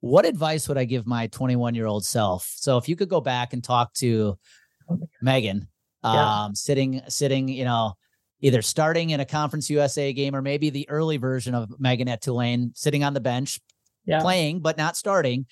What 0.00 0.24
advice 0.24 0.68
would 0.68 0.78
I 0.78 0.84
give 0.84 1.06
my 1.06 1.28
21 1.28 1.74
year 1.74 1.86
old 1.86 2.04
self? 2.04 2.50
So 2.56 2.78
if 2.78 2.88
you 2.88 2.96
could 2.96 3.08
go 3.08 3.20
back 3.20 3.52
and 3.52 3.62
talk 3.62 3.92
to 3.94 4.38
oh 4.88 5.00
Megan, 5.20 5.68
yeah. 6.02 6.44
um, 6.44 6.54
sitting, 6.54 7.02
sitting, 7.08 7.48
you 7.48 7.64
know, 7.64 7.94
either 8.42 8.60
starting 8.60 9.10
in 9.10 9.20
a 9.20 9.24
Conference 9.24 9.70
USA 9.70 10.12
game 10.12 10.36
or 10.36 10.42
maybe 10.42 10.68
the 10.68 10.88
early 10.90 11.16
version 11.16 11.54
of 11.54 11.80
Megan 11.80 12.08
at 12.08 12.20
Tulane, 12.20 12.72
sitting 12.74 13.04
on 13.04 13.14
the 13.14 13.20
bench, 13.20 13.60
yeah. 14.04 14.20
playing 14.20 14.60
but 14.60 14.76
not 14.76 14.96
starting. 14.96 15.46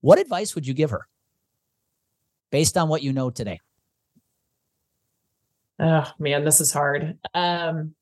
What 0.00 0.18
advice 0.18 0.54
would 0.54 0.66
you 0.66 0.72
give 0.72 0.90
her 0.90 1.06
based 2.50 2.78
on 2.78 2.88
what 2.88 3.02
you 3.02 3.12
know 3.12 3.28
today? 3.28 3.60
Oh 5.78 6.10
man, 6.18 6.44
this 6.44 6.60
is 6.60 6.72
hard. 6.72 7.18
Um, 7.34 7.94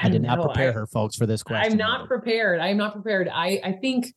I, 0.00 0.06
I 0.06 0.10
did 0.10 0.22
not 0.22 0.38
know. 0.38 0.44
prepare 0.44 0.70
I, 0.70 0.74
her, 0.74 0.86
folks, 0.86 1.16
for 1.16 1.26
this 1.26 1.42
question. 1.42 1.72
I'm 1.72 1.76
not 1.76 2.06
prepared. 2.06 2.60
I'm 2.60 2.76
not 2.76 2.94
prepared. 2.94 3.28
I 3.28 3.60
I 3.62 3.72
think 3.72 4.14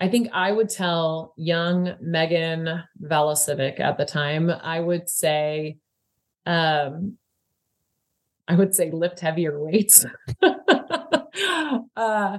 I 0.00 0.08
think 0.08 0.28
I 0.32 0.50
would 0.50 0.70
tell 0.70 1.34
young 1.36 1.94
Megan 2.00 2.82
Velicivic 3.00 3.78
at 3.80 3.98
the 3.98 4.06
time. 4.06 4.50
I 4.50 4.80
would 4.80 5.10
say 5.10 5.76
um, 6.50 7.16
I 8.48 8.54
would 8.56 8.74
say 8.74 8.90
lift 8.90 9.20
heavier 9.20 9.58
weights. 9.62 10.04
uh, 10.42 10.58
I 11.96 12.38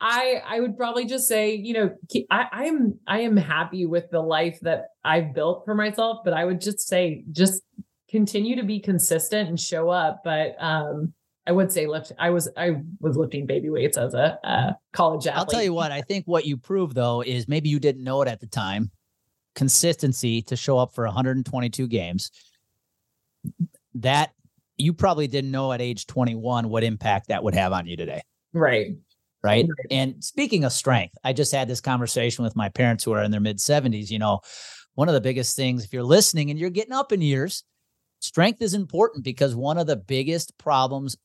I 0.00 0.60
would 0.60 0.76
probably 0.76 1.06
just 1.06 1.26
say, 1.26 1.56
you 1.56 1.74
know, 1.74 1.96
I, 2.30 2.46
I'm 2.52 3.00
I 3.06 3.20
am 3.20 3.36
happy 3.36 3.84
with 3.84 4.10
the 4.10 4.20
life 4.20 4.60
that 4.62 4.90
I've 5.04 5.34
built 5.34 5.64
for 5.64 5.74
myself, 5.74 6.20
but 6.24 6.32
I 6.32 6.44
would 6.44 6.60
just 6.60 6.80
say 6.86 7.24
just 7.32 7.62
continue 8.08 8.54
to 8.56 8.62
be 8.62 8.78
consistent 8.78 9.48
and 9.48 9.58
show 9.58 9.90
up. 9.90 10.20
But 10.22 10.54
um, 10.60 11.12
I 11.44 11.50
would 11.50 11.72
say 11.72 11.88
lift. 11.88 12.12
I 12.20 12.30
was 12.30 12.48
I 12.56 12.82
was 13.00 13.16
lifting 13.16 13.46
baby 13.46 13.68
weights 13.68 13.98
as 13.98 14.14
a 14.14 14.38
uh, 14.44 14.72
college 14.92 15.26
athlete. 15.26 15.38
I'll 15.40 15.46
tell 15.46 15.62
you 15.64 15.74
what. 15.74 15.90
I 15.90 16.02
think 16.02 16.26
what 16.26 16.46
you 16.46 16.56
prove 16.56 16.94
though 16.94 17.22
is 17.22 17.48
maybe 17.48 17.68
you 17.68 17.80
didn't 17.80 18.04
know 18.04 18.22
it 18.22 18.28
at 18.28 18.38
the 18.38 18.46
time. 18.46 18.92
Consistency 19.56 20.42
to 20.42 20.54
show 20.54 20.78
up 20.78 20.94
for 20.94 21.04
122 21.04 21.88
games 21.88 22.30
that 23.94 24.32
you 24.76 24.92
probably 24.92 25.26
didn't 25.26 25.50
know 25.50 25.72
at 25.72 25.80
age 25.80 26.06
21 26.06 26.68
what 26.68 26.84
impact 26.84 27.28
that 27.28 27.42
would 27.42 27.54
have 27.54 27.72
on 27.72 27.86
you 27.86 27.96
today. 27.96 28.22
Right. 28.52 28.96
Right. 29.42 29.66
right. 29.68 29.86
And 29.90 30.22
speaking 30.22 30.64
of 30.64 30.72
strength, 30.72 31.14
I 31.22 31.32
just 31.32 31.52
had 31.52 31.68
this 31.68 31.80
conversation 31.80 32.44
with 32.44 32.56
my 32.56 32.68
parents 32.68 33.04
who 33.04 33.12
are 33.12 33.22
in 33.22 33.30
their 33.30 33.40
mid 33.40 33.58
70s. 33.58 34.10
You 34.10 34.18
know, 34.18 34.40
one 34.94 35.08
of 35.08 35.14
the 35.14 35.20
biggest 35.20 35.56
things, 35.56 35.84
if 35.84 35.92
you're 35.92 36.02
listening 36.02 36.50
and 36.50 36.58
you're 36.58 36.70
getting 36.70 36.92
up 36.92 37.12
in 37.12 37.20
years, 37.20 37.62
strength 38.20 38.62
is 38.62 38.74
important 38.74 39.24
because 39.24 39.54
one 39.54 39.78
of 39.78 39.86
the 39.86 39.96
biggest 39.96 40.56
problems 40.58 41.16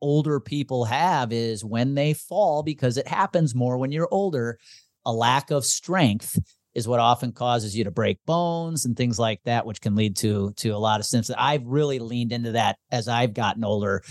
older 0.00 0.40
people 0.40 0.84
have 0.84 1.32
is 1.32 1.64
when 1.64 1.94
they 1.94 2.12
fall, 2.12 2.62
because 2.62 2.96
it 2.96 3.06
happens 3.06 3.54
more 3.54 3.78
when 3.78 3.92
you're 3.92 4.08
older, 4.10 4.58
a 5.04 5.12
lack 5.12 5.50
of 5.50 5.64
strength 5.64 6.38
is 6.78 6.86
what 6.86 7.00
often 7.00 7.32
causes 7.32 7.76
you 7.76 7.84
to 7.84 7.90
break 7.90 8.18
bones 8.24 8.86
and 8.86 8.96
things 8.96 9.18
like 9.18 9.40
that, 9.44 9.66
which 9.66 9.80
can 9.80 9.96
lead 9.96 10.16
to 10.16 10.52
to 10.56 10.70
a 10.70 10.78
lot 10.78 11.00
of 11.00 11.06
symptoms. 11.06 11.34
I've 11.36 11.66
really 11.66 11.98
leaned 11.98 12.32
into 12.32 12.52
that 12.52 12.78
as 12.90 13.08
I've 13.08 13.34
gotten 13.34 13.64
older. 13.64 14.02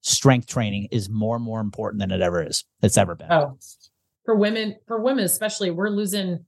Strength 0.00 0.48
training 0.48 0.88
is 0.90 1.08
more 1.08 1.36
and 1.36 1.44
more 1.44 1.60
important 1.60 2.00
than 2.00 2.10
it 2.10 2.20
ever 2.20 2.42
is. 2.42 2.64
It's 2.82 2.98
ever 2.98 3.14
been. 3.14 3.30
Oh, 3.30 3.56
for 4.24 4.34
women, 4.34 4.76
for 4.86 5.00
women 5.00 5.24
especially, 5.24 5.70
we're 5.70 5.90
losing. 5.90 6.44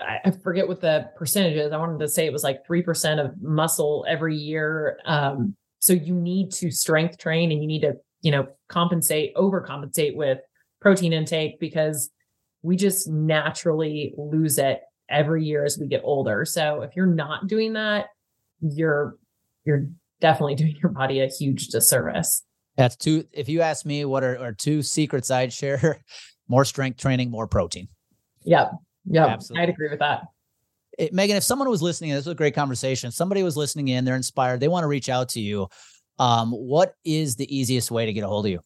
I 0.00 0.32
forget 0.42 0.66
what 0.66 0.80
the 0.80 1.10
percentage 1.16 1.56
is. 1.56 1.72
I 1.72 1.76
wanted 1.76 2.00
to 2.00 2.08
say 2.08 2.26
it 2.26 2.32
was 2.32 2.42
like 2.42 2.66
three 2.66 2.82
percent 2.82 3.20
of 3.20 3.34
muscle 3.40 4.04
every 4.08 4.36
year. 4.36 4.98
Um, 5.04 5.54
so 5.78 5.92
you 5.92 6.14
need 6.14 6.52
to 6.52 6.70
strength 6.70 7.18
train 7.18 7.52
and 7.52 7.60
you 7.60 7.66
need 7.66 7.82
to, 7.82 7.94
you 8.22 8.30
know, 8.30 8.46
compensate, 8.68 9.34
overcompensate 9.34 10.16
with 10.16 10.38
protein 10.80 11.12
intake 11.12 11.60
because 11.60 12.10
we 12.62 12.76
just 12.76 13.08
naturally 13.08 14.14
lose 14.16 14.58
it 14.58 14.80
every 15.08 15.44
year 15.44 15.64
as 15.64 15.78
we 15.78 15.86
get 15.86 16.02
older. 16.04 16.44
So 16.44 16.82
if 16.82 16.96
you're 16.96 17.06
not 17.06 17.46
doing 17.46 17.74
that, 17.74 18.06
you're 18.60 19.16
you're 19.64 19.86
definitely 20.20 20.54
doing 20.56 20.76
your 20.82 20.92
body 20.92 21.20
a 21.20 21.28
huge 21.28 21.68
disservice. 21.68 22.42
That's 22.76 22.96
two. 22.96 23.24
If 23.32 23.48
you 23.48 23.60
ask 23.60 23.84
me, 23.84 24.04
what 24.04 24.24
are, 24.24 24.38
are 24.38 24.52
two 24.52 24.82
secrets 24.82 25.30
I'd 25.30 25.52
share? 25.52 26.02
More 26.48 26.64
strength 26.64 27.00
training, 27.00 27.30
more 27.30 27.46
protein. 27.46 27.88
Yep. 28.44 28.72
Yep. 29.06 29.28
Absolutely. 29.28 29.62
I'd 29.62 29.68
agree 29.70 29.88
with 29.88 30.00
that. 30.00 30.24
It, 30.98 31.14
Megan, 31.14 31.36
if 31.36 31.44
someone 31.44 31.70
was 31.70 31.80
listening, 31.80 32.10
this 32.10 32.26
was 32.26 32.32
a 32.32 32.34
great 32.34 32.54
conversation. 32.54 33.10
Somebody 33.10 33.42
was 33.42 33.56
listening 33.56 33.88
in, 33.88 34.04
they're 34.04 34.16
inspired, 34.16 34.60
they 34.60 34.68
want 34.68 34.84
to 34.84 34.88
reach 34.88 35.08
out 35.08 35.30
to 35.30 35.40
you. 35.40 35.68
Um, 36.18 36.50
what 36.50 36.94
is 37.04 37.36
the 37.36 37.56
easiest 37.56 37.90
way 37.90 38.04
to 38.04 38.12
get 38.12 38.24
a 38.24 38.28
hold 38.28 38.44
of 38.44 38.52
you? 38.52 38.60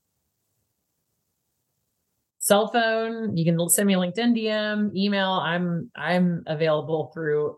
Cell 2.47 2.69
phone. 2.69 3.37
You 3.37 3.45
can 3.45 3.69
send 3.69 3.89
me 3.89 3.95
a 3.95 3.99
LinkedIn 3.99 4.39
DM, 4.39 4.95
email. 4.95 5.33
I'm 5.33 5.91
I'm 5.97 6.45
available 6.47 7.11
through. 7.13 7.57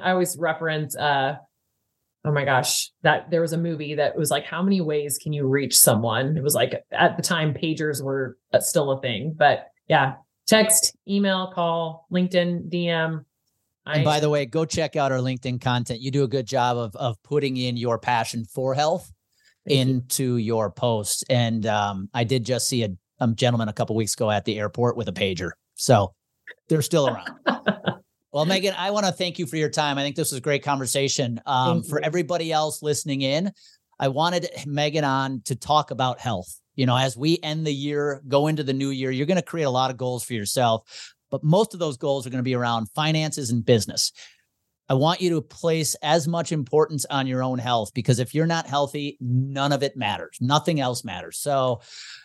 I 0.00 0.12
always 0.12 0.38
reference. 0.38 0.96
uh 0.96 1.36
oh 2.24 2.32
my 2.32 2.46
gosh, 2.46 2.90
that 3.02 3.30
there 3.30 3.42
was 3.42 3.52
a 3.52 3.58
movie 3.58 3.96
that 3.96 4.16
was 4.16 4.30
like, 4.30 4.46
how 4.46 4.62
many 4.62 4.80
ways 4.80 5.18
can 5.18 5.34
you 5.34 5.46
reach 5.46 5.76
someone? 5.76 6.38
It 6.38 6.42
was 6.42 6.54
like 6.54 6.86
at 6.90 7.18
the 7.18 7.22
time, 7.22 7.52
pagers 7.52 8.02
were 8.02 8.38
uh, 8.54 8.60
still 8.60 8.92
a 8.92 9.00
thing, 9.02 9.34
but 9.36 9.66
yeah, 9.88 10.14
text, 10.46 10.96
email, 11.06 11.52
call, 11.54 12.06
LinkedIn, 12.10 12.72
DM. 12.72 13.26
I, 13.84 13.96
and 13.96 14.04
by 14.06 14.20
the 14.20 14.30
way, 14.30 14.46
go 14.46 14.64
check 14.64 14.96
out 14.96 15.12
our 15.12 15.18
LinkedIn 15.18 15.60
content. 15.60 16.00
You 16.00 16.10
do 16.10 16.24
a 16.24 16.28
good 16.28 16.46
job 16.46 16.78
of 16.78 16.96
of 16.96 17.22
putting 17.24 17.58
in 17.58 17.76
your 17.76 17.98
passion 17.98 18.46
for 18.46 18.72
health 18.72 19.12
into 19.66 20.36
you. 20.38 20.54
your 20.54 20.70
posts. 20.70 21.24
And 21.28 21.66
um, 21.66 22.08
I 22.14 22.24
did 22.24 22.44
just 22.44 22.68
see 22.68 22.84
a, 22.84 22.88
a 23.32 23.34
gentleman 23.34 23.68
a 23.68 23.72
couple 23.72 23.96
weeks 23.96 24.14
ago 24.14 24.30
at 24.30 24.44
the 24.44 24.58
airport 24.58 24.96
with 24.96 25.08
a 25.08 25.12
pager, 25.12 25.50
so 25.74 26.14
they're 26.68 26.82
still 26.82 27.08
around. 27.08 27.30
Well, 28.34 28.46
Megan, 28.46 28.74
I 28.76 28.90
want 28.90 29.06
to 29.06 29.12
thank 29.12 29.38
you 29.38 29.46
for 29.46 29.56
your 29.56 29.68
time. 29.68 29.96
I 29.96 30.02
think 30.02 30.16
this 30.16 30.32
was 30.32 30.38
a 30.38 30.42
great 30.42 30.64
conversation. 30.64 31.40
Um, 31.46 31.84
for 31.84 32.02
everybody 32.02 32.50
else 32.50 32.82
listening 32.82 33.22
in, 33.22 33.52
I 34.00 34.08
wanted 34.08 34.48
Megan 34.66 35.04
on 35.04 35.42
to 35.44 35.54
talk 35.54 35.92
about 35.92 36.18
health. 36.18 36.60
You 36.74 36.84
know, 36.84 36.96
as 36.96 37.16
we 37.16 37.38
end 37.44 37.64
the 37.64 37.72
year, 37.72 38.22
go 38.26 38.48
into 38.48 38.64
the 38.64 38.72
new 38.72 38.90
year, 38.90 39.12
you're 39.12 39.26
going 39.26 39.36
to 39.36 39.42
create 39.42 39.66
a 39.66 39.70
lot 39.70 39.92
of 39.92 39.96
goals 39.96 40.24
for 40.24 40.32
yourself, 40.32 41.14
but 41.30 41.44
most 41.44 41.74
of 41.74 41.80
those 41.80 41.96
goals 41.96 42.26
are 42.26 42.30
going 42.30 42.40
to 42.40 42.42
be 42.42 42.56
around 42.56 42.90
finances 42.90 43.50
and 43.50 43.64
business. 43.64 44.10
I 44.88 44.94
want 44.94 45.20
you 45.20 45.30
to 45.30 45.40
place 45.40 45.94
as 46.02 46.28
much 46.28 46.52
importance 46.52 47.06
on 47.06 47.26
your 47.26 47.42
own 47.42 47.58
health 47.58 47.92
because 47.94 48.18
if 48.18 48.34
you're 48.34 48.46
not 48.46 48.66
healthy, 48.66 49.16
none 49.20 49.72
of 49.72 49.82
it 49.82 49.96
matters. 49.96 50.36
Nothing 50.40 50.80
else 50.80 51.04
matters. 51.04 51.38
So, 51.38 51.80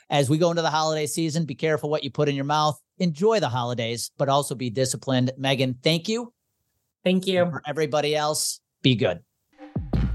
as 0.09 0.29
we 0.29 0.37
go 0.37 0.49
into 0.49 0.61
the 0.61 0.71
holiday 0.71 1.05
season, 1.05 1.45
be 1.45 1.55
careful 1.55 1.89
what 1.89 2.03
you 2.03 2.11
put 2.11 2.27
in 2.27 2.35
your 2.35 2.45
mouth 2.45 2.79
enjoy 2.99 3.39
the 3.39 3.49
holidays, 3.49 4.11
but 4.17 4.29
also 4.29 4.55
be 4.55 4.69
disciplined. 4.69 5.31
Megan, 5.37 5.75
thank 5.81 6.07
you. 6.07 6.33
Thank 7.03 7.27
you. 7.27 7.41
And 7.41 7.51
for 7.51 7.63
everybody 7.65 8.15
else, 8.15 8.59
be 8.81 8.95
good. 8.95 9.21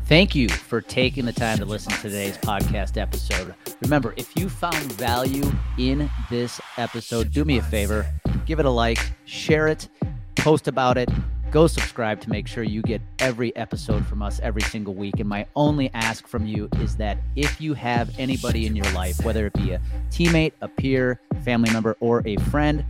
Thank 0.05 0.35
you 0.35 0.51
for 0.51 0.83
taking 0.83 1.25
the 1.25 1.33
time 1.33 1.57
to 1.59 1.65
listen 1.65 1.93
to 1.93 2.03
today's 2.03 2.37
podcast 2.39 3.01
episode. 3.01 3.55
Remember, 3.81 4.13
if 4.19 4.37
you 4.37 4.51
found 4.51 4.93
value 4.93 5.51
in 5.79 6.11
this 6.29 6.61
episode, 6.77 7.33
do 7.33 7.45
me 7.45 7.57
a 7.57 7.63
favor, 7.63 8.07
give 8.45 8.61
it 8.61 8.67
a 8.67 8.71
like, 8.71 8.99
share 9.25 9.67
it, 9.67 9.89
post 10.37 10.69
about 10.69 10.99
it, 10.99 11.09
go 11.55 11.69
subscribe 11.69 12.21
to 12.21 12.29
make 12.31 12.49
sure 12.49 12.65
you 12.65 12.83
get 12.83 13.01
every 13.21 13.55
episode 13.55 14.05
from 14.05 14.23
us 14.23 14.41
every 14.43 14.61
single 14.63 14.93
week. 14.93 15.21
And 15.21 15.29
my 15.29 15.47
only 15.55 15.89
ask 15.95 16.27
from 16.27 16.49
you 16.49 16.69
is 16.81 16.97
that 16.97 17.17
if 17.37 17.61
you 17.61 17.75
have 17.75 18.11
anybody 18.19 18.67
in 18.67 18.75
your 18.75 18.91
life, 18.91 19.25
whether 19.25 19.47
it 19.47 19.53
be 19.53 19.71
a 19.71 19.81
teammate, 20.11 20.53
a 20.63 20.67
peer, 20.67 21.21
family 21.45 21.71
member, 21.71 21.97
or 22.01 22.27
a 22.27 22.37
friend, 22.51 22.85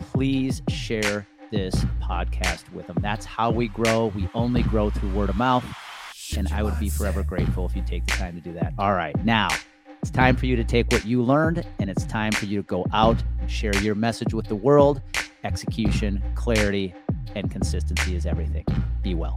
please 0.00 0.62
share 0.70 1.26
this 1.50 1.74
podcast 2.02 2.72
with 2.72 2.86
them. 2.86 2.96
That's 3.02 3.26
how 3.26 3.50
we 3.50 3.68
grow. 3.68 4.06
We 4.06 4.26
only 4.32 4.62
grow 4.62 4.88
through 4.88 5.12
word 5.12 5.28
of 5.28 5.36
mouth. 5.36 5.66
And 6.34 6.48
I 6.48 6.62
would 6.62 6.78
be 6.80 6.88
forever 6.88 7.22
grateful 7.22 7.66
if 7.66 7.76
you 7.76 7.82
take 7.86 8.06
the 8.06 8.12
time 8.12 8.36
to 8.36 8.40
do 8.40 8.54
that. 8.54 8.72
All 8.78 8.94
right. 8.94 9.22
Now, 9.22 9.48
it's 10.00 10.10
time 10.10 10.34
for 10.34 10.46
you 10.46 10.56
to 10.56 10.64
take 10.64 10.90
what 10.92 11.04
you 11.04 11.22
learned 11.22 11.66
and 11.78 11.90
it's 11.90 12.06
time 12.06 12.32
for 12.32 12.46
you 12.46 12.62
to 12.62 12.66
go 12.66 12.86
out 12.94 13.22
share 13.48 13.76
your 13.82 13.94
message 13.94 14.32
with 14.32 14.46
the 14.46 14.56
world. 14.56 15.02
Execution, 15.44 16.22
clarity, 16.34 16.94
and 17.34 17.50
consistency 17.50 18.16
is 18.16 18.26
everything. 18.26 18.64
Be 19.02 19.14
well. 19.14 19.36